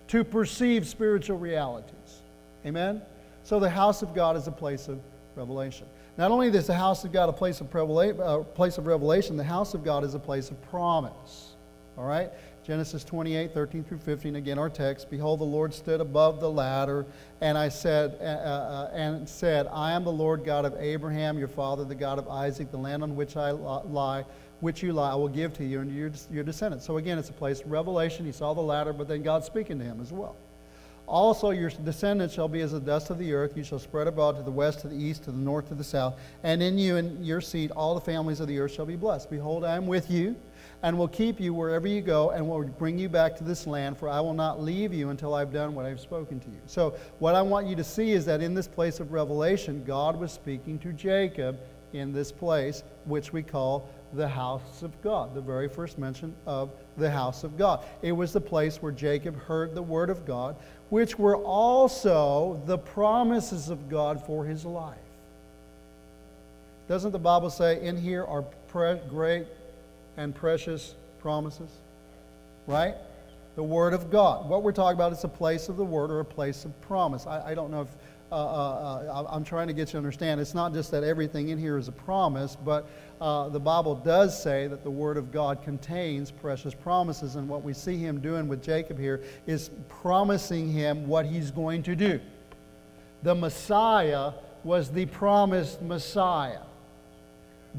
to 0.08 0.24
perceive 0.24 0.88
spiritual 0.88 1.38
realities. 1.38 2.22
Amen? 2.66 3.02
So 3.44 3.60
the 3.60 3.70
house 3.70 4.02
of 4.02 4.14
God 4.14 4.36
is 4.36 4.48
a 4.48 4.52
place 4.52 4.88
of 4.88 5.00
revelation. 5.36 5.86
Not 6.18 6.32
only 6.32 6.48
is 6.48 6.68
the 6.68 6.74
house 6.74 7.04
of 7.04 7.12
God 7.12 7.30
a 7.30 7.34
place 7.34 7.62
of, 7.62 7.74
uh, 7.74 8.40
place 8.40 8.80
of 8.80 8.88
revelation, 8.88 9.38
the 9.38 9.44
house 9.44 9.76
of 9.76 9.84
God 9.84 10.04
is 10.04 10.16
a 10.16 10.20
place 10.20 10.50
of 10.50 10.60
promise. 10.70 11.56
All 11.98 12.06
right? 12.06 12.32
Genesis 12.68 13.06
28, 13.06 13.54
13 13.54 13.82
through 13.86 14.00
15, 14.00 14.36
again 14.36 14.60
our 14.60 14.70
text. 14.70 15.10
Behold, 15.10 15.40
the 15.40 15.46
Lord 15.46 15.74
stood 15.74 16.02
above 16.02 16.42
the 16.42 16.52
ladder, 16.52 17.06
and 17.40 17.58
I 17.58 17.70
said, 17.70 18.18
uh, 18.20 18.26
uh, 18.26 18.92
and 18.94 19.28
said, 19.28 19.70
I 19.72 19.94
am 19.94 20.04
the 20.04 20.12
Lord 20.12 20.44
God 20.44 20.66
of 20.66 20.76
Abraham, 20.78 21.38
your 21.38 21.48
father, 21.48 21.86
the 21.86 21.96
God 21.96 22.20
of 22.20 22.28
Isaac, 22.28 22.70
the 22.70 22.78
land 22.78 23.04
on 23.04 23.16
which 23.16 23.38
I 23.38 23.52
lie, 23.52 24.26
which 24.60 24.84
you 24.84 24.92
lie, 24.92 25.14
I 25.14 25.16
will 25.16 25.30
give 25.30 25.54
to 25.54 25.64
you 25.64 25.80
and 25.80 25.96
your, 25.96 26.12
your 26.30 26.44
descendants. 26.44 26.86
So 26.86 26.98
again, 26.98 27.18
it's 27.18 27.30
a 27.30 27.34
place 27.34 27.64
revelation. 27.66 28.26
He 28.26 28.34
saw 28.34 28.54
the 28.54 28.60
ladder, 28.60 28.92
but 28.92 29.08
then 29.08 29.24
God 29.24 29.46
speaking 29.46 29.80
to 29.80 29.86
him 29.86 30.02
as 30.02 30.12
well. 30.12 30.36
Also, 31.08 31.52
your 31.52 31.70
descendants 31.70 32.34
shall 32.34 32.50
be 32.50 32.60
as 32.60 32.74
the 32.74 32.82
dust 32.82 33.12
of 33.12 33.18
the 33.18 33.32
earth. 33.32 33.56
You 33.56 33.64
shall 33.64 33.80
spread 33.80 34.08
abroad 34.08 34.36
to 34.36 34.44
the 34.44 34.52
west, 34.52 34.82
to 34.82 34.90
the 34.90 35.02
east, 35.02 35.24
to 35.24 35.32
the 35.32 35.38
north, 35.38 35.70
to 35.70 35.74
the 35.74 35.86
south. 35.86 36.20
And 36.44 36.62
in 36.62 36.78
you 36.78 36.98
and 36.98 37.26
your 37.26 37.40
seed, 37.40 37.72
all 37.72 37.96
the 37.96 38.02
families 38.02 38.42
of 38.42 38.50
the 38.50 38.60
earth 38.60 38.74
shall 38.74 38.86
be 38.86 38.98
blessed. 38.98 39.30
Behold, 39.30 39.64
I 39.64 39.78
am 39.78 39.88
with 39.88 40.12
you 40.12 40.36
and 40.84 40.98
will 40.98 41.08
keep 41.08 41.40
you 41.40 41.54
wherever 41.54 41.88
you 41.88 42.02
go 42.02 42.32
and 42.32 42.48
will 42.48 42.64
bring 42.64 43.00
you 43.00 43.10
back 43.10 43.36
to 43.38 43.44
this 43.44 43.66
land, 43.66 43.98
for 43.98 44.10
I 44.10 44.20
will 44.20 44.34
not 44.34 44.62
leave 44.62 44.94
you 44.94 45.10
until 45.10 45.34
I've 45.34 45.52
done 45.52 45.74
what 45.74 45.86
I've 45.86 46.00
spoken 46.00 46.40
to 46.40 46.50
you. 46.50 46.62
So, 46.68 46.96
what 47.20 47.36
I 47.36 47.42
want 47.42 47.68
you 47.68 47.76
to 47.76 47.84
see 47.84 48.12
is 48.12 48.26
that 48.26 48.42
in 48.42 48.54
this 48.54 48.68
place 48.68 49.00
of 49.00 49.12
revelation, 49.12 49.84
God 49.86 50.20
was 50.20 50.32
speaking 50.32 50.78
to 50.80 50.94
Jacob 50.94 51.60
in 51.94 52.14
this 52.14 52.32
place, 52.32 52.84
which 53.06 53.34
we 53.34 53.42
call 53.42 53.90
the 54.14 54.28
house 54.28 54.84
of 54.84 55.02
God, 55.02 55.34
the 55.34 55.42
very 55.42 55.68
first 55.68 55.98
mention 55.98 56.34
of 56.46 56.70
the 56.98 57.10
house 57.10 57.44
of 57.44 57.58
God. 57.58 57.84
It 58.02 58.12
was 58.12 58.32
the 58.32 58.42
place 58.42 58.82
where 58.82 58.92
Jacob 58.92 59.38
heard 59.38 59.74
the 59.74 59.82
word 59.82 60.10
of 60.10 60.26
God, 60.26 60.56
which 60.90 61.18
were 61.18 61.38
also 61.38 62.62
the 62.66 62.78
promises 62.78 63.70
of 63.70 63.90
God 63.90 64.26
for 64.26 64.46
his 64.46 64.64
life. 64.64 64.98
Doesn't 66.88 67.12
the 67.12 67.20
Bible 67.20 67.50
say, 67.50 67.82
In 67.82 67.98
here 67.98 68.24
are 68.24 68.44
pre- 68.70 69.00
great 69.10 69.48
and 70.18 70.36
precious 70.36 70.96
promises? 71.20 71.70
Right? 72.66 72.96
The 73.56 73.64
Word 73.64 73.94
of 73.94 74.12
God. 74.12 74.50
What 74.50 74.64
we're 74.64 74.72
talking 74.72 74.98
about 74.98 75.14
is 75.14 75.24
a 75.24 75.30
place 75.30 75.70
of 75.70 75.78
the 75.78 75.86
Word 75.86 76.12
or 76.12 76.20
a 76.20 76.26
place 76.26 76.66
of 76.66 76.80
promise. 76.82 77.26
I, 77.26 77.52
I 77.52 77.56
don't 77.56 77.72
know 77.72 77.82
if 77.82 77.90
uh, 78.30 78.36
uh, 78.36 79.24
uh, 79.26 79.28
I'm 79.30 79.46
trying 79.46 79.68
to 79.68 79.74
get 79.74 79.88
you 79.88 79.92
to 79.94 79.98
understand. 80.00 80.42
It's 80.42 80.54
not 80.54 80.74
just 80.74 80.92
that 80.92 81.02
everything 81.02 81.48
in 81.50 81.58
here 81.58 81.78
is 81.78 81.88
a 81.88 81.94
promise, 81.94 82.58
but 82.58 82.90
uh, 83.22 83.48
the 83.48 83.60
Bible 83.60 83.96
does 83.96 84.42
say 84.42 84.68
that 84.68 84.84
the 84.84 84.92
Word 84.92 85.16
of 85.16 85.32
God 85.32 85.64
contains 85.64 86.30
precious 86.30 86.74
promises. 86.74 87.38
And 87.38 87.48
what 87.48 87.64
we 87.64 87.74
see 87.74 87.98
him 87.98 88.20
doing 88.20 88.50
with 88.50 88.62
Jacob 88.62 89.00
here 89.00 89.24
is 89.46 89.70
promising 89.88 90.70
him 90.70 91.08
what 91.08 91.26
he's 91.26 91.52
going 91.52 91.84
to 91.84 91.96
do. 91.96 92.20
The 93.24 93.34
Messiah 93.34 94.34
was 94.66 94.92
the 94.92 95.06
promised 95.06 95.82
Messiah 95.82 96.67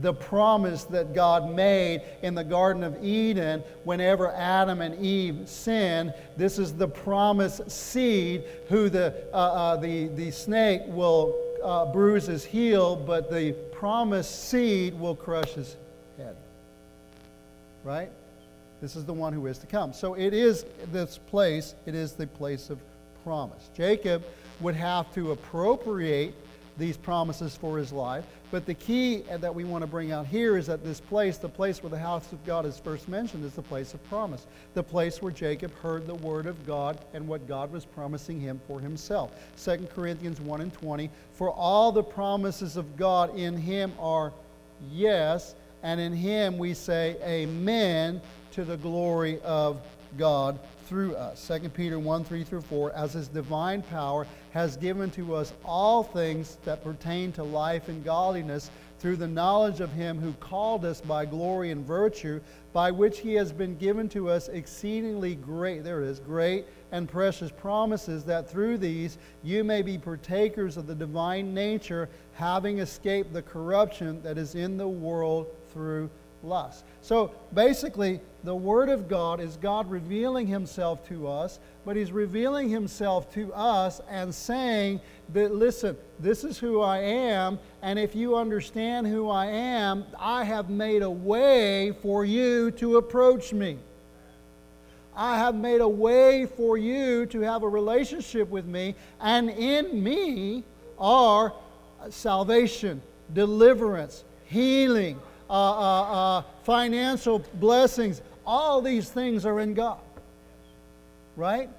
the 0.00 0.12
promise 0.12 0.84
that 0.84 1.14
God 1.14 1.54
made 1.54 2.02
in 2.22 2.34
the 2.34 2.44
Garden 2.44 2.84
of 2.84 3.02
Eden 3.02 3.62
whenever 3.84 4.30
Adam 4.32 4.80
and 4.80 4.98
Eve 5.04 5.48
sinned. 5.48 6.14
This 6.36 6.58
is 6.58 6.72
the 6.72 6.88
promised 6.88 7.70
seed 7.70 8.44
who 8.68 8.88
the, 8.88 9.14
uh, 9.32 9.36
uh, 9.36 9.76
the, 9.76 10.08
the 10.08 10.30
snake 10.30 10.82
will 10.86 11.36
uh, 11.64 11.86
bruise 11.86 12.26
his 12.26 12.44
heel, 12.44 12.94
but 12.94 13.30
the 13.30 13.52
promised 13.72 14.48
seed 14.48 14.98
will 14.98 15.16
crush 15.16 15.50
his 15.50 15.76
head. 16.16 16.36
Right? 17.82 18.10
This 18.80 18.94
is 18.94 19.04
the 19.04 19.12
one 19.12 19.32
who 19.32 19.46
is 19.46 19.58
to 19.58 19.66
come. 19.66 19.92
So 19.92 20.14
it 20.14 20.32
is 20.32 20.64
this 20.92 21.18
place, 21.18 21.74
it 21.86 21.94
is 21.94 22.12
the 22.12 22.26
place 22.26 22.70
of 22.70 22.78
promise. 23.24 23.70
Jacob 23.76 24.24
would 24.60 24.76
have 24.76 25.12
to 25.14 25.32
appropriate 25.32 26.34
these 26.78 26.96
promises 26.96 27.56
for 27.56 27.76
his 27.76 27.92
life. 27.92 28.24
But 28.50 28.64
the 28.64 28.74
key 28.74 29.24
uh, 29.30 29.36
that 29.38 29.54
we 29.54 29.64
want 29.64 29.82
to 29.82 29.86
bring 29.86 30.12
out 30.12 30.26
here 30.26 30.56
is 30.56 30.66
that 30.68 30.82
this 30.82 31.00
place, 31.00 31.36
the 31.36 31.48
place 31.48 31.82
where 31.82 31.90
the 31.90 31.98
house 31.98 32.32
of 32.32 32.44
God 32.46 32.64
is 32.64 32.78
first 32.78 33.08
mentioned, 33.08 33.44
is 33.44 33.52
the 33.52 33.62
place 33.62 33.92
of 33.94 34.08
promise. 34.08 34.46
The 34.74 34.82
place 34.82 35.20
where 35.20 35.32
Jacob 35.32 35.74
heard 35.80 36.06
the 36.06 36.14
word 36.14 36.46
of 36.46 36.66
God 36.66 36.98
and 37.12 37.26
what 37.26 37.46
God 37.46 37.72
was 37.72 37.84
promising 37.84 38.40
him 38.40 38.60
for 38.66 38.80
himself. 38.80 39.32
2 39.62 39.88
Corinthians 39.94 40.40
1 40.40 40.60
and 40.60 40.72
20. 40.72 41.10
For 41.32 41.50
all 41.50 41.92
the 41.92 42.02
promises 42.02 42.76
of 42.76 42.96
God 42.96 43.36
in 43.36 43.56
him 43.56 43.92
are 43.98 44.32
yes, 44.92 45.54
and 45.82 46.00
in 46.00 46.12
him 46.12 46.58
we 46.58 46.74
say 46.74 47.16
amen 47.22 48.20
to 48.52 48.64
the 48.64 48.76
glory 48.76 49.40
of 49.40 49.80
God 50.16 50.58
through 50.88 51.14
uh, 51.16 51.18
us. 51.32 51.46
2 51.46 51.68
Peter 51.68 51.98
1 51.98 52.24
3 52.24 52.44
through 52.44 52.62
4, 52.62 52.92
as 52.92 53.12
his 53.12 53.28
divine 53.28 53.82
power 53.82 54.26
has 54.52 54.76
given 54.76 55.10
to 55.10 55.34
us 55.34 55.52
all 55.64 56.02
things 56.02 56.56
that 56.64 56.82
pertain 56.82 57.30
to 57.32 57.44
life 57.44 57.88
and 57.88 58.04
godliness 58.04 58.70
through 58.98 59.16
the 59.16 59.28
knowledge 59.28 59.80
of 59.80 59.92
him 59.92 60.18
who 60.18 60.32
called 60.34 60.84
us 60.84 61.00
by 61.00 61.24
glory 61.24 61.70
and 61.70 61.86
virtue, 61.86 62.40
by 62.72 62.90
which 62.90 63.20
he 63.20 63.34
has 63.34 63.52
been 63.52 63.76
given 63.76 64.08
to 64.08 64.28
us 64.28 64.48
exceedingly 64.48 65.34
great, 65.36 65.84
there 65.84 66.02
it 66.02 66.08
is, 66.08 66.18
great 66.18 66.66
and 66.90 67.08
precious 67.08 67.52
promises, 67.52 68.24
that 68.24 68.50
through 68.50 68.78
these 68.78 69.18
you 69.44 69.62
may 69.62 69.82
be 69.82 69.98
partakers 69.98 70.76
of 70.76 70.86
the 70.86 70.94
divine 70.94 71.54
nature, 71.54 72.08
having 72.32 72.78
escaped 72.78 73.32
the 73.32 73.42
corruption 73.42 74.20
that 74.22 74.38
is 74.38 74.54
in 74.54 74.76
the 74.76 74.88
world 74.88 75.46
through 75.72 76.08
lust. 76.42 76.84
So 77.02 77.32
basically, 77.52 78.20
the 78.44 78.54
Word 78.54 78.88
of 78.88 79.08
God 79.08 79.40
is 79.40 79.56
God 79.56 79.90
revealing 79.90 80.46
Himself 80.46 81.06
to 81.08 81.26
us, 81.28 81.58
but 81.84 81.96
He's 81.96 82.12
revealing 82.12 82.68
Himself 82.68 83.32
to 83.34 83.52
us 83.52 84.00
and 84.08 84.34
saying 84.34 85.00
that, 85.32 85.54
listen, 85.54 85.96
this 86.20 86.44
is 86.44 86.58
who 86.58 86.80
I 86.80 86.98
am, 86.98 87.58
and 87.82 87.98
if 87.98 88.14
you 88.14 88.36
understand 88.36 89.06
who 89.06 89.28
I 89.28 89.46
am, 89.46 90.04
I 90.18 90.44
have 90.44 90.70
made 90.70 91.02
a 91.02 91.10
way 91.10 91.92
for 92.02 92.24
you 92.24 92.70
to 92.72 92.96
approach 92.96 93.52
me. 93.52 93.78
I 95.16 95.36
have 95.38 95.56
made 95.56 95.80
a 95.80 95.88
way 95.88 96.46
for 96.46 96.78
you 96.78 97.26
to 97.26 97.40
have 97.40 97.64
a 97.64 97.68
relationship 97.68 98.48
with 98.48 98.66
me, 98.66 98.94
and 99.20 99.50
in 99.50 100.02
me 100.02 100.62
are 100.96 101.52
salvation, 102.10 103.02
deliverance, 103.34 104.22
healing, 104.46 105.18
uh, 105.48 105.52
uh, 105.52 106.02
uh, 106.02 106.42
financial 106.64 107.40
blessings. 107.54 108.22
All 108.46 108.80
these 108.80 109.10
things 109.10 109.46
are 109.46 109.60
in 109.60 109.74
God. 109.74 110.00
Right? 111.36 111.70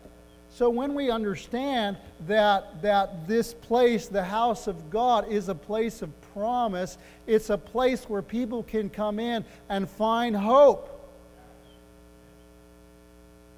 So 0.49 0.69
when 0.69 0.93
we 0.93 1.11
understand 1.11 1.97
that, 2.27 2.81
that 2.81 3.27
this 3.27 3.53
place, 3.53 4.07
the 4.07 4.23
house 4.23 4.67
of 4.67 4.89
God, 4.89 5.31
is 5.31 5.49
a 5.49 5.55
place 5.55 6.01
of 6.01 6.09
promise, 6.33 6.97
it's 7.27 7.49
a 7.49 7.57
place 7.57 8.05
where 8.09 8.21
people 8.21 8.63
can 8.63 8.89
come 8.89 9.19
in 9.19 9.45
and 9.69 9.89
find 9.89 10.35
hope. 10.35 10.95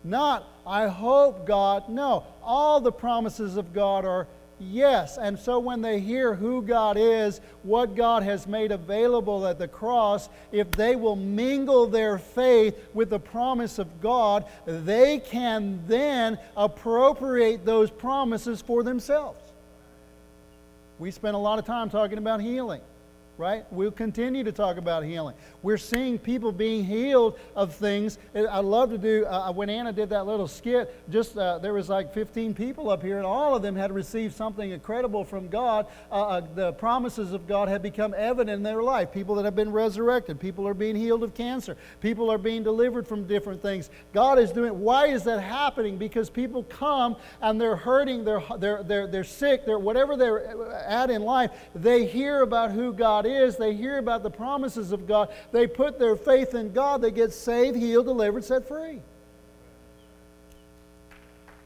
Not, 0.03 0.47
I 0.65 0.87
hope 0.87 1.45
God. 1.45 1.89
No, 1.89 2.25
all 2.43 2.81
the 2.81 2.91
promises 2.91 3.55
of 3.55 3.73
God 3.73 4.03
are 4.03 4.27
Yes. 4.69 5.17
And 5.17 5.39
so 5.39 5.57
when 5.57 5.81
they 5.81 5.99
hear 5.99 6.35
who 6.35 6.61
God 6.61 6.95
is, 6.95 7.41
what 7.63 7.95
God 7.95 8.21
has 8.21 8.45
made 8.45 8.71
available 8.71 9.47
at 9.47 9.57
the 9.57 9.67
cross, 9.67 10.29
if 10.51 10.69
they 10.71 10.95
will 10.95 11.15
mingle 11.15 11.87
their 11.87 12.19
faith 12.19 12.77
with 12.93 13.09
the 13.09 13.19
promise 13.19 13.79
of 13.79 14.01
God, 14.01 14.45
they 14.65 15.17
can 15.17 15.81
then 15.87 16.37
appropriate 16.55 17.65
those 17.65 17.89
promises 17.89 18.61
for 18.61 18.83
themselves. 18.83 19.39
We 20.99 21.09
spent 21.09 21.35
a 21.35 21.39
lot 21.39 21.57
of 21.57 21.65
time 21.65 21.89
talking 21.89 22.19
about 22.19 22.41
healing 22.41 22.81
right? 23.41 23.65
We'll 23.71 23.89
continue 23.89 24.43
to 24.43 24.51
talk 24.51 24.77
about 24.77 25.03
healing. 25.03 25.33
We're 25.63 25.79
seeing 25.79 26.19
people 26.19 26.51
being 26.51 26.85
healed 26.85 27.39
of 27.55 27.73
things. 27.73 28.19
I 28.35 28.59
love 28.59 28.91
to 28.91 28.99
do, 28.99 29.25
uh, 29.25 29.49
uh, 29.49 29.51
when 29.51 29.67
Anna 29.67 29.91
did 29.91 30.09
that 30.09 30.27
little 30.27 30.47
skit, 30.47 30.93
just 31.09 31.35
uh, 31.35 31.57
there 31.57 31.73
was 31.73 31.89
like 31.89 32.13
15 32.13 32.53
people 32.53 32.91
up 32.91 33.01
here, 33.01 33.17
and 33.17 33.25
all 33.25 33.55
of 33.55 33.63
them 33.63 33.75
had 33.75 33.91
received 33.91 34.35
something 34.35 34.69
incredible 34.69 35.25
from 35.25 35.47
God. 35.47 35.87
Uh, 36.11 36.21
uh, 36.21 36.41
the 36.53 36.73
promises 36.73 37.33
of 37.33 37.47
God 37.47 37.67
have 37.67 37.81
become 37.81 38.13
evident 38.15 38.57
in 38.57 38.61
their 38.61 38.83
life. 38.83 39.11
People 39.11 39.33
that 39.35 39.45
have 39.45 39.55
been 39.55 39.71
resurrected, 39.71 40.39
people 40.39 40.67
are 40.67 40.75
being 40.75 40.95
healed 40.95 41.23
of 41.23 41.33
cancer, 41.33 41.75
people 41.99 42.31
are 42.31 42.37
being 42.37 42.61
delivered 42.61 43.07
from 43.07 43.25
different 43.25 43.59
things. 43.59 43.89
God 44.13 44.37
is 44.37 44.51
doing, 44.51 44.79
why 44.79 45.07
is 45.07 45.23
that 45.23 45.41
happening? 45.41 45.97
Because 45.97 46.29
people 46.29 46.61
come 46.65 47.15
and 47.41 47.59
they're 47.59 47.75
hurting, 47.75 48.23
they're, 48.23 48.43
they're, 48.59 48.83
they're, 48.83 49.07
they're 49.07 49.23
sick, 49.23 49.65
they're, 49.65 49.79
whatever 49.79 50.15
they're 50.15 50.45
at 50.75 51.09
in 51.09 51.23
life, 51.23 51.49
they 51.73 52.05
hear 52.05 52.43
about 52.43 52.71
who 52.71 52.93
God 52.93 53.25
is 53.25 53.30
is, 53.31 53.57
they 53.57 53.73
hear 53.73 53.97
about 53.97 54.23
the 54.23 54.29
promises 54.29 54.91
of 54.91 55.07
God, 55.07 55.29
they 55.51 55.67
put 55.67 55.99
their 55.99 56.15
faith 56.15 56.53
in 56.53 56.71
God, 56.73 57.01
they 57.01 57.11
get 57.11 57.33
saved, 57.33 57.77
healed, 57.77 58.05
delivered, 58.05 58.43
set 58.43 58.67
free. 58.67 59.01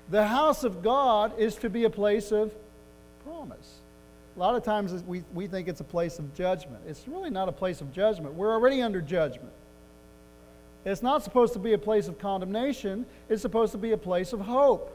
The 0.10 0.28
house 0.28 0.64
of 0.64 0.84
God 0.84 1.38
is 1.40 1.56
to 1.56 1.70
be 1.70 1.86
a 1.86 1.90
place 1.90 2.32
of 2.32 2.54
promise. 3.26 3.80
A 4.36 4.40
lot 4.40 4.56
of 4.56 4.64
times 4.64 4.92
we, 5.04 5.24
we 5.34 5.48
think 5.48 5.68
it's 5.68 5.80
a 5.80 5.86
place 5.86 6.20
of 6.20 6.34
judgment. 6.36 6.84
It's 6.88 7.08
really 7.08 7.30
not 7.30 7.48
a 7.48 7.52
place 7.52 7.82
of 7.82 7.92
judgment. 7.92 8.34
We're 8.36 8.54
already 8.54 8.82
under 8.82 9.02
judgment. 9.02 9.54
It's 10.84 11.02
not 11.02 11.24
supposed 11.24 11.54
to 11.54 11.60
be 11.60 11.74
a 11.74 11.78
place 11.78 12.08
of 12.08 12.20
condemnation, 12.20 13.06
it's 13.30 13.42
supposed 13.42 13.72
to 13.72 13.78
be 13.78 13.94
a 13.94 13.98
place 13.98 14.34
of 14.34 14.42
hope. 14.42 14.92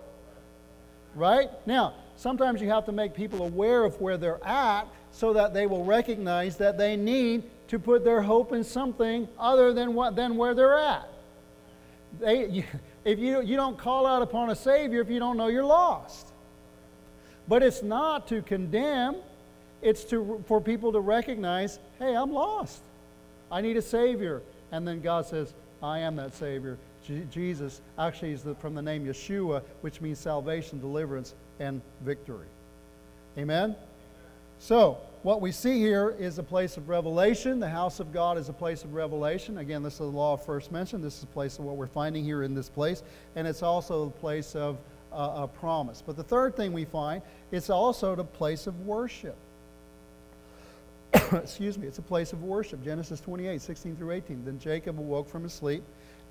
Right? 1.17 1.51
Now, 1.67 1.95
sometimes 2.21 2.61
you 2.61 2.69
have 2.69 2.85
to 2.85 2.93
make 2.93 3.15
people 3.15 3.43
aware 3.43 3.83
of 3.83 3.99
where 3.99 4.19
they're 4.19 4.45
at 4.47 4.87
so 5.11 5.33
that 5.33 5.55
they 5.55 5.67
will 5.67 5.85
recognize 5.85 6.59
that 6.59 6.77
they 6.77 6.95
need 6.95 7.43
to 7.69 7.79
put 7.79 8.05
their 8.05 8.21
hope 8.21 8.53
in 8.53 8.63
something 8.63 9.27
other 9.39 9.73
than, 9.73 9.95
what, 9.95 10.17
than 10.17 10.37
where 10.37 10.55
they're 10.55 10.77
at. 10.77 11.09
They, 12.21 12.47
you, 12.49 12.65
if 13.05 13.19
you, 13.19 13.41
you 13.41 13.57
don't 13.57 13.79
call 13.79 14.07
out 14.07 14.21
upon 14.21 14.51
a 14.51 14.57
Savior 14.57 15.01
if 15.01 15.09
you 15.09 15.19
don't 15.19 15.39
know 15.39 15.47
you're 15.47 15.65
lost. 15.65 16.27
But 17.49 17.63
it's 17.63 17.83
not 17.83 18.29
to 18.29 18.43
condemn, 18.43 19.17
it's 19.81 20.05
to, 20.05 20.45
for 20.47 20.61
people 20.61 20.93
to 20.93 21.01
recognize 21.01 21.79
hey, 21.99 22.15
I'm 22.15 22.33
lost. 22.33 22.83
I 23.51 23.63
need 23.63 23.79
a 23.79 23.83
Savior. 23.83 24.43
And 24.73 24.87
then 24.87 25.01
God 25.01 25.27
says, 25.27 25.55
I 25.83 26.01
am 26.01 26.17
that 26.17 26.35
Savior. 26.35 26.77
Jesus 27.31 27.81
actually 27.99 28.33
is 28.33 28.43
the, 28.43 28.55
from 28.57 28.75
the 28.75 28.83
name 28.83 29.07
Yeshua, 29.07 29.63
which 29.81 30.01
means 30.01 30.19
salvation, 30.19 30.79
deliverance, 30.81 31.35
and 31.61 31.81
victory. 32.03 32.47
Amen? 33.39 33.77
So, 34.59 34.99
what 35.23 35.41
we 35.41 35.53
see 35.53 35.79
here 35.79 36.17
is 36.19 36.39
a 36.39 36.43
place 36.43 36.77
of 36.77 36.89
revelation. 36.89 37.61
The 37.61 37.69
house 37.69 38.01
of 38.01 38.13
God 38.13 38.39
is 38.39 38.49
a 38.49 38.53
place 38.53 38.85
of 38.85 38.95
revelation. 38.95 39.59
Again, 39.59 39.83
this 39.83 39.95
is 39.95 39.99
the 39.99 40.07
law 40.07 40.35
of 40.35 40.45
first 40.45 40.73
mention. 40.73 41.03
This 41.03 41.19
is 41.19 41.25
a 41.25 41.29
place 41.29 41.59
of 41.59 41.67
what 41.67 41.77
we're 41.77 41.87
finding 41.87 42.25
here 42.25 42.43
in 42.43 42.55
this 42.55 42.69
place. 42.69 43.03
And 43.37 43.47
it's 43.47 43.63
also 43.63 44.07
a 44.07 44.11
place 44.11 44.57
of 44.57 44.79
uh, 45.13 45.43
a 45.43 45.49
promise. 45.49 46.03
But 46.05 46.17
the 46.17 46.25
third 46.25 46.57
thing 46.57 46.73
we 46.73 46.87
find, 46.87 47.23
it's 47.53 47.69
also 47.69 48.15
the 48.15 48.25
place 48.25 48.67
of 48.67 48.87
worship. 48.87 49.37
Excuse 51.33 51.77
me, 51.77 51.87
it's 51.87 51.99
a 51.99 52.03
place 52.03 52.33
of 52.33 52.43
worship. 52.43 52.83
Genesis 52.83 53.21
28, 53.21 53.61
16 53.61 53.97
through 53.97 54.13
18. 54.13 54.45
Then 54.45 54.59
Jacob 54.59 54.99
awoke 54.99 55.29
from 55.29 55.43
his 55.43 55.53
sleep 55.53 55.83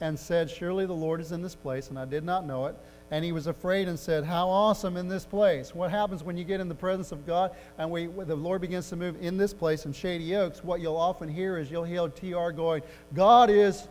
and 0.01 0.17
said, 0.17 0.49
Surely 0.49 0.85
the 0.85 0.93
Lord 0.93 1.21
is 1.21 1.31
in 1.31 1.41
this 1.41 1.55
place, 1.55 1.89
and 1.89 1.99
I 1.99 2.05
did 2.05 2.23
not 2.23 2.45
know 2.45 2.65
it 2.65 2.75
and 3.11 3.25
he 3.25 3.31
was 3.31 3.47
afraid 3.47 3.87
and 3.87 3.97
said, 3.97 4.23
How 4.23 4.49
awesome 4.49 4.95
in 4.95 5.07
this 5.07 5.25
place. 5.25 5.73
What 5.73 5.89
happens 5.89 6.23
when 6.23 6.37
you 6.37 6.43
get 6.43 6.59
in 6.59 6.69
the 6.69 6.75
presence 6.75 7.11
of 7.11 7.25
God 7.25 7.51
and 7.77 7.89
we, 7.89 8.05
the 8.07 8.35
Lord 8.35 8.61
begins 8.61 8.89
to 8.89 8.95
move 8.95 9.15
in 9.21 9.37
this 9.37 9.53
place 9.53 9.85
in 9.85 9.93
Shady 9.93 10.35
Oaks? 10.35 10.63
What 10.63 10.79
you'll 10.79 10.97
often 10.97 11.27
hear 11.27 11.57
is 11.57 11.71
you'll 11.71 11.83
hear 11.83 12.07
TR 12.07 12.51
going, 12.51 12.83
God 13.13 13.49
is 13.49 13.87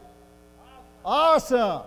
awesome. 1.05 1.83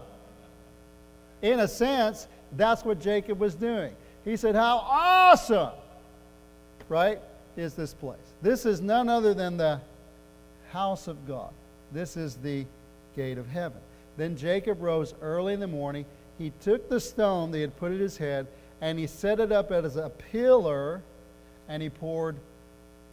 In 1.41 1.61
a 1.61 1.67
sense, 1.67 2.27
that's 2.57 2.83
what 2.83 2.99
Jacob 2.99 3.39
was 3.39 3.55
doing. 3.55 3.95
He 4.25 4.35
said, 4.35 4.55
How 4.55 4.77
awesome, 4.79 5.71
right, 6.89 7.19
is 7.55 7.75
this 7.75 7.93
place? 7.93 8.19
This 8.41 8.65
is 8.65 8.81
none 8.81 9.07
other 9.07 9.33
than 9.33 9.55
the 9.55 9.79
house 10.71 11.07
of 11.07 11.25
God. 11.25 11.51
This 11.93 12.17
is 12.17 12.35
the 12.35 12.65
gate 13.15 13.37
of 13.37 13.47
heaven. 13.47 13.79
Then 14.21 14.37
Jacob 14.37 14.83
rose 14.83 15.15
early 15.19 15.55
in 15.55 15.59
the 15.59 15.65
morning 15.65 16.05
he 16.37 16.51
took 16.61 16.87
the 16.87 16.99
stone 16.99 17.49
they 17.49 17.61
had 17.61 17.75
put 17.77 17.91
at 17.91 17.99
his 17.99 18.17
head 18.17 18.45
and 18.79 18.99
he 18.99 19.07
set 19.07 19.39
it 19.39 19.51
up 19.51 19.71
as 19.71 19.95
a 19.95 20.11
pillar 20.11 21.01
and 21.67 21.81
he 21.81 21.89
poured 21.89 22.35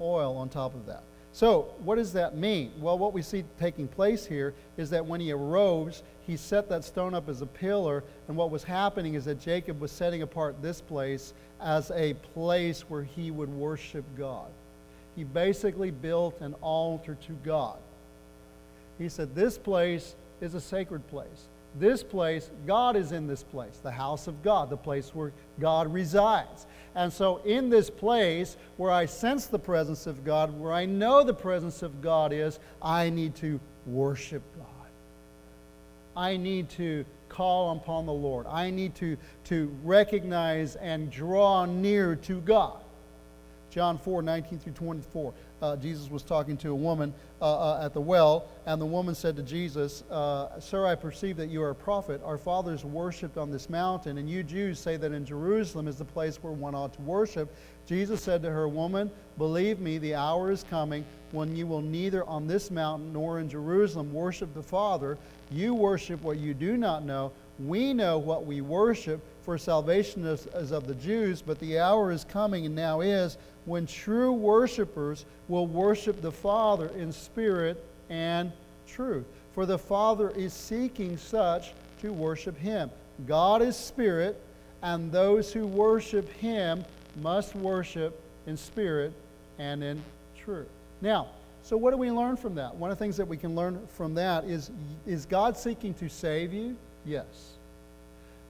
oil 0.03 0.37
on 0.37 0.51
top 0.51 0.75
of 0.75 0.85
that. 0.85 1.03
So, 1.33 1.73
what 1.83 1.95
does 1.95 2.13
that 2.13 2.37
mean? 2.37 2.73
Well, 2.79 2.99
what 2.99 3.15
we 3.15 3.23
see 3.23 3.43
taking 3.59 3.89
place 3.89 4.27
here 4.27 4.53
is 4.77 4.91
that 4.91 5.07
when 5.07 5.19
he 5.19 5.33
arose, 5.33 6.03
he 6.27 6.37
set 6.37 6.69
that 6.69 6.85
stone 6.85 7.15
up 7.15 7.31
as 7.31 7.41
a 7.41 7.47
pillar, 7.47 8.05
and 8.27 8.37
what 8.37 8.51
was 8.51 8.63
happening 8.63 9.15
is 9.15 9.25
that 9.25 9.41
Jacob 9.41 9.81
was 9.81 9.91
setting 9.91 10.21
apart 10.21 10.61
this 10.61 10.83
place 10.83 11.33
as 11.59 11.91
a 11.93 12.13
place 12.35 12.83
where 12.83 13.03
he 13.03 13.31
would 13.31 13.49
worship 13.49 14.05
God. 14.19 14.51
He 15.17 15.25
basically 15.25 15.91
built 15.91 16.39
an 16.43 16.55
altar 16.61 17.17
to 17.29 17.33
God. 17.47 17.79
He 18.99 19.09
said, 19.09 19.35
This 19.35 19.57
place 19.57 20.15
is 20.41 20.55
a 20.55 20.61
sacred 20.61 21.07
place. 21.09 21.49
This 21.79 22.03
place, 22.03 22.51
God 22.67 22.97
is 22.97 23.13
in 23.13 23.27
this 23.27 23.43
place, 23.43 23.79
the 23.83 23.91
house 23.91 24.27
of 24.27 24.43
God, 24.43 24.71
the 24.71 24.77
place 24.77 25.15
where 25.15 25.33
God 25.61 25.93
resides. 25.93 26.67
And 26.95 27.13
so, 27.13 27.39
in 27.45 27.69
this 27.69 27.91
place 27.91 28.57
where 28.79 28.91
I 28.91 29.07
sense 29.07 29.47
the 29.47 29.59
presence 29.59 30.07
of 30.07 30.25
God, 30.25 30.59
where 30.59 30.73
I 30.73 30.87
know 30.87 31.23
the 31.23 31.35
presence 31.35 31.83
of 31.83 32.01
God 32.01 32.33
is, 32.33 32.59
I 32.81 33.11
need 33.11 33.35
to 33.37 33.61
worship 33.87 34.43
God. 34.57 34.67
I 36.17 36.37
need 36.37 36.69
to 36.71 37.05
call 37.29 37.77
upon 37.77 38.07
the 38.07 38.13
Lord. 38.13 38.47
I 38.49 38.71
need 38.71 38.95
to, 38.97 39.17
to 39.45 39.73
recognize 39.85 40.75
and 40.77 41.11
draw 41.11 41.65
near 41.65 42.17
to 42.17 42.41
God. 42.41 42.81
John 43.71 43.99
4 43.99 44.23
19 44.23 44.59
through 44.59 44.73
24 44.73 45.33
uh, 45.61 45.77
Jesus 45.77 46.11
was 46.11 46.23
talking 46.23 46.57
to 46.59 46.71
a 46.71 46.75
woman 46.75 47.13
uh, 47.41 47.75
uh, 47.75 47.85
at 47.85 47.95
the 47.95 48.01
well, 48.01 48.49
and 48.67 48.81
the 48.81 48.87
woman 48.87 49.15
said 49.15 49.37
to 49.37 49.43
Jesus, 49.43 50.03
uh, 50.11 50.61
Sir, 50.61 50.87
I 50.87 50.95
perceive 50.95 51.37
that 51.37 51.49
you 51.49 51.63
are 51.63 51.71
a 51.71 51.75
prophet. 51.75 52.21
Our 52.25 52.39
fathers 52.39 52.85
worshipped 52.85 53.37
on 53.37 53.51
this 53.51 53.69
mountain, 53.69 54.19
and 54.19 54.29
you 54.29 54.43
Jews 54.43 54.79
say 54.79 54.97
that 54.97 55.13
in 55.13 55.25
Jerusalem 55.25 55.89
is 55.89 55.97
the 55.97 56.05
place 56.05 56.37
where 56.43 56.53
one 56.53 56.75
ought 56.75 56.93
to 56.95 57.03
worship. 57.03 57.55
Jesus 57.87 58.23
said 58.23 58.43
to 58.43 58.51
her, 58.51 58.69
Woman, 58.69 59.11
believe 59.39 59.81
me, 59.81 59.99
the 59.99 60.15
hour 60.15 60.51
is 60.51 60.65
coming 60.69 61.05
when 61.33 61.57
you 61.57 61.67
will 61.67 61.83
neither 61.83 62.25
on 62.25 62.47
this 62.47 62.71
mountain 62.71 63.13
nor 63.13 63.41
in 63.41 63.49
Jerusalem 63.49 64.13
worship 64.13 64.53
the 64.55 64.63
Father. 64.63 65.19
You 65.51 65.75
worship 65.75 66.23
what 66.23 66.39
you 66.39 66.55
do 66.55 66.77
not 66.77 67.05
know. 67.05 67.33
We 67.59 67.93
know 67.93 68.19
what 68.19 68.47
we 68.47 68.61
worship, 68.61 69.21
for 69.43 69.59
salvation 69.59 70.25
is, 70.25 70.47
is 70.55 70.71
of 70.71 70.87
the 70.87 70.95
Jews, 70.95 71.43
but 71.43 71.59
the 71.59 71.79
hour 71.79 72.13
is 72.13 72.25
coming 72.25 72.67
and 72.67 72.75
now 72.75 73.01
is 73.01 73.39
when 73.65 73.87
true 73.87 74.33
worshipers 74.33 75.25
will 75.49 75.67
worship 75.67 76.23
the 76.23 76.31
Father 76.33 76.89
in 76.97 77.13
spirit 77.13 77.83
and 78.11 78.53
truth. 78.87 79.27
For 79.55 79.67
the 79.67 79.79
Father 79.79 80.31
is 80.31 80.53
seeking 80.53 81.17
such 81.17 81.73
to 82.01 82.13
worship 82.13 82.57
him. 82.59 82.91
God 83.27 83.63
is 83.63 83.77
spirit, 83.77 84.41
and 84.83 85.11
those 85.11 85.53
who 85.53 85.67
worship 85.67 86.31
him 86.35 86.85
must 87.21 87.57
worship 87.57 88.21
in 88.47 88.57
spirit 88.57 89.13
and 89.59 89.83
in 89.83 90.03
truth. 90.37 90.69
Now, 91.01 91.29
so 91.69 91.77
what 91.77 91.91
do 91.91 91.99
we 91.99 92.11
learn 92.11 92.37
from 92.37 92.55
that? 92.55 92.75
One 92.77 92.91
of 92.91 92.97
the 92.97 93.05
things 93.05 93.19
that 93.19 93.29
we 93.29 93.37
can 93.37 93.55
learn 93.55 93.87
from 93.89 94.15
that 94.15 94.45
is 94.45 94.71
is 95.07 95.27
God 95.27 95.55
seeking 95.55 95.93
to 95.95 96.09
save 96.09 96.55
you? 96.55 96.79
Yes. 97.05 97.27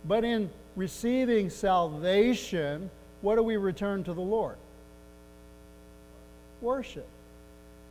But 0.04 0.24
in 0.24 0.48
receiving 0.76 1.50
salvation, 1.50 2.88
what 3.20 3.34
do 3.34 3.42
we 3.42 3.56
return 3.56 4.04
to 4.04 4.14
the 4.14 4.20
Lord? 4.20 4.56
worship. 6.60 7.06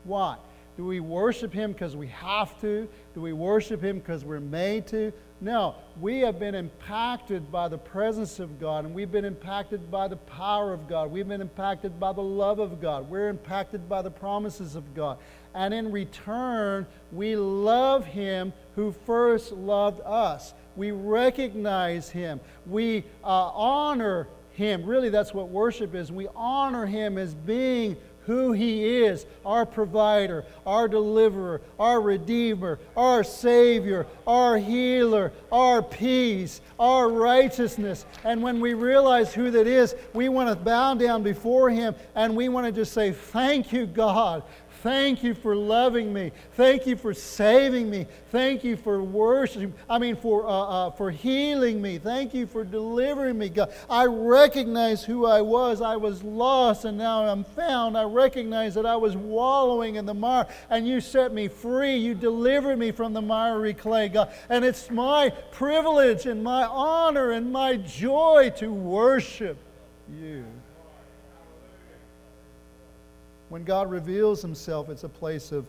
Why? 0.04 0.38
Do 0.78 0.86
we 0.86 1.00
worship 1.00 1.52
Him 1.52 1.74
because 1.74 1.96
we 1.96 2.08
have 2.08 2.60
to? 2.62 2.88
Do 3.14 3.22
we 3.22 3.34
worship 3.34 3.82
Him 3.82 4.00
because 4.00 4.24
we're 4.24 4.40
made 4.40 4.88
to? 4.88 5.12
No. 5.40 5.76
We 6.00 6.20
have 6.22 6.40
been 6.40 6.56
impacted 6.56 7.52
by 7.52 7.68
the 7.68 7.78
presence 7.78 8.40
of 8.40 8.60
God, 8.60 8.86
and 8.86 8.94
we've 8.94 9.12
been 9.12 9.26
impacted 9.26 9.92
by 9.92 10.08
the 10.08 10.16
power 10.16 10.74
of 10.74 10.88
God. 10.88 11.12
We've 11.12 11.28
been 11.28 11.42
impacted 11.42 12.00
by 12.00 12.14
the 12.14 12.22
love 12.22 12.60
of 12.60 12.82
God. 12.82 13.10
We're 13.10 13.30
impacted 13.30 13.88
by 13.88 14.02
the 14.02 14.12
promises 14.12 14.76
of 14.76 14.96
God. 14.96 15.18
And 15.54 15.74
in 15.74 15.92
return, 15.92 16.88
we 17.12 17.36
love 17.36 18.06
Him 18.06 18.54
who 18.76 18.92
first 19.06 19.52
loved 19.52 20.02
us. 20.06 20.54
We 20.76 20.92
recognize 20.92 22.10
Him. 22.10 22.40
We 22.66 23.04
uh, 23.24 23.52
honor 23.54 24.28
Him. 24.52 24.86
Really, 24.86 25.10
that's 25.10 25.34
what 25.34 25.50
worship 25.50 25.94
is. 25.94 26.12
We 26.12 26.28
honor 26.36 26.86
Him 26.86 27.18
as 27.18 27.34
being 27.34 27.98
who 28.28 28.52
He 28.52 28.98
is 28.98 29.26
our 29.46 29.66
provider, 29.66 30.46
our 30.66 30.90
deliverer, 30.90 31.62
our 31.80 32.02
redeemer, 32.02 32.78
our 32.98 33.24
Savior, 33.24 34.06
our 34.28 34.58
healer, 34.58 35.32
our 35.50 35.82
peace, 35.82 36.60
our 36.78 37.08
righteousness. 37.10 38.06
And 38.26 38.44
when 38.44 38.60
we 38.60 38.74
realize 38.74 39.34
who 39.34 39.50
that 39.52 39.66
is, 39.66 39.96
we 40.14 40.28
want 40.28 40.50
to 40.50 40.56
bow 40.56 40.94
down 40.94 41.24
before 41.24 41.70
Him 41.70 41.96
and 42.16 42.36
we 42.36 42.50
want 42.50 42.66
to 42.66 42.72
just 42.74 42.92
say, 42.92 43.14
Thank 43.14 43.72
you, 43.72 43.88
God. 43.88 44.44
Thank 44.84 45.24
you 45.24 45.34
for 45.34 45.56
loving 45.56 46.14
me. 46.14 46.32
Thank 46.54 46.86
you 46.86 46.96
for 46.96 47.14
saving 47.14 47.90
me. 47.90 48.06
Thank 48.32 48.64
you 48.64 48.78
for 48.78 49.02
worshiping. 49.02 49.74
I 49.90 49.98
mean, 49.98 50.16
for, 50.16 50.46
uh, 50.46 50.50
uh, 50.50 50.92
for 50.92 51.10
healing 51.10 51.82
me. 51.82 51.98
Thank 51.98 52.34
you 52.34 52.46
for 52.46 52.64
delivering 52.64 53.38
me, 53.38 53.50
God. 53.50 53.74
I 53.90 54.06
recognize 54.06 55.04
who 55.04 55.26
I 55.26 55.42
was. 55.42 55.82
I 55.82 55.96
was 55.96 56.22
lost 56.24 56.86
and 56.86 56.98
now 56.98 57.26
I'm 57.26 57.44
found. 57.44 57.98
I 57.98 58.04
recognize 58.04 58.76
that 58.76 58.86
I 58.86 58.96
was 58.96 59.16
wallowing 59.16 59.96
in 59.96 60.06
the 60.06 60.14
mire 60.14 60.48
and 60.70 60.88
you 60.88 61.02
set 61.02 61.34
me 61.34 61.48
free. 61.48 61.98
You 61.98 62.14
delivered 62.14 62.78
me 62.78 62.92
from 62.92 63.14
the 63.14 63.22
miry 63.22 63.74
clay, 63.74 64.10
God. 64.10 64.32
And 64.50 64.64
it's 64.64 64.92
my 64.92 65.32
privilege 65.52 66.26
and 66.28 66.44
my 66.44 66.66
honor 66.66 67.32
and 67.32 67.52
my 67.52 67.78
joy 67.78 68.52
to 68.58 68.72
worship 68.72 69.58
you. 70.10 70.46
When 73.50 73.64
God 73.64 73.90
reveals 73.90 74.42
himself, 74.42 74.90
it's 74.90 75.04
a 75.04 75.10
place 75.10 75.52
of 75.52 75.66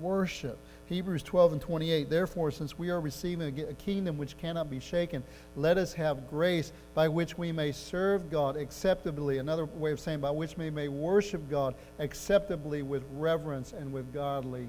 worship. 0.00 0.58
Hebrews 0.86 1.22
12 1.22 1.52
and 1.52 1.60
28. 1.60 2.10
Therefore, 2.10 2.50
since 2.50 2.78
we 2.78 2.90
are 2.90 3.00
receiving 3.00 3.58
a 3.60 3.74
kingdom 3.74 4.18
which 4.18 4.36
cannot 4.36 4.70
be 4.70 4.78
shaken, 4.78 5.22
let 5.56 5.78
us 5.78 5.94
have 5.94 6.28
grace 6.28 6.72
by 6.94 7.08
which 7.08 7.38
we 7.38 7.50
may 7.50 7.72
serve 7.72 8.30
God 8.30 8.56
acceptably. 8.56 9.38
Another 9.38 9.64
way 9.64 9.92
of 9.92 10.00
saying, 10.00 10.20
by 10.20 10.30
which 10.30 10.56
we 10.58 10.68
may 10.68 10.88
worship 10.88 11.48
God 11.48 11.74
acceptably 11.98 12.82
with 12.82 13.02
reverence 13.16 13.72
and 13.72 13.92
with 13.92 14.12
godly 14.12 14.68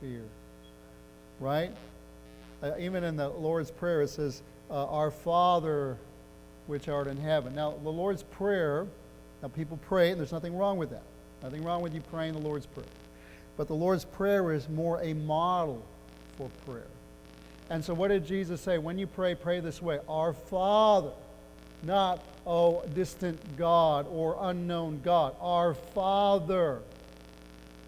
fear. 0.00 0.22
Right? 1.40 1.72
Uh, 2.62 2.72
even 2.78 3.02
in 3.02 3.16
the 3.16 3.28
Lord's 3.28 3.70
Prayer, 3.70 4.02
it 4.02 4.10
says, 4.10 4.42
uh, 4.70 4.86
Our 4.86 5.10
Father 5.10 5.96
which 6.66 6.88
art 6.88 7.08
in 7.08 7.16
heaven. 7.16 7.54
Now, 7.54 7.74
the 7.82 7.90
Lord's 7.90 8.22
Prayer, 8.22 8.86
now 9.42 9.48
people 9.48 9.78
pray, 9.88 10.10
and 10.10 10.20
there's 10.20 10.32
nothing 10.32 10.56
wrong 10.56 10.78
with 10.78 10.90
that. 10.90 11.02
Nothing 11.42 11.64
wrong 11.64 11.82
with 11.82 11.94
you 11.94 12.00
praying 12.10 12.34
the 12.34 12.40
Lord's 12.40 12.66
Prayer. 12.66 12.86
But 13.56 13.68
the 13.68 13.74
Lord's 13.74 14.04
Prayer 14.04 14.52
is 14.52 14.68
more 14.68 15.00
a 15.02 15.14
model 15.14 15.82
for 16.36 16.48
prayer. 16.66 16.86
And 17.70 17.84
so, 17.84 17.94
what 17.94 18.08
did 18.08 18.26
Jesus 18.26 18.60
say? 18.60 18.78
When 18.78 18.98
you 18.98 19.06
pray, 19.06 19.34
pray 19.34 19.60
this 19.60 19.80
way 19.80 20.00
Our 20.08 20.32
Father, 20.32 21.12
not, 21.82 22.22
oh, 22.46 22.82
distant 22.94 23.38
God 23.56 24.06
or 24.10 24.36
unknown 24.40 25.00
God. 25.02 25.34
Our 25.40 25.74
Father. 25.74 26.80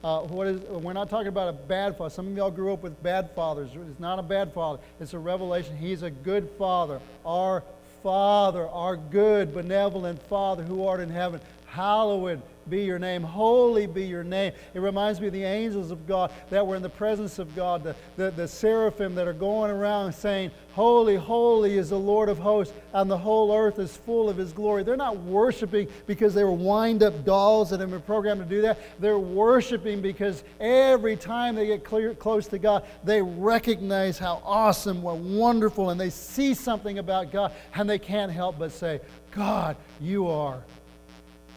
Uh, 0.04 0.22
what 0.22 0.48
is, 0.48 0.60
we're 0.62 0.92
not 0.92 1.08
talking 1.08 1.28
about 1.28 1.48
a 1.48 1.52
bad 1.52 1.96
father. 1.96 2.10
Some 2.10 2.26
of 2.26 2.36
y'all 2.36 2.50
grew 2.50 2.72
up 2.72 2.82
with 2.82 3.00
bad 3.04 3.30
fathers. 3.36 3.70
It's 3.88 4.00
not 4.00 4.18
a 4.18 4.22
bad 4.22 4.52
father, 4.52 4.82
it's 4.98 5.14
a 5.14 5.18
revelation. 5.18 5.76
He's 5.76 6.02
a 6.02 6.10
good 6.10 6.50
father. 6.58 7.00
Our 7.24 7.62
Father, 8.02 8.68
our 8.68 8.96
good, 8.96 9.54
benevolent 9.54 10.20
Father 10.28 10.64
who 10.64 10.84
art 10.86 10.98
in 10.98 11.08
heaven, 11.08 11.40
hallowed 11.66 12.42
be 12.68 12.84
your 12.84 12.98
name. 12.98 13.22
Holy 13.22 13.86
be 13.86 14.04
your 14.04 14.24
name. 14.24 14.52
It 14.74 14.80
reminds 14.80 15.20
me 15.20 15.28
of 15.28 15.32
the 15.32 15.44
angels 15.44 15.90
of 15.90 16.06
God 16.06 16.32
that 16.50 16.66
were 16.66 16.76
in 16.76 16.82
the 16.82 16.88
presence 16.88 17.38
of 17.38 17.54
God, 17.54 17.82
the, 17.84 17.96
the, 18.16 18.30
the, 18.30 18.48
seraphim 18.48 19.14
that 19.14 19.26
are 19.26 19.32
going 19.32 19.70
around 19.70 20.12
saying, 20.12 20.50
Holy, 20.72 21.16
holy 21.16 21.76
is 21.76 21.90
the 21.90 21.98
Lord 21.98 22.28
of 22.28 22.38
hosts, 22.38 22.72
and 22.94 23.10
the 23.10 23.18
whole 23.18 23.54
earth 23.54 23.78
is 23.78 23.96
full 23.96 24.30
of 24.30 24.36
his 24.36 24.52
glory. 24.52 24.82
They're 24.82 24.96
not 24.96 25.18
worshiping 25.18 25.88
because 26.06 26.34
they 26.34 26.44
were 26.44 26.52
wind 26.52 27.02
up 27.02 27.24
dolls 27.24 27.70
that 27.70 27.80
have 27.80 27.90
been 27.90 28.00
programmed 28.00 28.40
to 28.40 28.46
do 28.46 28.62
that. 28.62 28.78
They're 28.98 29.18
worshiping 29.18 30.00
because 30.00 30.44
every 30.60 31.16
time 31.16 31.54
they 31.54 31.66
get 31.66 31.84
clear, 31.84 32.14
close 32.14 32.46
to 32.48 32.58
God, 32.58 32.84
they 33.04 33.20
recognize 33.20 34.18
how 34.18 34.40
awesome, 34.44 35.02
what 35.02 35.18
wonderful, 35.18 35.90
and 35.90 36.00
they 36.00 36.10
see 36.10 36.54
something 36.54 36.98
about 36.98 37.32
God, 37.32 37.52
and 37.74 37.88
they 37.88 37.98
can't 37.98 38.32
help 38.32 38.58
but 38.58 38.72
say, 38.72 39.00
God, 39.32 39.76
you 40.00 40.28
are 40.28 40.62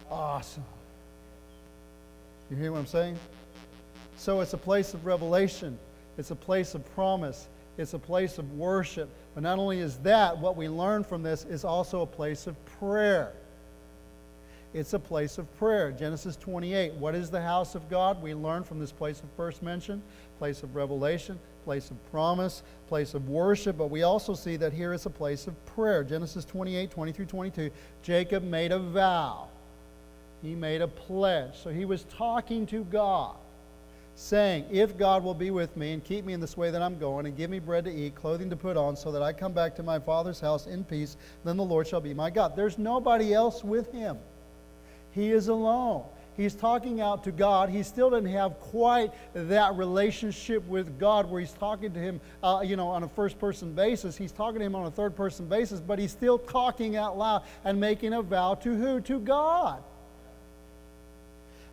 awesome. 0.09 0.63
You 2.49 2.57
hear 2.57 2.71
what 2.71 2.79
I'm 2.79 2.85
saying? 2.85 3.17
So 4.17 4.41
it's 4.41 4.53
a 4.53 4.57
place 4.57 4.93
of 4.93 5.05
revelation, 5.05 5.77
it's 6.17 6.31
a 6.31 6.35
place 6.35 6.75
of 6.75 6.85
promise, 6.93 7.47
it's 7.77 7.93
a 7.93 7.99
place 7.99 8.37
of 8.37 8.51
worship. 8.53 9.09
But 9.33 9.43
not 9.43 9.59
only 9.59 9.79
is 9.79 9.97
that, 9.99 10.37
what 10.37 10.55
we 10.55 10.69
learn 10.69 11.03
from 11.03 11.23
this 11.23 11.43
is 11.43 11.65
also 11.65 12.01
a 12.01 12.05
place 12.05 12.47
of 12.47 12.55
prayer. 12.79 13.33
It's 14.73 14.93
a 14.93 14.99
place 14.99 15.37
of 15.37 15.53
prayer. 15.57 15.91
Genesis 15.91 16.35
28. 16.35 16.93
What 16.95 17.15
is 17.15 17.29
the 17.29 17.41
house 17.41 17.75
of 17.75 17.89
God? 17.89 18.21
We 18.21 18.33
learn 18.33 18.63
from 18.63 18.77
this 18.77 18.91
place 18.91 19.21
of 19.21 19.29
first 19.37 19.63
mention, 19.63 20.03
place 20.37 20.63
of 20.63 20.75
revelation, 20.75 21.39
place 21.63 21.91
of 21.91 22.11
promise, 22.11 22.61
place 22.87 23.13
of 23.13 23.29
worship, 23.29 23.77
but 23.77 23.89
we 23.89 24.03
also 24.03 24.33
see 24.33 24.57
that 24.57 24.73
here 24.73 24.93
is 24.93 25.05
a 25.05 25.09
place 25.09 25.47
of 25.47 25.65
prayer. 25.65 26.03
Genesis 26.03 26.43
28, 26.45 26.91
20 26.91 27.11
through 27.11 27.25
22. 27.25 27.71
Jacob 28.03 28.43
made 28.43 28.71
a 28.71 28.79
vow 28.79 29.47
he 30.45 30.55
made 30.55 30.81
a 30.81 30.87
pledge. 30.87 31.55
So 31.55 31.69
he 31.69 31.85
was 31.85 32.03
talking 32.03 32.65
to 32.67 32.83
God, 32.85 33.35
saying, 34.15 34.65
If 34.71 34.97
God 34.97 35.23
will 35.23 35.33
be 35.33 35.51
with 35.51 35.75
me 35.75 35.93
and 35.93 36.03
keep 36.03 36.23
me 36.25 36.33
in 36.33 36.39
this 36.39 36.55
way 36.55 36.71
that 36.71 36.81
I'm 36.81 36.99
going, 36.99 37.25
and 37.25 37.35
give 37.35 37.49
me 37.49 37.59
bread 37.59 37.85
to 37.85 37.91
eat, 37.91 38.15
clothing 38.15 38.49
to 38.51 38.55
put 38.55 38.77
on, 38.77 38.95
so 38.95 39.11
that 39.11 39.21
I 39.21 39.33
come 39.33 39.53
back 39.53 39.75
to 39.77 39.83
my 39.83 39.99
father's 39.99 40.39
house 40.39 40.67
in 40.67 40.83
peace, 40.83 41.17
then 41.43 41.57
the 41.57 41.63
Lord 41.63 41.87
shall 41.87 42.01
be 42.01 42.13
my 42.13 42.29
God. 42.29 42.55
There's 42.55 42.77
nobody 42.77 43.33
else 43.33 43.63
with 43.63 43.91
him. 43.91 44.17
He 45.11 45.31
is 45.31 45.47
alone. 45.47 46.03
He's 46.37 46.53
talking 46.53 46.99
out 46.99 47.23
to 47.23 47.31
God. 47.31 47.69
He 47.69 47.81
still 47.81 48.09
didn't 48.09 48.31
have 48.33 48.59
quite 48.59 49.13
that 49.33 49.75
relationship 49.75 50.67
with 50.67 50.99
God 50.99 51.29
where 51.29 51.39
he's 51.39 51.53
talking 51.53 51.93
to 51.93 51.99
him, 51.99 52.19
uh, 52.43 52.61
you 52.63 52.75
know, 52.75 52.89
on 52.89 53.03
a 53.03 53.07
first 53.07 53.39
person 53.39 53.73
basis. 53.73 54.17
He's 54.17 54.33
talking 54.33 54.59
to 54.59 54.65
him 54.65 54.75
on 54.75 54.85
a 54.85 54.91
third 54.91 55.15
person 55.15 55.47
basis, 55.47 55.79
but 55.79 55.97
he's 55.97 56.11
still 56.11 56.37
talking 56.37 56.97
out 56.97 57.17
loud 57.17 57.43
and 57.63 57.79
making 57.79 58.13
a 58.13 58.21
vow 58.21 58.55
to 58.55 58.75
who? 58.75 58.99
To 59.01 59.19
God. 59.19 59.81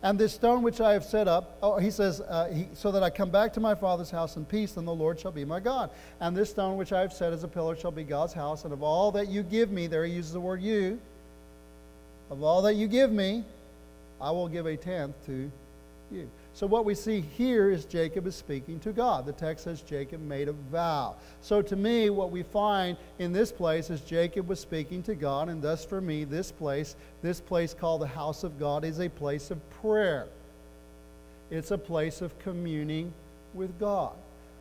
And 0.03 0.19
this 0.19 0.33
stone 0.33 0.63
which 0.63 0.81
I 0.81 0.91
have 0.91 1.05
set 1.05 1.29
up, 1.29 1.57
oh, 1.63 1.77
he 1.77 1.89
says, 1.89 2.19
uh, 2.19 2.49
he, 2.49 2.67
so 2.73 2.91
that 2.91 3.03
I 3.03 3.09
come 3.09 3.29
back 3.29 3.53
to 3.53 3.61
my 3.61 3.73
father's 3.73 4.11
house 4.11 4.35
in 4.35 4.43
peace, 4.43 4.73
then 4.73 4.83
the 4.83 4.93
Lord 4.93 5.17
shall 5.17 5.31
be 5.31 5.45
my 5.45 5.61
God. 5.61 5.89
And 6.19 6.35
this 6.35 6.49
stone 6.49 6.75
which 6.75 6.91
I 6.91 6.99
have 6.99 7.13
set 7.13 7.31
as 7.31 7.45
a 7.45 7.47
pillar 7.47 7.77
shall 7.77 7.91
be 7.91 8.03
God's 8.03 8.33
house. 8.33 8.65
And 8.65 8.73
of 8.73 8.83
all 8.83 9.13
that 9.13 9.29
you 9.29 9.43
give 9.43 9.71
me, 9.71 9.87
there 9.87 10.05
he 10.05 10.13
uses 10.13 10.33
the 10.33 10.41
word 10.41 10.61
you, 10.61 10.99
of 12.29 12.43
all 12.43 12.61
that 12.63 12.75
you 12.75 12.87
give 12.87 13.13
me, 13.13 13.45
I 14.19 14.31
will 14.31 14.49
give 14.49 14.65
a 14.65 14.75
tenth 14.75 15.15
to 15.25 15.49
you. 16.11 16.29
So 16.55 16.67
what 16.67 16.85
we 16.85 16.93
see 16.93 17.19
here 17.19 17.71
is 17.71 17.85
Jacob 17.85 18.27
is 18.27 18.35
speaking 18.35 18.79
to 18.81 18.91
God. 18.91 19.25
The 19.25 19.33
text 19.33 19.63
says 19.63 19.81
Jacob 19.81 20.21
made 20.21 20.47
a 20.47 20.53
vow. 20.53 21.15
So 21.41 21.63
to 21.63 21.75
me, 21.75 22.11
what 22.11 22.29
we 22.29 22.43
find 22.43 22.95
in 23.17 23.33
this 23.33 23.51
place 23.51 23.89
is 23.89 24.01
Jacob 24.01 24.47
was 24.47 24.59
speaking 24.59 25.01
to 25.03 25.15
God, 25.15 25.49
and 25.49 25.63
thus 25.63 25.83
for 25.83 25.99
me, 25.99 26.25
this 26.25 26.51
place, 26.51 26.95
this 27.23 27.41
place 27.41 27.73
called 27.73 28.01
the 28.01 28.07
house 28.07 28.43
of 28.43 28.59
God, 28.59 28.85
is 28.85 28.99
a 28.99 29.09
place 29.09 29.49
of 29.49 29.57
prayer. 29.81 30.27
It's 31.49 31.71
a 31.71 31.77
place 31.77 32.21
of 32.21 32.37
communing 32.39 33.13
with 33.55 33.79
God. 33.79 34.13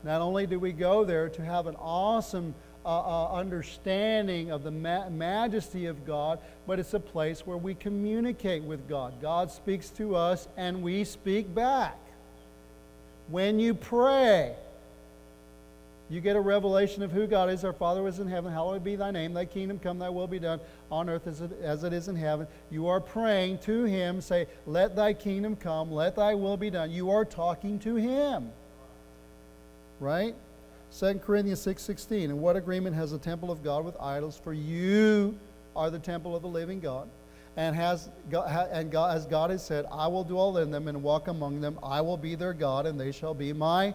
Not 0.02 0.22
only 0.22 0.46
do 0.46 0.58
we 0.58 0.72
go 0.72 1.04
there 1.04 1.28
to 1.28 1.44
have 1.44 1.66
an 1.66 1.76
awesome 1.76 2.54
uh, 2.84 2.88
uh, 2.88 3.32
understanding 3.32 4.50
of 4.50 4.64
the 4.64 4.70
ma- 4.70 5.08
majesty 5.08 5.86
of 5.86 6.04
God, 6.06 6.38
but 6.66 6.78
it's 6.78 6.94
a 6.94 7.00
place 7.00 7.46
where 7.46 7.56
we 7.56 7.74
communicate 7.74 8.62
with 8.62 8.88
God. 8.88 9.20
God 9.20 9.50
speaks 9.50 9.90
to 9.90 10.16
us 10.16 10.48
and 10.56 10.82
we 10.82 11.04
speak 11.04 11.54
back. 11.54 11.98
When 13.28 13.58
you 13.58 13.74
pray, 13.74 14.54
you 16.12 16.20
get 16.20 16.36
a 16.36 16.40
revelation 16.40 17.02
of 17.02 17.10
who 17.10 17.26
God 17.26 17.48
is. 17.48 17.64
Our 17.64 17.72
Father 17.72 18.06
is 18.06 18.18
in 18.18 18.28
heaven. 18.28 18.52
Hallowed 18.52 18.84
be 18.84 18.96
thy 18.96 19.10
name. 19.10 19.32
Thy 19.32 19.46
kingdom 19.46 19.78
come, 19.78 19.98
thy 19.98 20.10
will 20.10 20.26
be 20.26 20.38
done 20.38 20.60
on 20.90 21.08
earth 21.08 21.26
as 21.26 21.40
it, 21.40 21.50
as 21.62 21.84
it 21.84 21.94
is 21.94 22.08
in 22.08 22.16
heaven. 22.16 22.46
You 22.70 22.88
are 22.88 23.00
praying 23.00 23.60
to 23.60 23.84
him. 23.84 24.20
Say, 24.20 24.46
Let 24.66 24.94
thy 24.94 25.14
kingdom 25.14 25.56
come, 25.56 25.90
let 25.90 26.16
thy 26.16 26.34
will 26.34 26.58
be 26.58 26.68
done. 26.68 26.90
You 26.90 27.10
are 27.10 27.24
talking 27.24 27.78
to 27.78 27.94
him. 27.96 28.50
Right? 30.00 30.34
2 30.92 31.20
Corinthians 31.20 31.60
6:16, 31.60 32.30
and 32.30 32.40
what 32.40 32.54
agreement 32.54 32.94
has 32.94 33.12
the 33.12 33.18
temple 33.18 33.50
of 33.50 33.62
God 33.64 33.84
with 33.84 33.96
idols? 33.98 34.36
For 34.36 34.52
you 34.52 35.38
are 35.74 35.90
the 35.90 35.98
temple 35.98 36.36
of 36.36 36.42
the 36.42 36.48
living 36.48 36.80
God. 36.80 37.08
And 37.56 37.74
has 37.76 38.08
and 38.30 38.90
God, 38.90 39.14
as 39.14 39.26
God 39.26 39.50
has 39.50 39.64
said, 39.64 39.86
I 39.90 40.06
will 40.06 40.24
dwell 40.24 40.58
in 40.58 40.70
them 40.70 40.88
and 40.88 41.02
walk 41.02 41.28
among 41.28 41.60
them. 41.60 41.78
I 41.82 42.00
will 42.00 42.16
be 42.16 42.34
their 42.34 42.52
God, 42.52 42.86
and 42.86 43.00
they 43.00 43.12
shall 43.12 43.34
be 43.34 43.52
my 43.52 43.94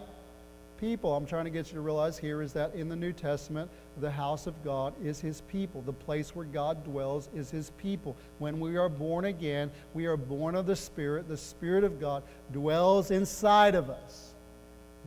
people. 0.79 1.15
I'm 1.15 1.25
trying 1.25 1.45
to 1.45 1.51
get 1.51 1.67
you 1.67 1.73
to 1.73 1.81
realize 1.81 2.17
here 2.17 2.41
is 2.41 2.53
that 2.53 2.73
in 2.75 2.89
the 2.89 2.95
New 2.95 3.13
Testament, 3.13 3.69
the 3.99 4.11
house 4.11 4.45
of 4.45 4.63
God 4.63 4.93
is 5.03 5.19
his 5.19 5.41
people. 5.41 5.81
The 5.81 5.93
place 5.93 6.35
where 6.35 6.45
God 6.45 6.83
dwells 6.83 7.29
is 7.35 7.49
his 7.49 7.71
people. 7.77 8.15
When 8.37 8.59
we 8.59 8.77
are 8.77 8.89
born 8.89 9.25
again, 9.25 9.71
we 9.93 10.05
are 10.05 10.17
born 10.17 10.55
of 10.55 10.65
the 10.65 10.75
Spirit. 10.75 11.27
The 11.27 11.37
Spirit 11.37 11.83
of 11.83 11.99
God 11.99 12.23
dwells 12.51 13.09
inside 13.09 13.73
of 13.73 13.89
us. 13.89 14.26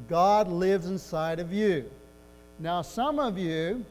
God 0.08 0.48
lives 0.48 0.86
inside 0.86 1.38
of 1.38 1.52
you. 1.52 1.84
Now, 2.58 2.82
some 2.82 3.18
of 3.18 3.38
you, 3.38 3.84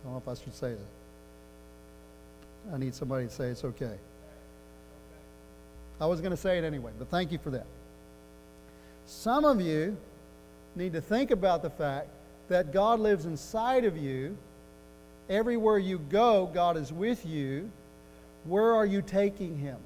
I 0.00 0.04
don't 0.04 0.12
know 0.12 0.18
if 0.18 0.28
I 0.28 0.42
should 0.42 0.54
say 0.54 0.72
that. 0.72 2.74
I 2.74 2.78
need 2.78 2.94
somebody 2.94 3.26
to 3.26 3.30
say 3.30 3.46
it's 3.46 3.64
okay. 3.64 3.96
I 6.00 6.06
was 6.06 6.20
going 6.20 6.30
to 6.30 6.36
say 6.36 6.58
it 6.58 6.64
anyway, 6.64 6.92
but 6.98 7.08
thank 7.08 7.32
you 7.32 7.38
for 7.38 7.50
that. 7.50 7.66
Some 9.06 9.44
of 9.44 9.60
you 9.60 9.96
need 10.76 10.92
to 10.92 11.00
think 11.00 11.30
about 11.30 11.62
the 11.62 11.70
fact 11.70 12.08
that 12.48 12.72
God 12.72 13.00
lives 13.00 13.26
inside 13.26 13.84
of 13.84 13.96
you. 13.96 14.36
Everywhere 15.28 15.78
you 15.78 15.98
go, 15.98 16.50
God 16.52 16.76
is 16.76 16.92
with 16.92 17.24
you. 17.26 17.70
Where 18.44 18.74
are 18.74 18.86
you 18.86 19.02
taking 19.02 19.58
him? 19.58 19.76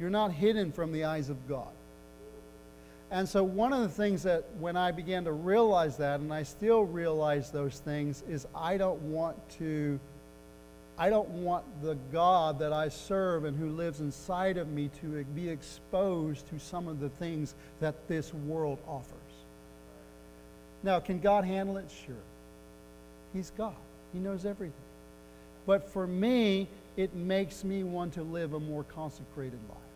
You're 0.00 0.08
not 0.08 0.32
hidden 0.32 0.72
from 0.72 0.92
the 0.92 1.04
eyes 1.04 1.28
of 1.28 1.46
God. 1.46 1.68
And 3.10 3.28
so, 3.28 3.44
one 3.44 3.72
of 3.72 3.82
the 3.82 3.88
things 3.88 4.22
that 4.22 4.44
when 4.58 4.76
I 4.76 4.92
began 4.92 5.24
to 5.24 5.32
realize 5.32 5.98
that, 5.98 6.20
and 6.20 6.32
I 6.32 6.44
still 6.44 6.84
realize 6.84 7.50
those 7.50 7.80
things, 7.80 8.22
is 8.28 8.46
I 8.54 8.78
don't 8.78 9.00
want 9.02 9.36
to, 9.58 10.00
I 10.96 11.10
don't 11.10 11.28
want 11.28 11.64
the 11.82 11.96
God 12.12 12.58
that 12.60 12.72
I 12.72 12.88
serve 12.88 13.44
and 13.44 13.58
who 13.58 13.70
lives 13.70 14.00
inside 14.00 14.56
of 14.56 14.68
me 14.68 14.90
to 15.02 15.24
be 15.34 15.48
exposed 15.48 16.48
to 16.48 16.58
some 16.58 16.88
of 16.88 17.00
the 17.00 17.08
things 17.08 17.54
that 17.80 18.08
this 18.08 18.32
world 18.32 18.78
offers. 18.86 19.16
Now, 20.82 20.98
can 21.00 21.20
God 21.20 21.44
handle 21.44 21.76
it? 21.76 21.90
Sure. 22.06 22.14
He's 23.34 23.50
God, 23.50 23.74
He 24.14 24.18
knows 24.18 24.46
everything. 24.46 24.74
But 25.66 25.88
for 25.88 26.06
me, 26.06 26.68
it 26.96 27.14
makes 27.14 27.64
me 27.64 27.82
want 27.82 28.14
to 28.14 28.22
live 28.22 28.54
a 28.54 28.60
more 28.60 28.84
consecrated 28.84 29.58
life. 29.68 29.89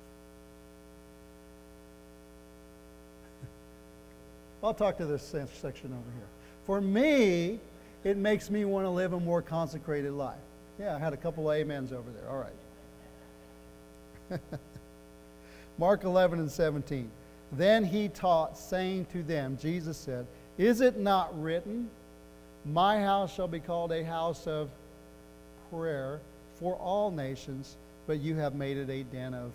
I'll 4.65 4.75
talk 4.75 4.97
to 4.97 5.05
this 5.05 5.23
section 5.23 5.93
over 5.93 6.11
here. 6.17 6.27
For 6.65 6.81
me, 6.81 7.61
it 8.03 8.17
makes 8.17 8.49
me 8.49 8.65
want 8.65 8.87
to 8.87 8.91
live 8.91 9.13
a 9.13 9.21
more 9.21 9.43
consecrated 9.43 10.13
life. 10.13 10.39
Yeah, 10.81 10.97
I 10.97 10.99
had 10.99 11.13
a 11.13 11.19
couple 11.19 11.51
of 11.51 11.61
amens 11.61 11.93
over 11.93 12.11
there. 12.11 12.31
All 12.31 12.47
right. 14.31 14.41
Mark 15.79 16.05
11 16.05 16.39
and 16.39 16.51
17. 16.51 17.11
Then 17.53 17.85
he 17.85 18.09
taught, 18.09 18.57
saying 18.57 19.07
to 19.13 19.23
them, 19.23 19.59
Jesus 19.61 19.99
said, 19.99 20.27
Is 20.57 20.81
it 20.81 20.99
not 20.99 21.41
written, 21.41 21.91
My 22.65 23.01
house 23.01 23.35
shall 23.35 23.49
be 23.49 23.61
called 23.61 23.93
a 23.93 24.03
house 24.03 24.47
of 24.47 24.71
prayer 25.71 26.21
for 26.59 26.75
all 26.77 27.11
nations, 27.11 27.77
but 28.07 28.21
you 28.21 28.35
have 28.37 28.55
made 28.55 28.79
it 28.79 28.89
a 28.89 29.03
den 29.05 29.35
of 29.35 29.53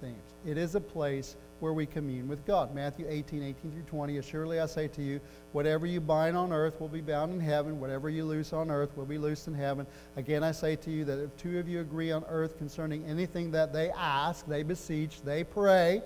thieves? 0.00 0.16
It 0.46 0.56
is 0.56 0.74
a 0.74 0.80
place 0.80 1.36
where 1.60 1.72
we 1.72 1.86
commune 1.86 2.28
with 2.28 2.46
God. 2.46 2.74
Matthew 2.74 3.06
18, 3.08 3.42
18 3.42 3.72
through 3.72 3.82
20. 3.82 4.20
Surely 4.22 4.60
I 4.60 4.66
say 4.66 4.88
to 4.88 5.02
you, 5.02 5.20
whatever 5.52 5.86
you 5.86 6.00
bind 6.00 6.36
on 6.36 6.52
earth 6.52 6.80
will 6.80 6.88
be 6.88 7.00
bound 7.00 7.32
in 7.32 7.40
heaven, 7.40 7.80
whatever 7.80 8.08
you 8.08 8.24
loose 8.24 8.52
on 8.52 8.70
earth 8.70 8.96
will 8.96 9.06
be 9.06 9.18
loosed 9.18 9.48
in 9.48 9.54
heaven. 9.54 9.86
Again, 10.16 10.44
I 10.44 10.52
say 10.52 10.76
to 10.76 10.90
you 10.90 11.04
that 11.04 11.22
if 11.22 11.36
two 11.36 11.58
of 11.58 11.68
you 11.68 11.80
agree 11.80 12.12
on 12.12 12.24
earth 12.28 12.58
concerning 12.58 13.04
anything 13.04 13.50
that 13.52 13.72
they 13.72 13.90
ask, 13.90 14.46
they 14.46 14.62
beseech, 14.62 15.22
they 15.22 15.44
pray. 15.44 16.02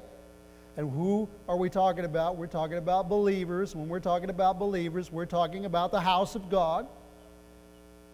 And 0.77 0.91
who 0.91 1.29
are 1.49 1.57
we 1.57 1.69
talking 1.69 2.07
about? 2.07 2.37
We're 2.37 2.47
talking 2.47 2.79
about 2.79 3.09
believers. 3.09 3.77
When 3.77 3.89
we're 3.89 4.01
talking 4.01 4.31
about 4.31 4.59
believers, 4.59 5.13
we're 5.13 5.27
talking 5.27 5.67
about 5.67 5.91
the 5.91 6.01
house 6.01 6.35
of 6.35 6.49
God, 6.49 6.87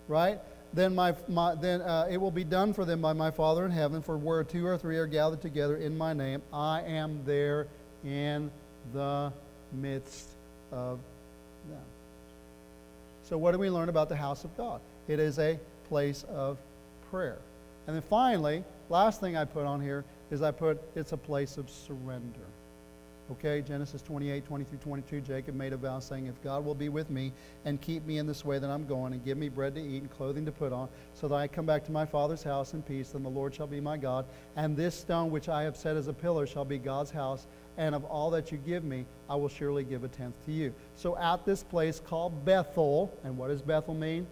right? 0.08 0.40
Then, 0.72 0.94
my, 0.94 1.14
my 1.28 1.54
then 1.54 1.80
uh, 1.80 2.06
it 2.10 2.18
will 2.18 2.30
be 2.30 2.44
done 2.44 2.72
for 2.72 2.84
them 2.84 3.00
by 3.00 3.12
my 3.12 3.30
Father 3.30 3.64
in 3.64 3.70
heaven. 3.70 4.02
For 4.02 4.16
where 4.16 4.44
two 4.44 4.66
or 4.66 4.76
three 4.76 4.98
are 4.98 5.06
gathered 5.06 5.40
together 5.40 5.76
in 5.76 5.96
my 5.96 6.12
name, 6.12 6.42
I 6.52 6.82
am 6.82 7.22
there 7.24 7.66
in 8.04 8.50
the 8.92 9.32
midst 9.72 10.28
of 10.70 10.98
them. 11.68 11.80
So, 13.24 13.38
what 13.38 13.52
do 13.52 13.58
we 13.58 13.70
learn 13.70 13.88
about 13.88 14.08
the 14.08 14.16
house 14.16 14.44
of 14.44 14.56
God? 14.56 14.80
It 15.06 15.18
is 15.18 15.38
a 15.38 15.58
place 15.88 16.24
of 16.30 16.58
prayer. 17.10 17.38
And 17.86 17.96
then 17.96 18.02
finally, 18.02 18.64
last 18.90 19.20
thing 19.20 19.36
I 19.36 19.44
put 19.44 19.64
on 19.64 19.80
here 19.80 20.04
is 20.30 20.42
I 20.42 20.50
put 20.50 20.80
it's 20.94 21.12
a 21.12 21.16
place 21.16 21.56
of 21.56 21.70
surrender. 21.70 22.46
Okay, 23.30 23.60
Genesis 23.60 24.00
28, 24.00 24.46
20 24.46 24.64
through 24.64 24.78
22, 24.78 25.20
Jacob 25.20 25.54
made 25.54 25.74
a 25.74 25.76
vow 25.76 25.98
saying, 25.98 26.26
If 26.26 26.42
God 26.42 26.64
will 26.64 26.74
be 26.74 26.88
with 26.88 27.10
me 27.10 27.30
and 27.66 27.78
keep 27.78 28.06
me 28.06 28.16
in 28.16 28.26
this 28.26 28.42
way 28.42 28.58
that 28.58 28.70
I'm 28.70 28.86
going, 28.86 29.12
and 29.12 29.22
give 29.22 29.36
me 29.36 29.50
bread 29.50 29.74
to 29.74 29.82
eat 29.82 30.00
and 30.00 30.10
clothing 30.10 30.46
to 30.46 30.52
put 30.52 30.72
on, 30.72 30.88
so 31.12 31.28
that 31.28 31.34
I 31.34 31.46
come 31.46 31.66
back 31.66 31.84
to 31.84 31.92
my 31.92 32.06
father's 32.06 32.42
house 32.42 32.72
in 32.72 32.80
peace, 32.80 33.10
then 33.10 33.22
the 33.22 33.28
Lord 33.28 33.54
shall 33.54 33.66
be 33.66 33.80
my 33.80 33.98
God. 33.98 34.24
And 34.56 34.74
this 34.74 34.94
stone 34.94 35.30
which 35.30 35.50
I 35.50 35.62
have 35.64 35.76
set 35.76 35.94
as 35.94 36.08
a 36.08 36.12
pillar 36.14 36.46
shall 36.46 36.64
be 36.64 36.78
God's 36.78 37.10
house, 37.10 37.46
and 37.76 37.94
of 37.94 38.02
all 38.06 38.30
that 38.30 38.50
you 38.50 38.56
give 38.56 38.82
me, 38.82 39.04
I 39.28 39.36
will 39.36 39.50
surely 39.50 39.84
give 39.84 40.04
a 40.04 40.08
tenth 40.08 40.34
to 40.46 40.52
you. 40.52 40.72
So 40.96 41.14
at 41.18 41.44
this 41.44 41.62
place 41.62 42.00
called 42.00 42.46
Bethel, 42.46 43.12
and 43.24 43.36
what 43.36 43.48
does 43.48 43.60
Bethel 43.60 43.94
mean? 43.94 44.26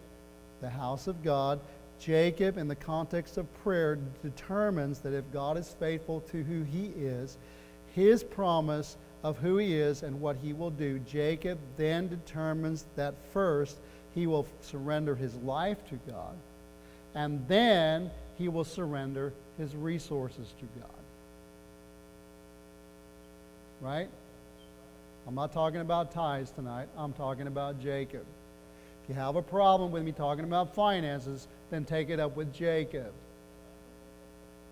The 0.62 0.70
house 0.70 1.07
of 1.07 1.23
God. 1.23 1.61
Jacob, 1.99 2.57
in 2.57 2.66
the 2.66 2.75
context 2.75 3.37
of 3.37 3.53
prayer, 3.62 3.99
determines 4.23 5.01
that 5.01 5.12
if 5.12 5.31
God 5.33 5.59
is 5.59 5.77
faithful 5.79 6.20
to 6.23 6.43
who 6.43 6.62
he 6.62 6.93
is, 6.97 7.37
his 7.97 8.22
promise 8.22 8.99
of 9.24 9.38
who 9.38 9.57
he 9.57 9.74
is 9.74 10.03
and 10.03 10.20
what 10.20 10.36
he 10.36 10.53
will 10.53 10.70
do, 10.70 10.99
Jacob 11.01 11.59
then 11.78 12.09
determines 12.09 12.84
that 12.94 13.14
first 13.32 13.78
he 14.14 14.26
will 14.26 14.47
surrender 14.61 15.14
his 15.14 15.34
life 15.36 15.78
to 15.88 15.94
God, 16.07 16.34
and 17.14 17.42
then 17.49 18.11
he 18.36 18.49
will 18.49 18.64
surrender 18.64 19.32
his 19.57 19.74
resources 19.74 20.53
to 20.61 20.66
God. 20.78 20.90
Right? 23.80 24.09
I'm 25.26 25.34
not 25.34 25.55
talking 25.55 25.80
about 25.80 26.12
tithes 26.12 26.51
tonight. 26.51 26.88
I'm 26.99 27.14
talking 27.14 27.47
about 27.47 27.80
Jacob. 27.80 28.26
If 29.03 29.09
you 29.09 29.14
have 29.14 29.36
a 29.36 29.42
problem 29.42 29.90
with 29.90 30.03
me 30.03 30.12
talking 30.12 30.44
about 30.44 30.74
finances, 30.74 31.49
then 31.70 31.86
take 31.86 32.11
it 32.11 32.20
up 32.20 32.36
with 32.36 32.53
Jacob. 32.53 33.12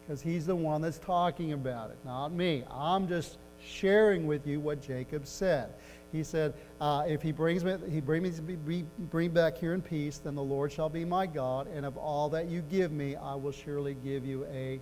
Because 0.07 0.21
he's 0.21 0.47
the 0.47 0.57
one 0.57 0.83
that's 0.83 0.99
talking 0.99 1.53
about 1.53 1.91
it, 1.91 1.97
not 2.05 2.33
me. 2.33 2.65
I'm 2.71 3.09
just 3.09 3.39
sharing 3.65 4.27
with 4.27 4.47
you 4.47 4.61
what 4.61 4.83
Jacob 4.83 5.27
said. 5.27 5.73
He 6.13 6.23
said, 6.23 6.55
uh, 6.81 7.05
If 7.09 7.23
he 7.23 7.33
brings 7.33 7.65
me, 7.65 7.77
he 7.91 8.01
bring 8.01 8.23
me 8.23 8.85
bring 9.11 9.31
back 9.31 9.57
here 9.57 9.75
in 9.75 9.83
peace, 9.83 10.19
then 10.19 10.35
the 10.35 10.43
Lord 10.43 10.71
shall 10.71 10.89
be 10.89 11.05
my 11.05 11.27
God, 11.27 11.67
and 11.75 11.85
of 11.87 11.97
all 11.97 12.29
that 12.31 12.49
you 12.49 12.63
give 12.71 12.93
me, 12.93 13.17
I 13.17 13.35
will 13.35 13.53
surely 13.53 13.97
give 14.05 14.25
you 14.25 14.45
a 14.53 14.81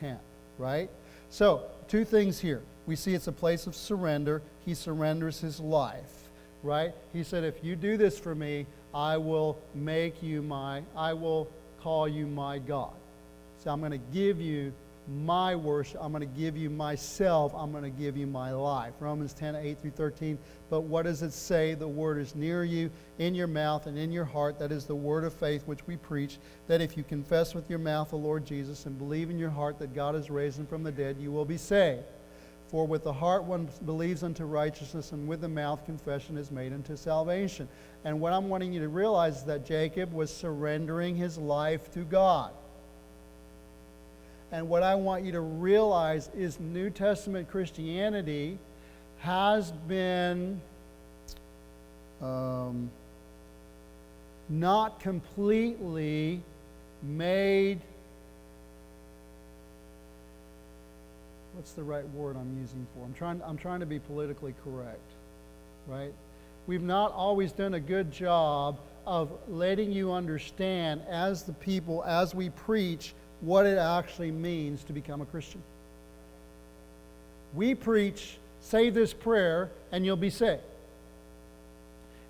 tenth. 0.00 0.20
Right? 0.58 0.90
So, 1.30 1.64
two 1.88 2.04
things 2.04 2.40
here. 2.40 2.62
We 2.86 2.96
see 2.96 3.14
it's 3.14 3.28
a 3.28 3.32
place 3.32 3.66
of 3.66 3.76
surrender. 3.76 4.42
He 4.64 4.74
surrenders 4.74 5.40
his 5.40 5.60
life. 5.60 6.28
Right? 6.62 6.92
He 7.12 7.22
said, 7.22 7.44
If 7.44 7.62
you 7.62 7.76
do 7.76 7.96
this 7.96 8.18
for 8.18 8.34
me, 8.34 8.66
I 8.94 9.18
will 9.18 9.58
make 9.74 10.22
you 10.22 10.42
my, 10.42 10.82
I 10.96 11.12
will 11.12 11.48
call 11.80 12.08
you 12.08 12.26
my 12.26 12.58
God. 12.58 12.92
So 13.62 13.70
I'm 13.70 13.78
going 13.78 13.92
to 13.92 13.98
give 14.12 14.40
you 14.40 14.72
my 15.08 15.54
worship. 15.54 16.00
I'm 16.02 16.10
going 16.10 16.28
to 16.28 16.38
give 16.38 16.56
you 16.56 16.68
myself. 16.68 17.52
I'm 17.56 17.70
going 17.70 17.84
to 17.84 17.90
give 17.90 18.16
you 18.16 18.26
my 18.26 18.50
life. 18.50 18.94
Romans 18.98 19.32
10, 19.34 19.54
8 19.54 19.80
through 19.80 19.90
13. 19.92 20.36
But 20.68 20.80
what 20.80 21.04
does 21.04 21.22
it 21.22 21.32
say? 21.32 21.74
The 21.74 21.86
word 21.86 22.18
is 22.18 22.34
near 22.34 22.64
you, 22.64 22.90
in 23.20 23.36
your 23.36 23.46
mouth 23.46 23.86
and 23.86 23.96
in 23.96 24.10
your 24.10 24.24
heart. 24.24 24.58
That 24.58 24.72
is 24.72 24.84
the 24.84 24.96
word 24.96 25.22
of 25.22 25.32
faith 25.32 25.62
which 25.66 25.86
we 25.86 25.96
preach. 25.96 26.38
That 26.66 26.80
if 26.80 26.96
you 26.96 27.04
confess 27.04 27.54
with 27.54 27.70
your 27.70 27.78
mouth 27.78 28.10
the 28.10 28.16
Lord 28.16 28.44
Jesus 28.44 28.86
and 28.86 28.98
believe 28.98 29.30
in 29.30 29.38
your 29.38 29.50
heart 29.50 29.78
that 29.78 29.94
God 29.94 30.16
has 30.16 30.28
raised 30.28 30.58
him 30.58 30.66
from 30.66 30.82
the 30.82 30.92
dead, 30.92 31.16
you 31.20 31.30
will 31.30 31.44
be 31.44 31.56
saved. 31.56 32.02
For 32.66 32.84
with 32.84 33.04
the 33.04 33.12
heart 33.12 33.44
one 33.44 33.68
believes 33.84 34.24
unto 34.24 34.44
righteousness, 34.44 35.12
and 35.12 35.28
with 35.28 35.40
the 35.40 35.48
mouth 35.48 35.84
confession 35.84 36.36
is 36.36 36.50
made 36.50 36.72
unto 36.72 36.96
salvation. 36.96 37.68
And 38.04 38.18
what 38.18 38.32
I'm 38.32 38.48
wanting 38.48 38.72
you 38.72 38.80
to 38.80 38.88
realize 38.88 39.36
is 39.36 39.44
that 39.44 39.64
Jacob 39.64 40.12
was 40.12 40.34
surrendering 40.34 41.14
his 41.14 41.38
life 41.38 41.92
to 41.92 42.00
God. 42.00 42.52
And 44.52 44.68
what 44.68 44.82
I 44.82 44.94
want 44.94 45.24
you 45.24 45.32
to 45.32 45.40
realize 45.40 46.28
is 46.36 46.60
New 46.60 46.90
Testament 46.90 47.50
Christianity 47.50 48.58
has 49.20 49.72
been 49.88 50.60
um, 52.20 52.90
not 54.50 55.00
completely 55.00 56.42
made. 57.02 57.80
What's 61.54 61.72
the 61.72 61.82
right 61.82 62.08
word 62.10 62.36
I'm 62.36 62.58
using 62.60 62.86
for? 62.94 63.04
I'm 63.04 63.14
trying, 63.14 63.40
I'm 63.46 63.56
trying 63.56 63.80
to 63.80 63.86
be 63.86 63.98
politically 64.00 64.54
correct, 64.64 65.00
right? 65.86 66.12
We've 66.66 66.82
not 66.82 67.12
always 67.12 67.52
done 67.52 67.74
a 67.74 67.80
good 67.80 68.12
job 68.12 68.78
of 69.06 69.30
letting 69.48 69.92
you 69.92 70.12
understand 70.12 71.00
as 71.08 71.42
the 71.42 71.54
people, 71.54 72.04
as 72.04 72.34
we 72.34 72.50
preach, 72.50 73.14
what 73.42 73.66
it 73.66 73.76
actually 73.76 74.30
means 74.30 74.82
to 74.84 74.92
become 74.92 75.20
a 75.20 75.26
Christian. 75.26 75.62
We 77.54 77.74
preach, 77.74 78.38
say 78.60 78.88
this 78.88 79.12
prayer, 79.12 79.70
and 79.90 80.06
you'll 80.06 80.16
be 80.16 80.30
saved. 80.30 80.62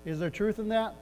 Is 0.05 0.19
there 0.19 0.29
truth 0.29 0.59
in 0.59 0.69
that? 0.69 0.95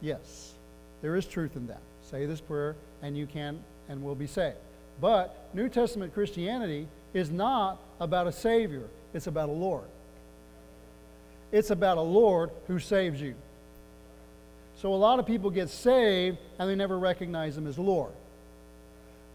Yes, 0.00 0.54
there 1.02 1.14
is 1.14 1.26
truth 1.26 1.54
in 1.54 1.68
that. 1.68 1.82
Say 2.10 2.26
this 2.26 2.40
prayer, 2.40 2.74
and 3.02 3.16
you 3.16 3.26
can 3.26 3.62
and 3.88 4.02
will 4.02 4.14
be 4.14 4.26
saved. 4.26 4.56
But 5.00 5.48
New 5.52 5.68
Testament 5.68 6.14
Christianity 6.14 6.88
is 7.14 7.30
not 7.30 7.78
about 8.00 8.26
a 8.26 8.32
Savior, 8.32 8.88
it's 9.14 9.26
about 9.26 9.48
a 9.48 9.52
Lord. 9.52 9.84
It's 11.52 11.70
about 11.70 11.98
a 11.98 12.02
Lord 12.02 12.50
who 12.68 12.78
saves 12.78 13.20
you. 13.20 13.34
So 14.76 14.94
a 14.94 14.96
lot 14.96 15.18
of 15.18 15.26
people 15.26 15.50
get 15.50 15.68
saved 15.68 16.38
and 16.58 16.70
they 16.70 16.76
never 16.76 16.98
recognize 16.98 17.58
Him 17.58 17.66
as 17.66 17.78
Lord. 17.78 18.12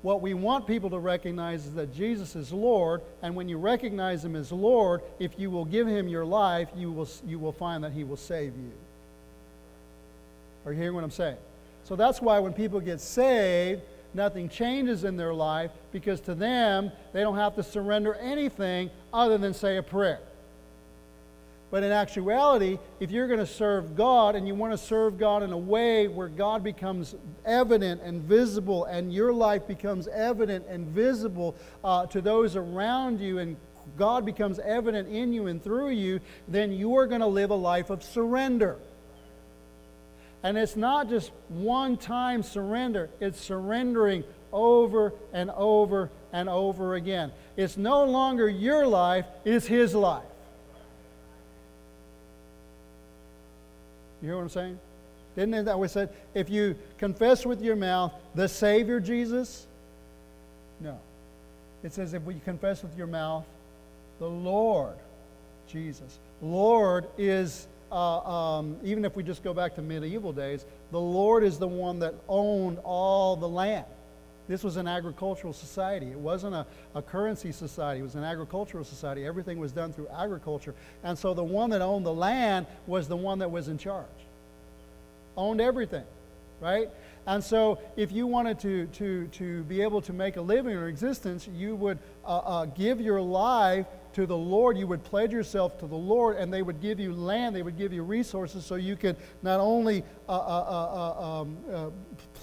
What 0.01 0.21
we 0.21 0.33
want 0.33 0.67
people 0.67 0.89
to 0.91 0.99
recognize 0.99 1.65
is 1.65 1.73
that 1.73 1.93
Jesus 1.93 2.35
is 2.35 2.51
Lord, 2.51 3.01
and 3.21 3.35
when 3.35 3.49
you 3.49 3.57
recognize 3.57 4.23
Him 4.23 4.35
as 4.35 4.51
Lord, 4.51 5.01
if 5.19 5.39
you 5.39 5.49
will 5.49 5.65
give 5.65 5.87
Him 5.87 6.07
your 6.07 6.25
life, 6.25 6.69
you 6.75 6.91
will, 6.91 7.09
you 7.25 7.39
will 7.39 7.51
find 7.51 7.83
that 7.83 7.91
He 7.91 8.03
will 8.03 8.17
save 8.17 8.55
you. 8.55 8.71
Are 10.65 10.73
you 10.73 10.79
hearing 10.79 10.95
what 10.95 11.03
I'm 11.03 11.11
saying? 11.11 11.37
So 11.83 11.95
that's 11.95 12.21
why 12.21 12.39
when 12.39 12.53
people 12.53 12.79
get 12.79 12.99
saved, 12.99 13.81
nothing 14.13 14.49
changes 14.49 15.03
in 15.03 15.17
their 15.17 15.33
life 15.33 15.71
because 15.91 16.19
to 16.21 16.35
them, 16.35 16.91
they 17.13 17.21
don't 17.21 17.35
have 17.35 17.55
to 17.55 17.63
surrender 17.63 18.15
anything 18.15 18.89
other 19.13 19.37
than 19.37 19.53
say 19.53 19.77
a 19.77 19.83
prayer. 19.83 20.19
But 21.71 21.83
in 21.83 21.91
actuality, 21.91 22.77
if 22.99 23.11
you're 23.11 23.27
going 23.27 23.39
to 23.39 23.45
serve 23.45 23.95
God 23.95 24.35
and 24.35 24.47
you 24.47 24.55
want 24.55 24.71
to 24.73 24.77
serve 24.77 25.17
God 25.17 25.43
in 25.43 25.51
a 25.51 25.57
way 25.57 26.07
where 26.07 26.27
God 26.27 26.63
becomes 26.63 27.15
evident 27.43 28.01
and 28.01 28.21
visible 28.21 28.85
and 28.85 29.11
your 29.11 29.33
life 29.33 29.67
becomes 29.67 30.07
evident 30.07 30.65
and 30.67 30.87
visible 30.87 31.55
uh, 31.83 32.05
to 32.07 32.21
those 32.21 32.55
around 32.55 33.19
you 33.19 33.39
and 33.39 33.57
God 33.97 34.25
becomes 34.25 34.59
evident 34.59 35.09
in 35.09 35.33
you 35.33 35.47
and 35.47 35.63
through 35.63 35.89
you, 35.89 36.19
then 36.47 36.71
you 36.71 36.95
are 36.97 37.07
going 37.07 37.21
to 37.21 37.27
live 37.27 37.49
a 37.49 37.55
life 37.55 37.89
of 37.89 38.03
surrender. 38.03 38.77
And 40.43 40.57
it's 40.57 40.75
not 40.75 41.09
just 41.09 41.31
one 41.49 41.97
time 41.97 42.43
surrender, 42.43 43.09
it's 43.19 43.39
surrendering 43.39 44.23
over 44.53 45.13
and 45.33 45.49
over 45.51 46.11
and 46.31 46.47
over 46.47 46.95
again. 46.95 47.31
It's 47.57 47.77
no 47.77 48.03
longer 48.03 48.47
your 48.47 48.85
life, 48.85 49.25
it's 49.43 49.65
His 49.65 49.95
life. 49.95 50.23
You 54.25 54.31
hear 54.31 54.37
what 54.37 54.43
I'm 54.43 54.49
saying? 54.49 54.79
Didn't 55.35 55.65
that 55.65 55.77
we 55.77 55.87
said, 55.87 56.09
if 56.33 56.49
you 56.49 56.75
confess 56.97 57.45
with 57.45 57.61
your 57.61 57.75
mouth 57.75 58.11
the 58.33 58.47
Savior 58.47 58.99
Jesus? 58.99 59.67
No. 60.79 60.97
It 61.83 61.93
says 61.93 62.15
if 62.15 62.23
we 62.23 62.33
confess 62.39 62.81
with 62.81 62.97
your 62.97 63.05
mouth 63.05 63.45
the 64.17 64.27
Lord 64.27 64.95
Jesus. 65.67 66.17
Lord 66.41 67.05
is, 67.19 67.67
uh, 67.91 68.17
um, 68.21 68.77
even 68.83 69.05
if 69.05 69.15
we 69.15 69.21
just 69.21 69.43
go 69.43 69.53
back 69.53 69.75
to 69.75 69.83
medieval 69.83 70.33
days, 70.33 70.65
the 70.91 70.99
Lord 70.99 71.43
is 71.43 71.59
the 71.59 71.67
one 71.67 71.99
that 71.99 72.15
owned 72.27 72.79
all 72.83 73.35
the 73.35 73.47
land. 73.47 73.85
This 74.47 74.63
was 74.63 74.77
an 74.77 74.87
agricultural 74.87 75.53
society. 75.53 76.07
It 76.07 76.19
wasn't 76.19 76.55
a, 76.55 76.65
a 76.93 77.01
currency 77.01 77.51
society. 77.51 77.99
It 77.99 78.03
was 78.03 78.15
an 78.15 78.23
agricultural 78.23 78.83
society. 78.83 79.25
Everything 79.25 79.57
was 79.57 79.71
done 79.71 79.91
through 79.91 80.07
agriculture. 80.09 80.75
And 81.03 81.17
so 81.17 81.33
the 81.33 81.43
one 81.43 81.71
that 81.71 81.81
owned 81.81 82.05
the 82.05 82.13
land 82.13 82.67
was 82.85 83.07
the 83.07 83.15
one 83.15 83.39
that 83.39 83.49
was 83.49 83.67
in 83.67 83.77
charge, 83.77 84.05
owned 85.35 85.61
everything, 85.61 86.03
right? 86.61 86.89
And 87.27 87.43
so 87.43 87.79
if 87.95 88.11
you 88.11 88.27
wanted 88.27 88.59
to, 88.59 88.85
to, 88.85 89.27
to 89.27 89.63
be 89.63 89.81
able 89.81 90.01
to 90.03 90.13
make 90.13 90.37
a 90.37 90.41
living 90.41 90.75
or 90.75 90.87
existence, 90.87 91.47
you 91.55 91.75
would 91.75 91.97
uh, 92.23 92.37
uh, 92.37 92.65
give 92.65 93.01
your 93.01 93.19
life 93.19 93.87
to 94.15 94.25
the 94.25 94.35
Lord. 94.35 94.77
You 94.77 94.87
would 94.87 95.03
pledge 95.03 95.31
yourself 95.31 95.77
to 95.79 95.87
the 95.87 95.95
Lord, 95.95 96.37
and 96.37 96.51
they 96.51 96.61
would 96.61 96.81
give 96.81 96.99
you 96.99 97.13
land, 97.13 97.55
they 97.55 97.61
would 97.61 97.77
give 97.77 97.93
you 97.93 98.03
resources 98.03 98.65
so 98.65 98.75
you 98.75 98.95
could 98.95 99.17
not 99.43 99.59
only 99.59 100.03
uh, 100.27 100.31
uh, 100.31 100.35
uh, 100.35 101.19
uh 101.19 101.41
um, 101.41 101.93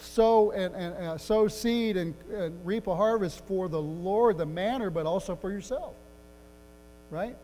sow 0.01 0.51
and, 0.53 0.75
and 0.75 0.95
uh, 0.95 1.19
sow 1.19 1.49
seed 1.49 1.97
and, 1.97 2.15
and 2.33 2.65
reap 2.65 2.87
a 2.87 2.95
harvest 2.95 3.45
for 3.47 3.69
the 3.69 3.81
Lord, 3.81 4.39
the 4.39 4.47
manor, 4.47 4.91
but 4.91 5.07
also 5.07 5.35
for 5.35 5.51
yourself. 5.51 5.95
Right? 7.11 7.37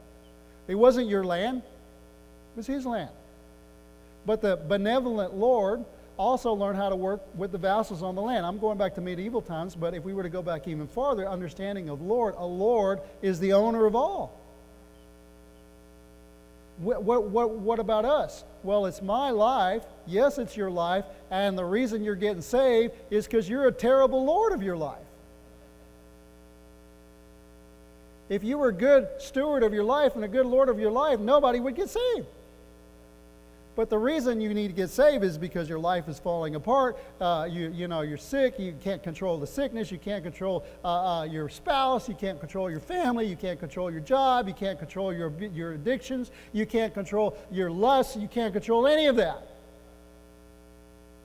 It 0.66 0.74
wasn't 0.74 1.08
your 1.08 1.24
land, 1.24 1.58
it 1.58 2.56
was 2.56 2.66
his 2.66 2.84
land. 2.84 3.10
But 4.26 4.42
the 4.42 4.56
benevolent 4.56 5.34
Lord 5.34 5.84
also 6.18 6.52
learn 6.52 6.74
how 6.74 6.88
to 6.88 6.96
work 6.96 7.22
with 7.36 7.52
the 7.52 7.58
vassals 7.58 8.02
on 8.02 8.14
the 8.14 8.22
land. 8.22 8.44
I'm 8.44 8.58
going 8.58 8.76
back 8.76 8.94
to 8.96 9.00
medieval 9.00 9.40
times, 9.40 9.74
but 9.74 9.94
if 9.94 10.04
we 10.04 10.12
were 10.12 10.24
to 10.24 10.28
go 10.28 10.42
back 10.42 10.66
even 10.66 10.86
farther, 10.88 11.28
understanding 11.28 11.88
of 11.88 12.02
Lord, 12.02 12.34
a 12.36 12.44
Lord 12.44 13.00
is 13.22 13.38
the 13.38 13.52
owner 13.52 13.86
of 13.86 13.94
all. 13.94 14.38
What, 16.78 17.02
what, 17.02 17.24
what, 17.24 17.50
what 17.50 17.78
about 17.78 18.04
us? 18.04 18.44
Well, 18.62 18.86
it's 18.86 19.02
my 19.02 19.30
life. 19.30 19.82
Yes, 20.06 20.38
it's 20.38 20.56
your 20.56 20.70
life. 20.70 21.04
And 21.30 21.58
the 21.58 21.64
reason 21.64 22.04
you're 22.04 22.14
getting 22.14 22.42
saved 22.42 22.94
is 23.10 23.26
because 23.26 23.48
you're 23.48 23.66
a 23.66 23.72
terrible 23.72 24.24
Lord 24.24 24.52
of 24.52 24.62
your 24.62 24.76
life. 24.76 24.98
If 28.28 28.44
you 28.44 28.58
were 28.58 28.68
a 28.68 28.74
good 28.74 29.08
steward 29.18 29.62
of 29.62 29.72
your 29.72 29.84
life 29.84 30.14
and 30.14 30.24
a 30.24 30.28
good 30.28 30.46
Lord 30.46 30.68
of 30.68 30.78
your 30.78 30.90
life, 30.90 31.18
nobody 31.18 31.60
would 31.60 31.74
get 31.74 31.88
saved. 31.88 32.26
But 33.78 33.90
the 33.90 33.98
reason 33.98 34.40
you 34.40 34.52
need 34.54 34.66
to 34.66 34.74
get 34.74 34.90
saved 34.90 35.22
is 35.22 35.38
because 35.38 35.68
your 35.68 35.78
life 35.78 36.08
is 36.08 36.18
falling 36.18 36.56
apart. 36.56 36.98
Uh, 37.20 37.46
you, 37.48 37.68
you 37.68 37.86
know, 37.86 38.00
you're 38.00 38.18
sick. 38.18 38.58
You 38.58 38.74
can't 38.82 39.00
control 39.04 39.38
the 39.38 39.46
sickness. 39.46 39.92
You 39.92 39.98
can't 39.98 40.24
control 40.24 40.66
uh, 40.82 40.88
uh, 40.88 41.22
your 41.22 41.48
spouse. 41.48 42.08
You 42.08 42.16
can't 42.16 42.40
control 42.40 42.68
your 42.68 42.80
family. 42.80 43.24
You 43.26 43.36
can't 43.36 43.60
control 43.60 43.88
your 43.88 44.00
job. 44.00 44.48
You 44.48 44.54
can't 44.54 44.80
control 44.80 45.12
your, 45.12 45.32
your 45.54 45.74
addictions. 45.74 46.32
You 46.52 46.66
can't 46.66 46.92
control 46.92 47.38
your 47.52 47.70
lust. 47.70 48.18
You 48.18 48.26
can't 48.26 48.52
control 48.52 48.88
any 48.88 49.06
of 49.06 49.14
that. 49.14 49.46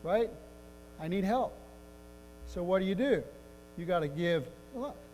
Right? 0.04 0.30
I 1.02 1.08
need 1.08 1.24
help. 1.24 1.58
So 2.46 2.62
what 2.62 2.78
do 2.78 2.86
you 2.86 2.94
do? 2.94 3.24
You 3.80 3.86
got 3.86 4.02
to 4.02 4.08
give 4.08 4.46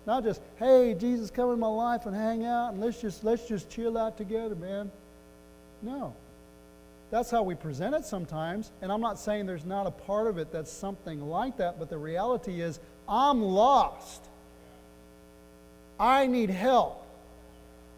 not 0.05 0.23
just 0.23 0.41
hey 0.57 0.95
jesus 0.97 1.29
come 1.29 1.51
in 1.51 1.59
my 1.59 1.67
life 1.67 2.05
and 2.05 2.15
hang 2.15 2.45
out 2.45 2.71
and 2.71 2.81
let's 2.81 3.01
just 3.01 3.23
let's 3.23 3.45
just 3.45 3.69
chill 3.69 3.97
out 3.97 4.17
together 4.17 4.55
man 4.55 4.89
no 5.81 6.15
that's 7.11 7.31
how 7.31 7.43
we 7.43 7.55
present 7.55 7.95
it 7.95 8.05
sometimes. 8.05 8.71
And 8.81 8.91
I'm 8.91 9.01
not 9.01 9.17
saying 9.17 9.45
there's 9.45 9.65
not 9.65 9.87
a 9.87 9.91
part 9.91 10.27
of 10.27 10.37
it 10.37 10.51
that's 10.51 10.71
something 10.71 11.21
like 11.21 11.57
that, 11.57 11.79
but 11.79 11.89
the 11.89 11.97
reality 11.97 12.61
is 12.61 12.79
I'm 13.07 13.41
lost. 13.41 14.25
I 15.99 16.27
need 16.27 16.49
help. 16.49 17.05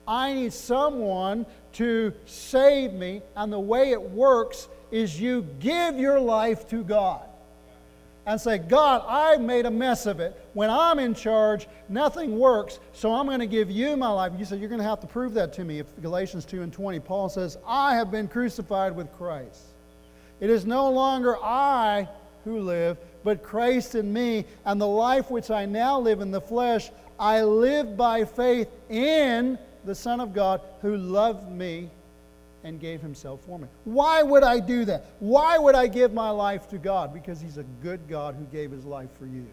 I 0.07 0.33
need 0.33 0.53
someone 0.53 1.45
to 1.73 2.13
save 2.25 2.93
me. 2.93 3.21
And 3.35 3.51
the 3.51 3.59
way 3.59 3.91
it 3.91 4.01
works 4.01 4.67
is 4.91 5.19
you 5.19 5.45
give 5.59 5.99
your 5.99 6.19
life 6.19 6.67
to 6.69 6.83
God 6.83 7.21
and 8.25 8.39
say, 8.39 8.59
God, 8.59 9.03
I 9.07 9.37
made 9.37 9.65
a 9.65 9.71
mess 9.71 10.05
of 10.05 10.19
it. 10.19 10.39
When 10.53 10.69
I'm 10.69 10.99
in 10.99 11.15
charge, 11.15 11.67
nothing 11.89 12.37
works, 12.37 12.79
so 12.93 13.13
I'm 13.13 13.25
going 13.25 13.39
to 13.39 13.47
give 13.47 13.71
you 13.71 13.97
my 13.97 14.09
life. 14.09 14.33
You 14.37 14.45
said, 14.45 14.59
You're 14.59 14.69
going 14.69 14.81
to 14.81 14.87
have 14.87 14.99
to 15.01 15.07
prove 15.07 15.33
that 15.33 15.53
to 15.53 15.63
me. 15.63 15.79
If 15.79 15.87
Galatians 16.01 16.45
2 16.45 16.61
and 16.61 16.71
20, 16.71 16.99
Paul 16.99 17.29
says, 17.29 17.57
I 17.65 17.95
have 17.95 18.11
been 18.11 18.27
crucified 18.27 18.95
with 18.95 19.11
Christ. 19.13 19.61
It 20.39 20.49
is 20.49 20.65
no 20.65 20.89
longer 20.89 21.37
I 21.37 22.07
who 22.43 22.59
live, 22.61 22.97
but 23.23 23.43
Christ 23.43 23.95
in 23.95 24.11
me. 24.11 24.45
And 24.65 24.79
the 24.79 24.87
life 24.87 25.29
which 25.29 25.51
I 25.51 25.65
now 25.65 25.99
live 25.99 26.21
in 26.21 26.31
the 26.31 26.41
flesh, 26.41 26.91
I 27.19 27.43
live 27.43 27.95
by 27.95 28.25
faith 28.25 28.67
in 28.89 29.57
the 29.85 29.95
Son 29.95 30.19
of 30.19 30.33
God 30.33 30.61
who 30.81 30.97
loved 30.97 31.51
me 31.51 31.89
and 32.63 32.79
gave 32.79 33.01
himself 33.01 33.41
for 33.45 33.57
me. 33.57 33.67
Why 33.85 34.21
would 34.21 34.43
I 34.43 34.59
do 34.59 34.85
that? 34.85 35.05
Why 35.19 35.57
would 35.57 35.75
I 35.75 35.87
give 35.87 36.13
my 36.13 36.29
life 36.29 36.69
to 36.69 36.77
God? 36.77 37.13
Because 37.13 37.41
he's 37.41 37.57
a 37.57 37.63
good 37.81 37.99
God 38.07 38.35
who 38.35 38.45
gave 38.45 38.71
his 38.71 38.85
life 38.85 39.09
for 39.17 39.25
you. 39.25 39.45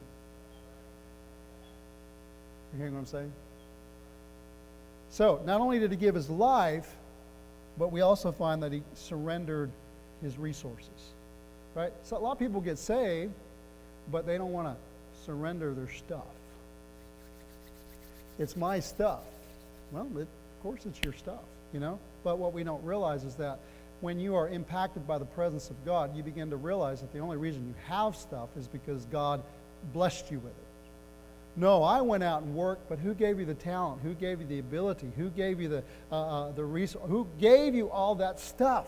You 2.72 2.78
hearing 2.78 2.94
what 2.94 3.00
I'm 3.00 3.06
saying? 3.06 3.32
So, 5.10 5.40
not 5.46 5.60
only 5.60 5.78
did 5.78 5.90
he 5.90 5.96
give 5.96 6.14
his 6.14 6.28
life, 6.28 6.94
but 7.78 7.90
we 7.90 8.02
also 8.02 8.30
find 8.30 8.62
that 8.62 8.72
he 8.72 8.82
surrendered 8.94 9.70
his 10.22 10.36
resources. 10.36 11.12
Right? 11.74 11.92
So, 12.02 12.18
a 12.18 12.20
lot 12.20 12.32
of 12.32 12.38
people 12.38 12.60
get 12.60 12.78
saved, 12.78 13.32
but 14.12 14.26
they 14.26 14.36
don't 14.36 14.52
want 14.52 14.68
to 14.68 14.76
surrender 15.24 15.72
their 15.72 15.88
stuff. 15.88 16.26
It's 18.38 18.56
my 18.56 18.80
stuff. 18.80 19.22
Well, 19.92 20.06
it, 20.16 20.22
of 20.22 20.62
course, 20.62 20.84
it's 20.84 21.00
your 21.02 21.14
stuff, 21.14 21.40
you 21.72 21.80
know? 21.80 21.98
But 22.24 22.38
what 22.38 22.52
we 22.52 22.64
don't 22.64 22.84
realize 22.84 23.24
is 23.24 23.34
that 23.36 23.58
when 24.00 24.20
you 24.20 24.36
are 24.36 24.48
impacted 24.48 25.06
by 25.06 25.18
the 25.18 25.24
presence 25.24 25.70
of 25.70 25.84
God, 25.84 26.16
you 26.16 26.22
begin 26.22 26.50
to 26.50 26.56
realize 26.56 27.00
that 27.00 27.12
the 27.12 27.18
only 27.18 27.36
reason 27.36 27.66
you 27.66 27.74
have 27.86 28.16
stuff 28.16 28.48
is 28.56 28.68
because 28.68 29.06
God 29.06 29.42
blessed 29.92 30.30
you 30.30 30.38
with 30.38 30.52
it. 30.52 30.68
No, 31.56 31.82
I 31.82 32.00
went 32.02 32.22
out 32.22 32.42
and 32.42 32.54
worked, 32.54 32.88
but 32.88 33.00
who 33.00 33.14
gave 33.14 33.40
you 33.40 33.44
the 33.44 33.54
talent? 33.54 34.00
Who 34.02 34.14
gave 34.14 34.40
you 34.40 34.46
the 34.46 34.60
ability? 34.60 35.10
Who 35.16 35.28
gave 35.30 35.60
you 35.60 35.68
the, 35.68 35.82
uh, 36.12 36.14
uh, 36.14 36.52
the 36.52 36.64
resource? 36.64 37.04
Who 37.08 37.26
gave 37.40 37.74
you 37.74 37.90
all 37.90 38.14
that 38.16 38.38
stuff? 38.38 38.86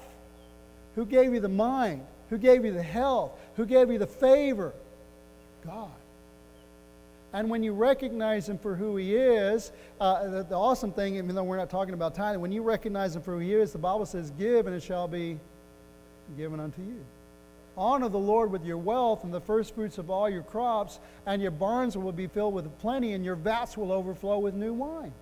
Who 0.95 1.05
gave 1.05 1.35
you 1.35 1.41
the 1.41 1.49
mind? 1.49 2.07
Who 2.28 2.39
gave 2.39 2.64
you 2.64 2.72
the 2.72 2.83
health? 2.83 3.33
Who 3.57 3.66
gave 3.66 3.91
you 3.91 3.99
the 3.99 4.07
favor? 4.07 4.72
God. 5.66 5.91
And 7.33 7.49
when 7.49 7.62
you 7.62 7.72
recognize 7.72 8.49
him 8.49 8.59
for 8.59 8.74
who 8.74 8.97
he 8.97 9.14
is, 9.14 9.70
uh, 10.01 10.28
the, 10.28 10.43
the, 10.43 10.57
awesome 10.57 10.93
thing, 10.93 11.16
even 11.16 11.35
though 11.35 11.45
we're 11.45 11.57
not 11.57 11.70
talking 11.70 11.95
about 11.95 12.14
tithing, 12.14 12.41
when 12.41 12.51
you 12.51 12.62
recognize 12.62 13.14
him 13.14 13.22
for 13.22 13.35
who 13.35 13.39
he 13.39 13.55
is, 13.55 13.72
the 13.72 13.78
Bible 13.78 14.07
says, 14.07 14.33
Give 14.33 14.66
and 14.66 14.74
it 14.74 14.83
shall 14.83 15.07
be 15.07 15.39
given 16.37 16.59
unto 16.59 16.83
you. 16.83 17.05
Honor 17.76 18.09
the 18.09 18.18
Lord 18.18 18.51
with 18.51 18.64
your 18.64 18.78
wealth 18.78 19.22
and 19.22 19.33
the 19.33 19.41
first 19.41 19.74
fruits 19.74 19.99
of 19.99 20.11
all 20.11 20.28
your 20.28 20.43
crops, 20.43 20.99
and 21.24 21.41
your 21.41 21.53
barns 21.53 21.97
will 21.97 22.12
be 22.12 22.26
filled 22.26 22.53
with 22.53 22.78
plenty, 22.81 23.12
and 23.12 23.24
your 23.24 23.37
vats 23.37 23.76
will 23.76 23.93
overflow 23.93 24.39
with 24.39 24.55
new 24.55 24.72
wine. 24.72 25.12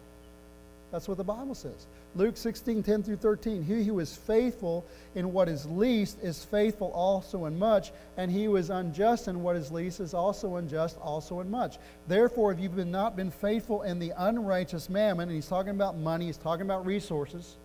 That's 0.90 1.06
what 1.06 1.18
the 1.18 1.24
Bible 1.24 1.54
says. 1.54 1.86
Luke 2.14 2.36
16, 2.36 2.82
10 2.82 3.02
through 3.02 3.16
13. 3.16 3.62
He 3.62 3.84
who 3.84 3.98
is 3.98 4.16
faithful 4.16 4.86
in 5.14 5.32
what 5.32 5.48
is 5.48 5.66
least 5.66 6.18
is 6.22 6.44
faithful 6.44 6.90
also 6.92 7.44
in 7.44 7.58
much, 7.58 7.92
and 8.16 8.30
he 8.30 8.44
who 8.44 8.56
is 8.56 8.70
unjust 8.70 9.28
in 9.28 9.42
what 9.42 9.54
is 9.54 9.70
least 9.70 10.00
is 10.00 10.14
also 10.14 10.56
unjust 10.56 10.96
also 10.98 11.40
in 11.40 11.50
much. 11.50 11.78
Therefore, 12.06 12.52
if 12.52 12.58
you've 12.58 12.74
been 12.74 12.90
not 12.90 13.16
been 13.16 13.30
faithful 13.30 13.82
in 13.82 13.98
the 13.98 14.14
unrighteous 14.16 14.88
mammon, 14.88 15.28
and 15.28 15.36
he's 15.36 15.48
talking 15.48 15.72
about 15.72 15.98
money, 15.98 16.26
he's 16.26 16.38
talking 16.38 16.64
about 16.64 16.86
resources. 16.86 17.56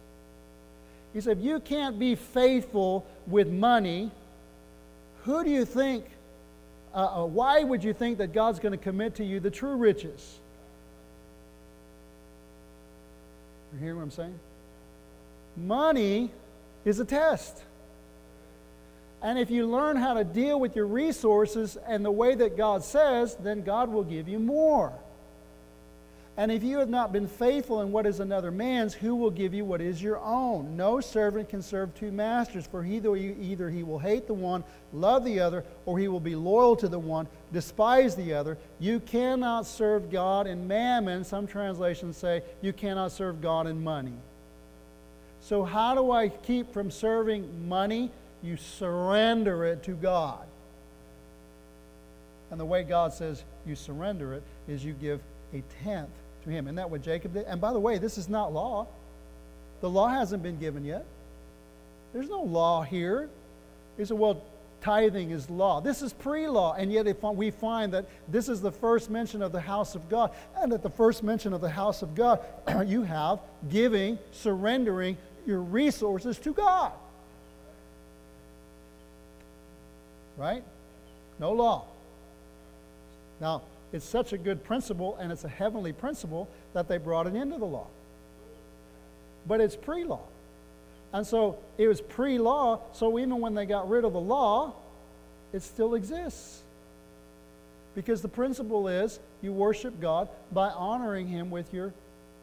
He 1.14 1.22
said, 1.22 1.38
if 1.38 1.44
you 1.44 1.60
can't 1.62 1.98
be 1.98 2.16
faithful 2.16 3.06
with 3.28 3.48
money, 3.48 4.12
who 5.24 5.44
do 5.44 5.50
you 5.50 5.64
think, 5.64 6.06
uh, 6.94 7.24
uh, 7.24 7.26
why 7.26 7.64
would 7.64 7.84
you 7.84 7.94
think 7.94 8.18
that 8.18 8.34
God's 8.34 8.60
going 8.60 8.72
to 8.72 8.84
commit 8.84 9.16
to 9.16 9.24
you 9.24 9.40
the 9.40 9.52
true 9.52 9.76
riches? 9.76 10.40
You 13.74 13.80
hear 13.80 13.96
what 13.96 14.04
I'm 14.04 14.12
saying? 14.12 14.40
Money 15.58 16.32
is 16.86 17.00
a 17.00 17.06
test. 17.06 17.62
And 19.22 19.40
if 19.40 19.50
you 19.50 19.66
learn 19.66 19.96
how 19.96 20.14
to 20.16 20.24
deal 20.24 20.60
with 20.60 20.76
your 20.76 20.86
resources 20.86 21.78
and 21.88 22.04
the 22.04 22.12
way 22.12 22.36
that 22.36 22.58
God 22.58 22.84
says, 22.84 23.36
then 23.36 23.64
God 23.64 23.90
will 23.90 24.04
give 24.04 24.28
you 24.28 24.38
more. 24.38 24.94
And 26.36 26.52
if 26.52 26.64
you 26.64 26.80
have 26.80 26.90
not 26.90 27.14
been 27.14 27.28
faithful 27.28 27.82
in 27.82 27.92
what 27.92 28.08
is 28.08 28.20
another 28.20 28.50
man's, 28.50 28.96
who 28.96 29.16
will 29.16 29.30
give 29.30 29.54
you 29.54 29.64
what 29.66 29.82
is 29.82 30.02
your 30.02 30.18
own? 30.20 30.76
No 30.76 31.00
servant 31.00 31.48
can 31.48 31.62
serve 31.62 31.94
two 31.94 32.12
masters, 32.12 32.66
for 32.66 32.84
either, 32.84 33.16
either 33.16 33.70
he 33.70 33.84
will 33.84 34.00
hate 34.00 34.26
the 34.26 34.34
one, 34.34 34.64
love 34.94 35.24
the 35.26 35.40
other, 35.40 35.64
or 35.86 36.00
he 36.00 36.08
will 36.08 36.20
be 36.20 36.36
loyal 36.36 36.76
to 36.78 36.88
the 36.88 36.98
one, 36.98 37.28
despise 37.52 38.16
the 38.16 38.34
other. 38.34 38.58
You 38.80 39.00
cannot 39.00 39.68
serve 39.68 40.10
God 40.10 40.48
and 40.48 40.68
mammon. 40.68 41.24
Some 41.24 41.46
translations 41.46 42.18
say 42.18 42.42
you 42.64 42.74
cannot 42.74 43.12
serve 43.12 43.40
God 43.40 43.68
and 43.68 43.84
money. 43.84 44.18
So, 45.40 45.64
how 45.64 45.94
do 45.94 46.12
I 46.12 46.30
keep 46.30 46.74
from 46.74 46.90
serving 46.90 47.68
money? 47.68 48.10
You 48.42 48.58
surrender 48.58 49.66
it 49.66 49.84
to 49.84 49.92
God. 49.92 50.48
And 52.50 52.60
the 52.60 52.66
way 52.66 52.84
God 52.84 53.14
says 53.14 53.44
you 53.68 53.76
surrender 53.76 54.34
it 54.34 54.44
is 54.68 54.84
you 54.84 54.94
give 54.94 55.22
a 55.54 55.62
tenth 55.84 56.10
to 56.44 56.50
him. 56.50 56.68
Isn't 56.68 56.76
that 56.76 56.90
what 56.90 57.02
Jacob 57.02 57.34
did? 57.34 57.46
And 57.46 57.60
by 57.60 57.74
the 57.74 57.80
way, 57.80 57.98
this 57.98 58.18
is 58.18 58.30
not 58.30 58.54
law. 58.54 58.88
The 59.82 59.90
law 59.90 60.08
hasn't 60.08 60.44
been 60.44 60.60
given 60.60 60.86
yet. 60.86 61.06
There's 62.14 62.30
no 62.30 62.42
law 62.42 62.84
here. 62.84 63.30
He 63.98 64.06
said, 64.06 64.18
well, 64.18 64.42
tithing 64.82 65.32
is 65.32 65.50
law. 65.50 65.82
This 65.82 66.02
is 66.02 66.14
pre 66.14 66.48
law, 66.48 66.74
and 66.74 66.92
yet 66.92 67.08
if 67.08 67.24
we 67.24 67.52
find 67.52 67.94
that 67.94 68.06
this 68.28 68.50
is 68.50 68.62
the 68.62 68.72
first 68.72 69.10
mention 69.10 69.42
of 69.42 69.52
the 69.52 69.62
house 69.62 69.96
of 69.96 70.10
God. 70.10 70.32
And 70.58 70.74
at 70.74 70.84
the 70.84 70.90
first 70.90 71.24
mention 71.24 71.54
of 71.54 71.62
the 71.62 71.70
house 71.70 72.02
of 72.02 72.16
God, 72.16 72.40
you 72.86 73.04
have 73.04 73.40
giving, 73.70 74.20
surrendering 74.32 75.18
your 75.46 75.62
resources 75.62 76.38
to 76.40 76.54
God. 76.54 76.92
Right? 80.38 80.64
No 81.40 81.52
law. 81.52 81.86
Now, 83.40 83.62
it's 83.94 84.06
such 84.06 84.34
a 84.34 84.38
good 84.38 84.64
principle 84.64 85.16
and 85.18 85.32
it's 85.32 85.44
a 85.44 85.50
heavenly 85.50 85.94
principle 85.94 86.50
that 86.74 86.88
they 86.88 86.98
brought 86.98 87.28
it 87.28 87.36
into 87.36 87.58
the 87.58 87.66
law. 87.66 87.88
But 89.48 89.62
it's 89.62 89.76
pre 89.76 90.04
law. 90.04 90.22
And 91.14 91.26
so 91.26 91.60
it 91.78 91.88
was 91.88 92.02
pre 92.02 92.40
law, 92.40 92.82
so 92.94 93.20
even 93.20 93.40
when 93.40 93.54
they 93.54 93.66
got 93.66 93.88
rid 93.88 94.04
of 94.04 94.14
the 94.14 94.20
law, 94.20 94.74
it 95.54 95.62
still 95.62 95.94
exists. 95.94 96.64
Because 97.94 98.24
the 98.24 98.28
principle 98.28 98.88
is 98.88 99.20
you 99.44 99.54
worship 99.54 100.02
God 100.02 100.28
by 100.52 100.70
honoring 100.70 101.28
Him 101.28 101.52
with 101.52 101.72
your 101.72 101.94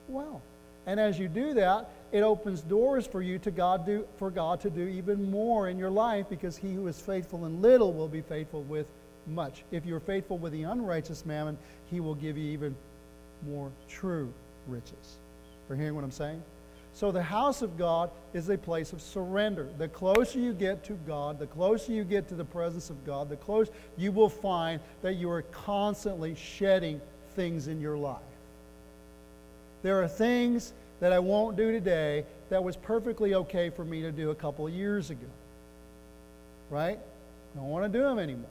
wealth. 0.09 0.43
And 0.87 1.01
as 1.01 1.19
you 1.19 1.29
do 1.29 1.55
that, 1.55 1.91
it 2.13 2.23
opens 2.23 2.61
doors 2.61 3.07
for 3.07 3.23
you 3.23 3.39
to 3.41 3.51
God 3.51 3.87
do, 3.87 4.07
for 4.19 4.31
God 4.31 4.61
to 4.63 4.71
do 4.71 4.87
even 4.87 5.31
more 5.31 5.69
in 5.69 5.79
your 5.79 5.91
life 5.91 6.27
because 6.29 6.57
he 6.57 6.73
who 6.75 6.87
is 6.89 6.99
faithful 6.99 7.47
in 7.47 7.63
little 7.63 7.93
will 7.93 8.09
be 8.09 8.21
faithful 8.21 8.63
with 8.63 8.87
much. 9.27 9.65
If 9.71 9.85
you're 9.85 10.01
faithful 10.01 10.39
with 10.39 10.53
the 10.53 10.65
unrighteous 10.65 11.25
mammon, 11.27 11.59
he 11.91 12.01
will 12.01 12.15
give 12.15 12.37
you 12.37 12.51
even 12.53 12.75
more 13.47 13.71
true 13.89 14.33
riches. 14.67 15.19
For 15.67 15.77
hearing 15.77 15.95
what 15.95 16.05
I'm 16.05 16.11
saying? 16.11 16.43
So 16.93 17.13
the 17.13 17.23
house 17.23 17.63
of 17.63 17.79
God 17.79 18.11
is 18.35 18.49
a 18.49 18.59
place 18.59 18.93
of 18.93 19.01
surrender. 19.01 19.69
The 19.79 19.89
closer 19.89 20.39
you 20.39 20.53
get 20.53 20.85
to 20.85 20.95
God, 21.07 21.39
the 21.39 21.47
closer 21.47 21.93
you 21.93 22.05
get 22.05 22.29
to 22.29 22.35
the 22.35 22.45
presence 22.45 22.91
of 22.91 23.07
God, 23.07 23.29
the 23.29 23.37
closer 23.37 23.73
you 23.97 24.13
will 24.13 24.29
find 24.29 24.81
that 25.03 25.15
you 25.15 25.31
are 25.31 25.43
constantly 25.43 26.35
shedding 26.35 27.01
things 27.37 27.69
in 27.69 27.81
your 27.81 27.97
life. 27.97 28.19
There 29.83 30.03
are 30.03 30.09
things 30.09 30.73
that 30.99 31.13
I 31.13 31.19
won't 31.19 31.57
do 31.57 31.73
today 31.73 32.25
that 32.51 32.63
was 32.63 32.77
perfectly 32.77 33.35
okay 33.35 33.71
for 33.71 33.85
me 33.85 34.03
to 34.03 34.13
do 34.13 34.31
a 34.31 34.35
couple 34.35 34.67
of 34.67 34.73
years 34.73 35.11
ago. 35.11 35.27
Right? 36.69 36.99
I 36.99 37.59
don't 37.59 37.69
want 37.69 37.91
to 37.91 37.99
do 37.99 38.05
them 38.05 38.19
anymore. 38.19 38.51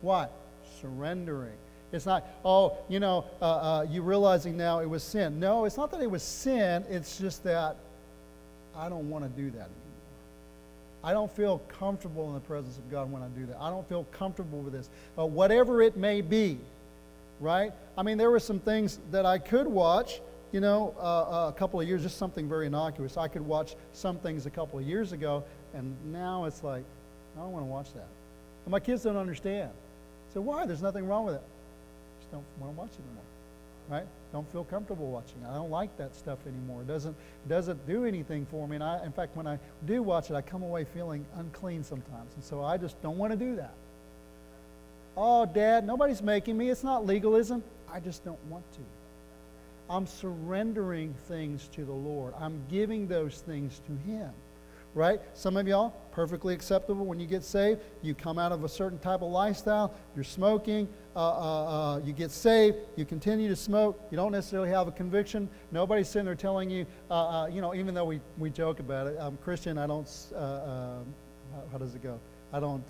What? 0.00 0.32
Surrendering. 0.80 1.56
It's 1.92 2.06
not, 2.06 2.26
oh, 2.44 2.76
you 2.88 3.00
know, 3.00 3.24
uh, 3.40 3.44
uh, 3.44 3.86
you 3.88 4.02
realizing 4.02 4.56
now 4.56 4.80
it 4.80 4.86
was 4.88 5.02
sin. 5.02 5.40
No, 5.40 5.64
it's 5.64 5.76
not 5.76 5.90
that 5.92 6.02
it 6.02 6.10
was 6.10 6.22
sin. 6.22 6.84
It's 6.90 7.18
just 7.18 7.42
that 7.44 7.76
I 8.76 8.88
don't 8.88 9.08
want 9.08 9.24
to 9.24 9.30
do 9.30 9.50
that 9.50 9.56
anymore. 9.56 9.74
I 11.02 11.12
don't 11.12 11.30
feel 11.30 11.58
comfortable 11.68 12.28
in 12.28 12.34
the 12.34 12.40
presence 12.40 12.76
of 12.76 12.90
God 12.90 13.10
when 13.10 13.22
I 13.22 13.28
do 13.28 13.46
that. 13.46 13.56
I 13.60 13.70
don't 13.70 13.88
feel 13.88 14.04
comfortable 14.12 14.60
with 14.60 14.72
this. 14.72 14.90
Uh, 15.18 15.24
whatever 15.24 15.80
it 15.80 15.96
may 15.96 16.20
be, 16.20 16.58
right? 17.40 17.72
I 17.96 18.02
mean, 18.02 18.18
there 18.18 18.30
were 18.30 18.40
some 18.40 18.58
things 18.58 18.98
that 19.10 19.24
I 19.24 19.38
could 19.38 19.66
watch, 19.66 20.20
you 20.52 20.60
know, 20.60 20.94
uh, 20.98 21.46
uh, 21.46 21.48
a 21.48 21.52
couple 21.52 21.80
of 21.80 21.88
years, 21.88 22.02
just 22.02 22.18
something 22.18 22.48
very 22.48 22.66
innocuous. 22.66 23.16
I 23.16 23.28
could 23.28 23.42
watch 23.42 23.76
some 23.92 24.18
things 24.18 24.44
a 24.46 24.50
couple 24.50 24.78
of 24.78 24.86
years 24.86 25.12
ago, 25.12 25.44
And 25.72 25.94
now 26.12 26.44
it's 26.44 26.62
like, 26.62 26.84
I 27.36 27.40
don't 27.40 27.52
want 27.52 27.64
to 27.64 27.70
watch 27.70 27.92
that. 27.94 28.08
And 28.64 28.72
my 28.72 28.80
kids 28.80 29.04
don't 29.04 29.16
understand. 29.16 29.70
So 30.34 30.40
why? 30.40 30.66
There's 30.66 30.82
nothing 30.82 31.06
wrong 31.06 31.24
with 31.26 31.36
it. 31.36 31.42
Just 32.20 32.32
don't 32.32 32.44
want 32.60 32.74
to 32.74 32.78
watch 32.78 32.90
it 32.90 33.00
anymore. 33.06 33.24
Right? 33.88 34.06
Don't 34.32 34.50
feel 34.52 34.64
comfortable 34.64 35.10
watching. 35.10 35.38
It. 35.42 35.48
I 35.50 35.54
don't 35.54 35.70
like 35.70 35.96
that 35.96 36.14
stuff 36.14 36.38
anymore. 36.46 36.82
It 36.82 36.88
doesn't 36.88 37.16
doesn't 37.48 37.86
do 37.86 38.04
anything 38.04 38.46
for 38.50 38.68
me. 38.68 38.76
And 38.76 38.84
I, 38.84 39.02
in 39.04 39.12
fact, 39.12 39.34
when 39.34 39.46
I 39.46 39.58
do 39.86 40.02
watch 40.02 40.30
it, 40.30 40.34
I 40.34 40.42
come 40.42 40.62
away 40.62 40.84
feeling 40.84 41.24
unclean 41.38 41.82
sometimes. 41.82 42.34
And 42.34 42.44
so 42.44 42.62
I 42.62 42.76
just 42.76 43.00
don't 43.02 43.16
want 43.16 43.32
to 43.32 43.38
do 43.38 43.56
that. 43.56 43.72
Oh, 45.16 45.46
Dad, 45.46 45.86
nobody's 45.86 46.22
making 46.22 46.58
me. 46.58 46.68
It's 46.68 46.84
not 46.84 47.06
legalism. 47.06 47.64
I 47.90 48.00
just 48.00 48.24
don't 48.24 48.42
want 48.50 48.70
to. 48.72 48.80
I'm 49.90 50.06
surrendering 50.06 51.14
things 51.26 51.66
to 51.68 51.84
the 51.84 51.92
Lord. 51.92 52.34
I'm 52.38 52.62
giving 52.70 53.08
those 53.08 53.38
things 53.40 53.80
to 53.86 54.10
Him 54.10 54.30
right? 54.94 55.20
Some 55.34 55.56
of 55.56 55.66
y'all, 55.68 55.94
perfectly 56.12 56.52
acceptable 56.54 57.06
when 57.06 57.20
you 57.20 57.26
get 57.26 57.44
saved. 57.44 57.80
You 58.02 58.14
come 58.14 58.38
out 58.38 58.50
of 58.50 58.64
a 58.64 58.68
certain 58.68 58.98
type 58.98 59.22
of 59.22 59.30
lifestyle, 59.30 59.94
you're 60.14 60.24
smoking, 60.24 60.88
uh, 61.14 61.18
uh, 61.18 61.94
uh, 61.94 62.00
you 62.04 62.12
get 62.12 62.30
saved, 62.30 62.76
you 62.96 63.04
continue 63.04 63.48
to 63.48 63.56
smoke, 63.56 64.00
you 64.10 64.16
don't 64.16 64.32
necessarily 64.32 64.68
have 64.70 64.88
a 64.88 64.92
conviction. 64.92 65.48
Nobody's 65.70 66.08
sitting 66.08 66.26
there 66.26 66.34
telling 66.34 66.70
you, 66.70 66.86
uh, 67.10 67.14
uh, 67.14 67.46
you 67.46 67.60
know, 67.60 67.74
even 67.74 67.94
though 67.94 68.04
we, 68.04 68.20
we 68.36 68.50
joke 68.50 68.80
about 68.80 69.06
it, 69.06 69.16
I'm 69.20 69.36
Christian, 69.38 69.78
I 69.78 69.86
don't, 69.86 70.08
uh, 70.34 70.98
how 71.70 71.78
does 71.78 71.94
it 71.94 72.02
go? 72.02 72.18
I 72.52 72.60
don't, 72.60 72.84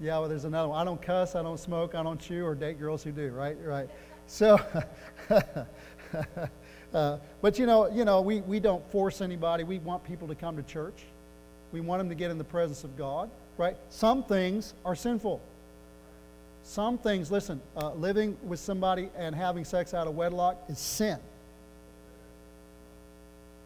yeah, 0.00 0.18
well, 0.18 0.28
there's 0.28 0.44
another 0.44 0.68
one. 0.68 0.80
I 0.80 0.84
don't 0.84 1.02
cuss, 1.02 1.34
I 1.34 1.42
don't 1.42 1.58
smoke, 1.58 1.94
I 1.94 2.02
don't 2.02 2.20
chew, 2.20 2.44
or 2.44 2.54
date 2.54 2.78
girls 2.78 3.02
who 3.02 3.10
do, 3.10 3.30
right? 3.30 3.56
Right. 3.60 3.88
So, 4.28 4.60
Uh, 6.92 7.18
but 7.42 7.58
you 7.58 7.66
know, 7.66 7.90
you 7.90 8.04
know, 8.04 8.20
we, 8.20 8.40
we 8.42 8.60
don't 8.60 8.84
force 8.90 9.20
anybody. 9.20 9.64
We 9.64 9.78
want 9.78 10.04
people 10.04 10.28
to 10.28 10.34
come 10.34 10.56
to 10.56 10.62
church. 10.62 11.04
We 11.72 11.80
want 11.80 12.00
them 12.00 12.08
to 12.08 12.14
get 12.14 12.30
in 12.30 12.38
the 12.38 12.44
presence 12.44 12.84
of 12.84 12.96
God, 12.96 13.30
right? 13.58 13.76
Some 13.90 14.22
things 14.22 14.74
are 14.84 14.94
sinful. 14.94 15.40
Some 16.62 16.98
things, 16.98 17.30
listen, 17.30 17.60
uh, 17.76 17.92
living 17.92 18.36
with 18.42 18.60
somebody 18.60 19.10
and 19.16 19.34
having 19.34 19.64
sex 19.64 19.94
out 19.94 20.06
of 20.06 20.14
wedlock 20.14 20.56
is 20.68 20.78
sin. 20.78 21.18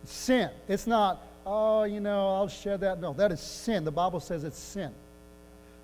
Sin. 0.04 0.50
It's 0.68 0.86
not, 0.86 1.22
oh, 1.46 1.84
you 1.84 2.00
know, 2.00 2.34
I'll 2.34 2.48
share 2.48 2.78
that. 2.78 3.00
No, 3.00 3.12
that 3.14 3.30
is 3.32 3.40
sin. 3.40 3.84
The 3.84 3.92
Bible 3.92 4.20
says 4.20 4.44
it's 4.44 4.58
sin. 4.58 4.92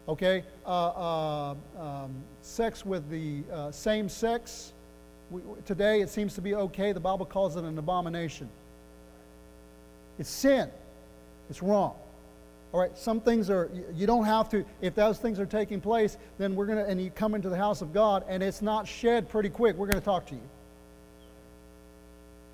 Okay? 0.09 0.43
Uh, 0.67 0.69
uh 0.71 1.55
um, 1.79 2.15
sex 2.43 2.85
with 2.85 3.09
the 3.11 3.43
uh, 3.53 3.71
same 3.71 4.09
sex 4.09 4.73
we, 5.31 5.43
today 5.67 6.01
it 6.01 6.11
seems 6.11 6.35
to 6.35 6.41
be 6.41 6.55
okay. 6.55 6.93
The 6.93 7.01
Bible 7.01 7.27
calls 7.27 7.57
it 7.57 7.65
an 7.65 7.79
abomination. 7.79 8.49
It's 10.19 10.31
sin. 10.31 10.71
It's 11.51 11.63
wrong. 11.63 11.95
All 12.73 12.81
right, 12.81 12.97
some 12.99 13.21
things 13.21 13.49
are, 13.49 13.71
you 13.95 14.07
don't 14.07 14.27
have 14.27 14.51
to, 14.51 14.65
if 14.83 14.95
those 14.95 15.19
things 15.19 15.41
are 15.41 15.47
taking 15.47 15.81
place, 15.81 16.19
then 16.37 16.55
we're 16.55 16.67
going 16.67 16.79
to, 16.79 16.85
and 16.85 17.01
you 17.01 17.11
come 17.11 17.35
into 17.35 17.49
the 17.49 17.57
house 17.57 17.81
of 17.81 17.95
God 17.95 18.25
and 18.29 18.43
it's 18.43 18.61
not 18.61 18.87
shed 18.87 19.31
pretty 19.31 19.49
quick, 19.49 19.77
we're 19.77 19.87
going 19.87 19.99
to 19.99 20.05
talk 20.05 20.27
to 20.27 20.35
you. 20.35 20.41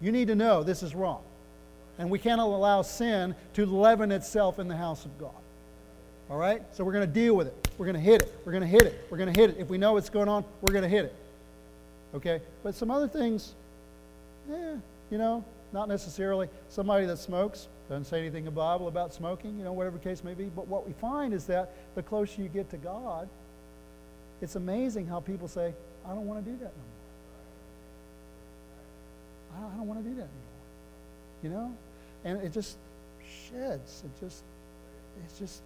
You 0.01 0.13
need 0.13 0.29
to 0.29 0.37
know 0.37 0.63
this 0.63 0.85
is 0.85 0.95
wrong. 0.95 1.23
And 1.99 2.11
we 2.11 2.19
cannot 2.19 2.47
allow 2.47 2.83
sin 2.83 3.35
to 3.55 3.67
leaven 3.67 4.13
itself 4.13 4.59
in 4.59 4.69
the 4.69 4.77
house 4.77 5.05
of 5.05 5.19
God. 5.19 5.35
All 6.31 6.37
right? 6.37 6.63
So 6.73 6.85
we're 6.85 6.93
going 6.93 7.07
to 7.07 7.13
deal 7.13 7.35
with 7.35 7.49
it. 7.49 7.69
We're 7.77 7.87
going 7.87 7.97
to 7.97 8.01
hit 8.01 8.23
it. 8.23 8.41
We're 8.45 8.53
going 8.53 8.63
to 8.63 8.69
hit 8.69 8.83
it. 8.83 9.07
We're 9.11 9.19
going 9.19 9.33
to 9.33 9.41
hit 9.41 9.51
it. 9.51 9.57
If 9.59 9.69
we 9.69 9.79
know 9.79 9.95
what's 9.95 10.11
going 10.11 10.29
on, 10.29 10.45
we're 10.61 10.73
going 10.73 10.83
to 10.83 10.89
hit 10.89 11.07
it. 11.07 11.15
Okay? 12.15 12.41
But 12.63 12.75
some 12.75 12.91
other 12.91 13.09
things, 13.09 13.55
eh, 14.51 14.77
you 15.11 15.19
know, 15.19 15.45
not 15.73 15.89
necessarily. 15.89 16.49
Somebody 16.69 17.07
that 17.07 17.19
smokes 17.19 17.69
doesn't 17.89 18.05
say 18.05 18.21
anything 18.21 18.41
in 18.41 18.45
the 18.47 18.51
Bible 18.51 18.89
about 18.89 19.13
smoking, 19.13 19.59
you 19.59 19.65
know, 19.65 19.73
whatever 19.73 19.99
case 19.99 20.25
may 20.25 20.35
be. 20.35 20.45
But 20.45 20.69
what 20.69 20.87
we 20.87 20.93
find 20.95 21.35
is 21.35 21.45
that 21.47 21.73
the 21.95 22.03
closer 22.03 22.41
you 22.41 22.49
get 22.49 22.71
to 22.71 22.77
God, 22.77 23.29
it's 24.41 24.57
amazing 24.57 25.07
how 25.07 25.21
people 25.21 25.49
say, 25.49 25.75
I 26.07 26.11
don't 26.11 26.27
want 26.27 26.45
to 26.45 26.51
do 26.51 26.57
that 26.59 26.73
no 26.73 26.83
more. 29.63 29.73
I 29.73 29.77
don't 29.77 29.87
want 29.87 30.03
to 30.03 30.09
do 30.09 30.15
that 30.17 30.23
anymore. 30.23 30.65
You 31.43 31.51
know? 31.51 31.77
And 32.25 32.43
it 32.43 32.53
just 32.53 32.79
sheds. 33.49 34.03
It 34.05 34.25
just, 34.25 34.43
it's 35.25 35.39
just 35.39 35.63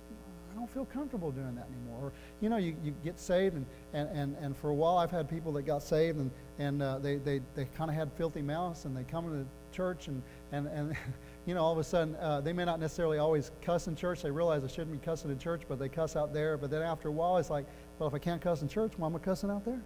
I 0.51 0.55
don't 0.55 0.71
feel 0.71 0.85
comfortable 0.85 1.31
doing 1.31 1.55
that 1.55 1.67
anymore. 1.67 2.07
Or, 2.07 2.13
you 2.41 2.49
know, 2.49 2.57
you, 2.57 2.77
you 2.83 2.95
get 3.05 3.19
saved, 3.19 3.57
and, 3.57 3.67
and, 3.93 4.09
and, 4.11 4.37
and 4.41 4.57
for 4.57 4.71
a 4.71 4.75
while 4.75 4.99
I've 4.99 5.11
had 5.11 5.29
people 5.29 5.53
that 5.53 5.63
got 5.63 5.83
saved, 5.83 6.19
and, 6.19 6.31
and 6.59 6.83
uh, 6.83 6.99
they, 6.99 7.17
they, 7.17 7.41
they 7.55 7.67
kind 7.77 7.91
of 7.91 7.97
had 7.97 8.13
filthy 8.13 8.43
mouths, 8.43 8.85
and 8.85 8.97
they 8.97 9.05
come 9.05 9.27
into 9.27 9.47
church, 9.73 10.09
and, 10.09 10.23
and, 10.53 10.67
and 10.69 10.97
you 11.47 11.55
know, 11.55 11.63
all 11.63 11.73
of 11.73 11.79
a 11.79 11.85
sudden, 11.85 12.15
uh, 12.17 12.41
they 12.41 12.53
may 12.53 12.65
not 12.65 12.81
necessarily 12.81 13.19
always 13.19 13.51
cuss 13.63 13.87
in 13.87 13.97
church. 13.97 14.23
They 14.23 14.31
realize 14.31 14.63
they 14.63 14.69
shouldn't 14.69 14.93
be 14.93 15.05
cussing 15.05 15.31
in 15.31 15.39
church, 15.39 15.63
but 15.69 15.79
they 15.79 15.89
cuss 15.89 16.17
out 16.17 16.33
there. 16.33 16.57
But 16.57 16.71
then 16.71 16.83
after 16.83 17.09
a 17.09 17.13
while, 17.13 17.37
it's 17.39 17.51
like, 17.51 17.67
well, 17.99 18.09
if 18.09 18.15
I 18.15 18.19
can't 18.19 18.41
cuss 18.41 18.63
in 18.63 18.69
church, 18.69 18.93
why 18.97 19.07
am 19.07 19.17
I 19.17 19.19
cussing 19.19 19.51
out 19.51 19.65
there? 19.65 19.81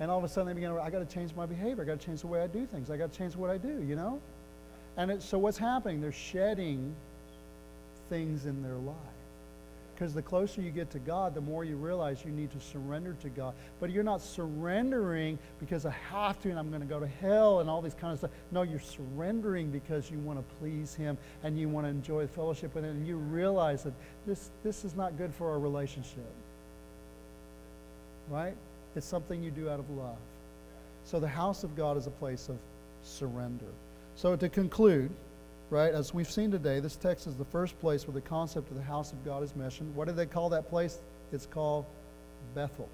And 0.00 0.10
all 0.10 0.18
of 0.18 0.24
a 0.24 0.28
sudden, 0.28 0.46
they 0.46 0.54
begin, 0.54 0.70
to, 0.70 0.80
I 0.80 0.90
got 0.90 1.00
to 1.00 1.12
change 1.12 1.34
my 1.34 1.44
behavior. 1.44 1.82
I 1.82 1.86
got 1.86 2.00
to 2.00 2.06
change 2.06 2.20
the 2.20 2.28
way 2.28 2.40
I 2.40 2.46
do 2.46 2.66
things. 2.66 2.90
I 2.90 2.96
got 2.96 3.12
to 3.12 3.18
change 3.18 3.34
what 3.34 3.50
I 3.50 3.58
do, 3.58 3.82
you 3.82 3.96
know? 3.96 4.20
And 4.96 5.10
it, 5.10 5.22
so 5.22 5.38
what's 5.38 5.58
happening? 5.58 6.00
They're 6.00 6.12
shedding 6.12 6.94
things 8.08 8.46
in 8.46 8.62
their 8.62 8.76
life. 8.76 8.96
Because 9.98 10.14
the 10.14 10.22
closer 10.22 10.62
you 10.62 10.70
get 10.70 10.90
to 10.90 11.00
God, 11.00 11.34
the 11.34 11.40
more 11.40 11.64
you 11.64 11.74
realize 11.74 12.24
you 12.24 12.30
need 12.30 12.52
to 12.52 12.60
surrender 12.60 13.16
to 13.20 13.28
God. 13.28 13.52
But 13.80 13.90
you're 13.90 14.04
not 14.04 14.22
surrendering 14.22 15.40
because 15.58 15.84
I 15.84 15.90
have 16.12 16.40
to 16.42 16.50
and 16.50 16.56
I'm 16.56 16.68
going 16.68 16.82
to 16.82 16.86
go 16.86 17.00
to 17.00 17.06
hell 17.08 17.58
and 17.58 17.68
all 17.68 17.82
these 17.82 17.94
kind 17.94 18.12
of 18.12 18.20
stuff. 18.20 18.30
No, 18.52 18.62
you're 18.62 18.78
surrendering 18.78 19.72
because 19.72 20.08
you 20.08 20.18
want 20.20 20.38
to 20.38 20.54
please 20.60 20.94
Him 20.94 21.18
and 21.42 21.58
you 21.58 21.68
want 21.68 21.84
to 21.84 21.90
enjoy 21.90 22.28
fellowship 22.28 22.76
with 22.76 22.84
Him. 22.84 22.92
And 22.92 23.08
you 23.08 23.16
realize 23.16 23.82
that 23.82 23.92
this, 24.24 24.50
this 24.62 24.84
is 24.84 24.94
not 24.94 25.18
good 25.18 25.34
for 25.34 25.50
our 25.50 25.58
relationship. 25.58 26.30
Right? 28.30 28.54
It's 28.94 29.04
something 29.04 29.42
you 29.42 29.50
do 29.50 29.68
out 29.68 29.80
of 29.80 29.90
love. 29.90 30.14
So 31.06 31.18
the 31.18 31.26
house 31.26 31.64
of 31.64 31.74
God 31.74 31.96
is 31.96 32.06
a 32.06 32.12
place 32.12 32.48
of 32.48 32.58
surrender. 33.02 33.66
So 34.14 34.36
to 34.36 34.48
conclude, 34.48 35.10
right? 35.70 35.92
As 35.92 36.14
we've 36.14 36.30
seen 36.30 36.50
today, 36.50 36.80
this 36.80 36.96
text 36.96 37.26
is 37.26 37.36
the 37.36 37.44
first 37.44 37.78
place 37.80 38.06
where 38.06 38.14
the 38.14 38.20
concept 38.20 38.70
of 38.70 38.76
the 38.76 38.82
house 38.82 39.12
of 39.12 39.24
God 39.24 39.42
is 39.42 39.54
mentioned. 39.54 39.94
What 39.94 40.08
do 40.08 40.14
they 40.14 40.26
call 40.26 40.48
that 40.50 40.68
place? 40.68 40.98
It's 41.32 41.46
called 41.46 41.84
Bethel. 42.54 42.88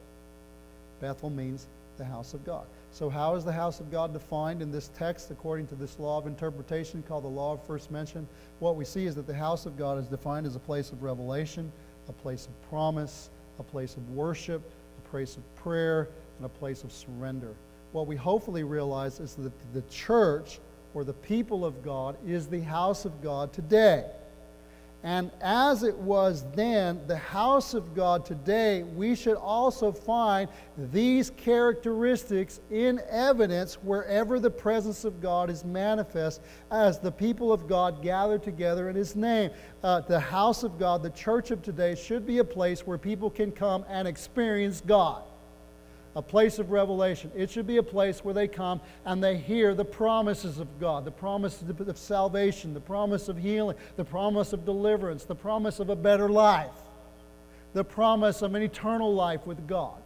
Bethel 1.01 1.31
means 1.31 1.67
the 1.97 2.05
house 2.05 2.35
of 2.35 2.45
God. 2.45 2.67
So, 2.91 3.09
how 3.09 3.35
is 3.35 3.45
the 3.45 3.53
house 3.53 3.81
of 3.81 3.91
God 3.91 4.13
defined 4.13 4.63
in 4.63 4.73
this 4.73 4.91
text 4.97 5.31
according 5.31 5.69
to 5.69 5.75
this 5.75 5.99
law 5.99 6.19
of 6.19 6.27
interpretation 6.27 7.03
called 7.07 7.25
the 7.25 7.29
law 7.29 7.53
of 7.53 7.63
first 7.65 7.91
mention? 7.91 8.27
What 8.59 8.77
we 8.77 8.85
see 8.85 9.07
is 9.07 9.15
that 9.15 9.27
the 9.27 9.35
house 9.35 9.67
of 9.67 9.77
God 9.77 9.99
is 9.99 10.07
defined 10.07 10.47
as 10.47 10.57
a 10.57 10.61
place 10.61 10.91
of 10.91 11.03
revelation, 11.03 11.71
a 12.09 12.13
place 12.13 12.47
of 12.47 12.69
promise, 12.69 13.31
a 13.59 13.63
place 13.63 13.97
of 13.97 14.11
worship, 14.11 14.63
a 14.99 15.09
place 15.09 15.37
of 15.37 15.55
prayer, 15.55 16.09
and 16.39 16.47
a 16.47 16.49
place 16.49 16.83
of 16.83 16.93
surrender. 16.93 17.55
What 17.93 18.07
we 18.09 18.17
hopefully 18.17 18.65
realize 18.65 19.21
is 19.21 19.35
that 19.37 19.53
the 19.73 19.83
church 19.83 20.59
or 20.95 21.05
the 21.05 21.13
people 21.13 21.65
of 21.65 21.83
God 21.83 22.17
is 22.27 22.47
the 22.47 22.61
house 22.61 23.05
of 23.05 23.21
God 23.23 23.53
today. 23.53 24.05
And 25.03 25.31
as 25.43 25.83
it 25.83 25.95
was 25.99 26.47
then, 26.55 26.99
the 27.07 27.17
house 27.19 27.75
of 27.75 27.95
God 27.95 28.25
today, 28.25 28.85
we 28.85 29.15
should 29.15 29.37
also 29.37 29.93
find 29.93 30.49
these 30.79 31.29
characteristics 31.29 32.61
in 32.71 33.03
evidence 33.11 33.75
wherever 33.75 34.41
the 34.41 34.51
presence 34.51 35.05
of 35.05 35.21
God 35.21 35.51
is 35.51 35.63
manifest 35.63 36.41
as 36.71 36.99
the 36.99 37.13
people 37.13 37.53
of 37.53 37.69
God 37.69 38.01
gather 38.01 38.39
together 38.39 38.89
in 38.89 38.97
His 38.97 39.15
name. 39.15 39.51
Uh, 39.83 40.01
the 40.01 40.19
house 40.19 40.63
of 40.63 40.79
God, 40.79 41.03
the 41.03 41.11
church 41.11 41.51
of 41.51 41.61
today, 41.61 41.95
should 41.95 42.27
be 42.27 42.39
a 42.39 42.45
place 42.45 42.87
where 42.87 42.97
people 42.97 43.29
can 43.29 43.53
come 43.53 43.85
and 43.91 44.09
experience 44.09 44.81
God 44.81 45.25
a 46.17 46.23
place 46.23 46.59
of 46.59 46.71
revelation. 46.71 47.31
It 47.35 47.51
should 47.51 47.67
be 47.67 47.79
a 47.79 47.83
place 47.83 48.25
where 48.25 48.35
they 48.35 48.47
come 48.47 48.81
and 49.05 49.23
they 49.23 49.37
hear 49.37 49.75
the 49.75 49.85
promises 49.85 50.59
of 50.59 50.79
God, 50.79 51.05
the 51.05 51.11
promise 51.11 51.63
of 51.63 51.99
salvation, 51.99 52.73
the 52.73 52.81
promise 52.81 53.29
of 53.29 53.37
healing, 53.37 53.77
the 53.97 54.05
promise 54.05 54.53
of 54.53 54.65
deliverance, 54.65 55.25
the 55.25 55.35
promise 55.35 55.81
of 55.81 55.91
a 55.91 55.97
better 55.97 56.29
life, 56.29 56.71
the 57.73 57.85
promise 57.85 58.43
of 58.43 58.55
an 58.55 58.63
eternal 58.63 59.13
life 59.13 59.47
with 59.47 59.67
God. 59.67 59.99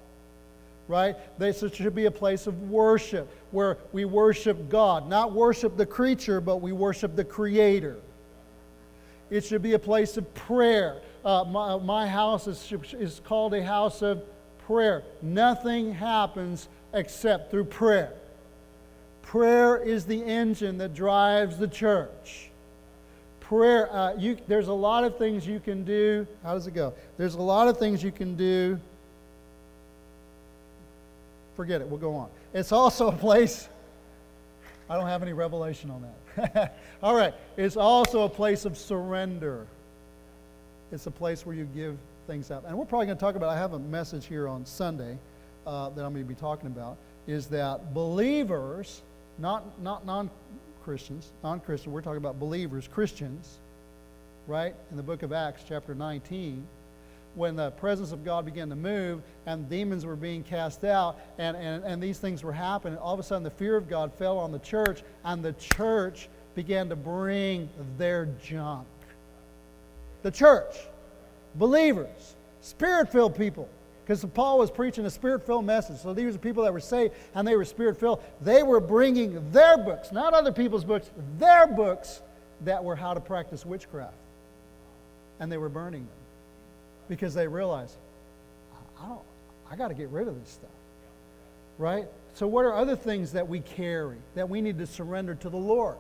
Right? 0.87 1.17
This 1.39 1.63
should 1.75 1.95
be 1.95 2.07
a 2.07 2.11
place 2.11 2.47
of 2.47 2.71
worship 2.71 3.31
where 3.51 3.77
we 3.93 4.07
worship 4.07 4.71
God, 4.71 5.07
not 5.07 5.33
worship 5.33 5.77
the 5.77 5.85
creature, 5.85 6.41
but 6.41 6.63
we 6.63 6.73
worship 6.73 7.15
the 7.15 7.25
Creator. 7.25 7.99
It 9.29 9.45
should 9.45 9.61
be 9.61 9.75
a 9.75 9.79
place 9.79 10.17
of 10.17 10.33
prayer. 10.33 11.03
Uh, 11.23 11.45
my, 11.45 11.77
my 11.77 12.07
house 12.07 12.47
is, 12.47 12.73
is 12.95 13.21
called 13.23 13.53
a 13.53 13.63
house 13.63 14.01
of 14.01 14.23
prayer. 14.69 15.03
Nothing 15.23 15.95
happens 15.95 16.69
except 16.93 17.51
through 17.51 17.65
prayer. 17.65 18.13
Prayer 19.23 19.79
is 19.79 20.05
the 20.05 20.23
engine 20.23 20.77
that 20.79 20.95
drives 20.95 21.57
the 21.57 21.67
church. 21.67 22.51
Prayer, 23.41 23.91
uh, 23.91 24.15
you, 24.17 24.37
there's 24.47 24.69
a 24.69 24.75
lot 24.75 25.05
of 25.05 25.17
things 25.17 25.47
you 25.47 25.59
can 25.59 25.85
do. 25.85 26.27
How 26.43 26.53
does 26.53 26.67
it 26.67 26.75
go? 26.75 26.93
There's 27.17 27.35
a 27.35 27.41
lot 27.41 27.69
of 27.69 27.79
things 27.79 28.03
you 28.03 28.13
can 28.13 28.37
do. 28.37 28.79
Forget 31.57 31.81
it, 31.81 31.89
we'll 31.89 31.99
go 31.99 32.15
on. 32.15 32.29
It's 32.53 32.71
also 32.71 33.09
a 33.09 33.17
place. 33.17 33.71
I 34.91 34.97
don't 34.97 35.07
have 35.07 35.23
any 35.23 35.33
revelation 35.33 35.91
on 35.91 36.07
that. 36.37 36.79
All 37.03 37.15
right. 37.15 37.33
It's 37.57 37.77
also 37.77 38.23
a 38.23 38.29
place 38.29 38.67
of 38.67 38.77
surrender. 38.77 39.67
It's 40.93 41.07
a 41.07 41.11
place 41.11 41.47
where 41.47 41.57
you 41.57 41.65
give 41.75 41.97
things 42.29 42.51
up. 42.53 42.65
And 42.69 42.79
we're 42.79 42.85
probably 42.85 43.07
going 43.07 43.17
to 43.17 43.21
talk 43.21 43.35
about, 43.35 43.49
I 43.49 43.57
have 43.57 43.73
a 43.73 43.79
message 43.79 44.27
here 44.27 44.47
on 44.47 44.65
Sunday 44.65 45.19
uh, 45.67 45.89
that 45.89 46.05
I'm 46.05 46.13
going 46.13 46.25
to 46.25 46.29
be 46.29 46.35
talking 46.35 46.67
about, 46.67 46.99
is 47.27 47.47
that 47.47 47.95
believers, 47.95 49.03
not, 49.39 49.65
not 49.83 50.07
non 50.07 50.31
Christians, 50.85 51.33
non 51.43 51.59
Christian, 51.59 51.91
we're 51.91 52.03
talking 52.03 52.19
about 52.19 52.39
believers, 52.39 52.87
Christians, 52.87 53.59
right? 54.47 54.75
In 54.91 54.97
the 54.97 55.03
book 55.03 55.23
of 55.23 55.33
Acts, 55.33 55.65
chapter 55.67 55.95
19, 55.95 56.65
when 57.35 57.57
the 57.57 57.71
presence 57.73 58.13
of 58.13 58.25
God 58.25 58.45
began 58.45 58.69
to 58.69 58.77
move 58.77 59.23
and 59.47 59.69
demons 59.71 60.05
were 60.05 60.17
being 60.17 60.43
cast 60.43 60.85
out 60.85 61.19
and, 61.39 61.57
and, 61.57 61.83
and 61.85 62.03
these 62.03 62.19
things 62.19 62.45
were 62.45 62.53
happening, 62.53 62.99
all 62.99 63.15
of 63.15 63.21
a 63.21 63.23
sudden 63.23 63.43
the 63.43 63.51
fear 63.51 63.75
of 63.77 63.89
God 63.89 64.13
fell 64.13 64.39
on 64.39 64.53
the 64.53 64.59
church 64.59 65.03
and 65.25 65.43
the 65.43 65.55
church 65.55 66.29
began 66.55 66.91
to 66.91 66.97
bring 66.97 67.71
their 67.97 68.29
junk. 68.43 68.87
The 70.23 70.31
church, 70.31 70.77
believers, 71.59 72.37
spirit 72.61 73.11
filled 73.11 73.37
people. 73.37 73.69
Because 74.05 74.25
Paul 74.25 74.59
was 74.59 74.71
preaching 74.71 75.05
a 75.05 75.11
spirit 75.11 75.45
filled 75.45 75.67
message. 75.67 75.99
So 75.99 76.15
these 76.15 76.33
were 76.33 76.39
people 76.39 76.65
that 76.65 76.73
were 76.73 76.81
saved 76.81 77.13
and 77.35 77.47
they 77.47 77.57
were 77.57 77.67
spirit 77.67 78.01
filled. 78.01 78.23
They 78.41 78.63
were 78.63 78.81
bringing 78.81 79.51
their 79.51 79.77
books, 79.77 80.13
not 80.13 80.33
other 80.33 80.51
people's 80.51 80.85
books, 80.85 81.11
their 81.39 81.67
books 81.67 82.23
that 82.63 82.83
were 82.83 82.97
how 82.97 83.13
to 83.13 83.21
practice 83.21 83.67
witchcraft. 83.67 84.15
And 85.41 85.53
they 85.53 85.59
were 85.59 85.69
burning 85.69 86.01
them 86.01 86.17
because 87.09 87.35
they 87.35 87.47
realized, 87.47 87.97
I 88.99 89.09
don't, 89.09 89.21
I 89.71 89.77
got 89.77 89.89
to 89.89 89.95
get 89.95 90.09
rid 90.09 90.27
of 90.27 90.41
this 90.41 90.49
stuff. 90.49 90.71
Right? 91.77 92.07
So, 92.33 92.47
what 92.47 92.65
are 92.65 92.73
other 92.73 92.97
things 92.97 93.33
that 93.33 93.47
we 93.47 93.61
carry 93.61 94.17
that 94.35 94.49
we 94.49 94.63
need 94.63 94.79
to 94.79 94.87
surrender 94.87 95.35
to 95.35 95.51
the 95.51 95.59
Lord? 95.59 95.97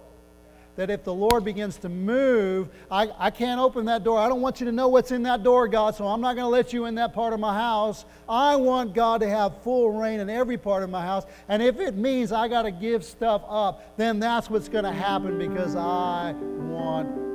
That 0.78 0.90
if 0.90 1.02
the 1.02 1.12
Lord 1.12 1.44
begins 1.44 1.76
to 1.78 1.88
move, 1.88 2.68
I, 2.88 3.08
I 3.18 3.30
can't 3.30 3.60
open 3.60 3.86
that 3.86 4.04
door. 4.04 4.16
I 4.16 4.28
don't 4.28 4.40
want 4.40 4.60
you 4.60 4.66
to 4.66 4.70
know 4.70 4.86
what's 4.86 5.10
in 5.10 5.24
that 5.24 5.42
door, 5.42 5.66
God, 5.66 5.96
so 5.96 6.06
I'm 6.06 6.20
not 6.20 6.36
going 6.36 6.44
to 6.44 6.50
let 6.50 6.72
you 6.72 6.84
in 6.84 6.94
that 6.94 7.12
part 7.12 7.32
of 7.32 7.40
my 7.40 7.52
house. 7.52 8.04
I 8.28 8.54
want 8.54 8.94
God 8.94 9.20
to 9.22 9.28
have 9.28 9.60
full 9.62 9.90
reign 9.90 10.20
in 10.20 10.30
every 10.30 10.56
part 10.56 10.84
of 10.84 10.90
my 10.90 11.02
house. 11.02 11.24
And 11.48 11.60
if 11.64 11.80
it 11.80 11.96
means 11.96 12.30
I 12.30 12.46
got 12.46 12.62
to 12.62 12.70
give 12.70 13.04
stuff 13.04 13.42
up, 13.48 13.96
then 13.96 14.20
that's 14.20 14.48
what's 14.48 14.68
going 14.68 14.84
to 14.84 14.92
happen 14.92 15.36
because 15.36 15.74
I 15.74 16.32
want 16.32 17.27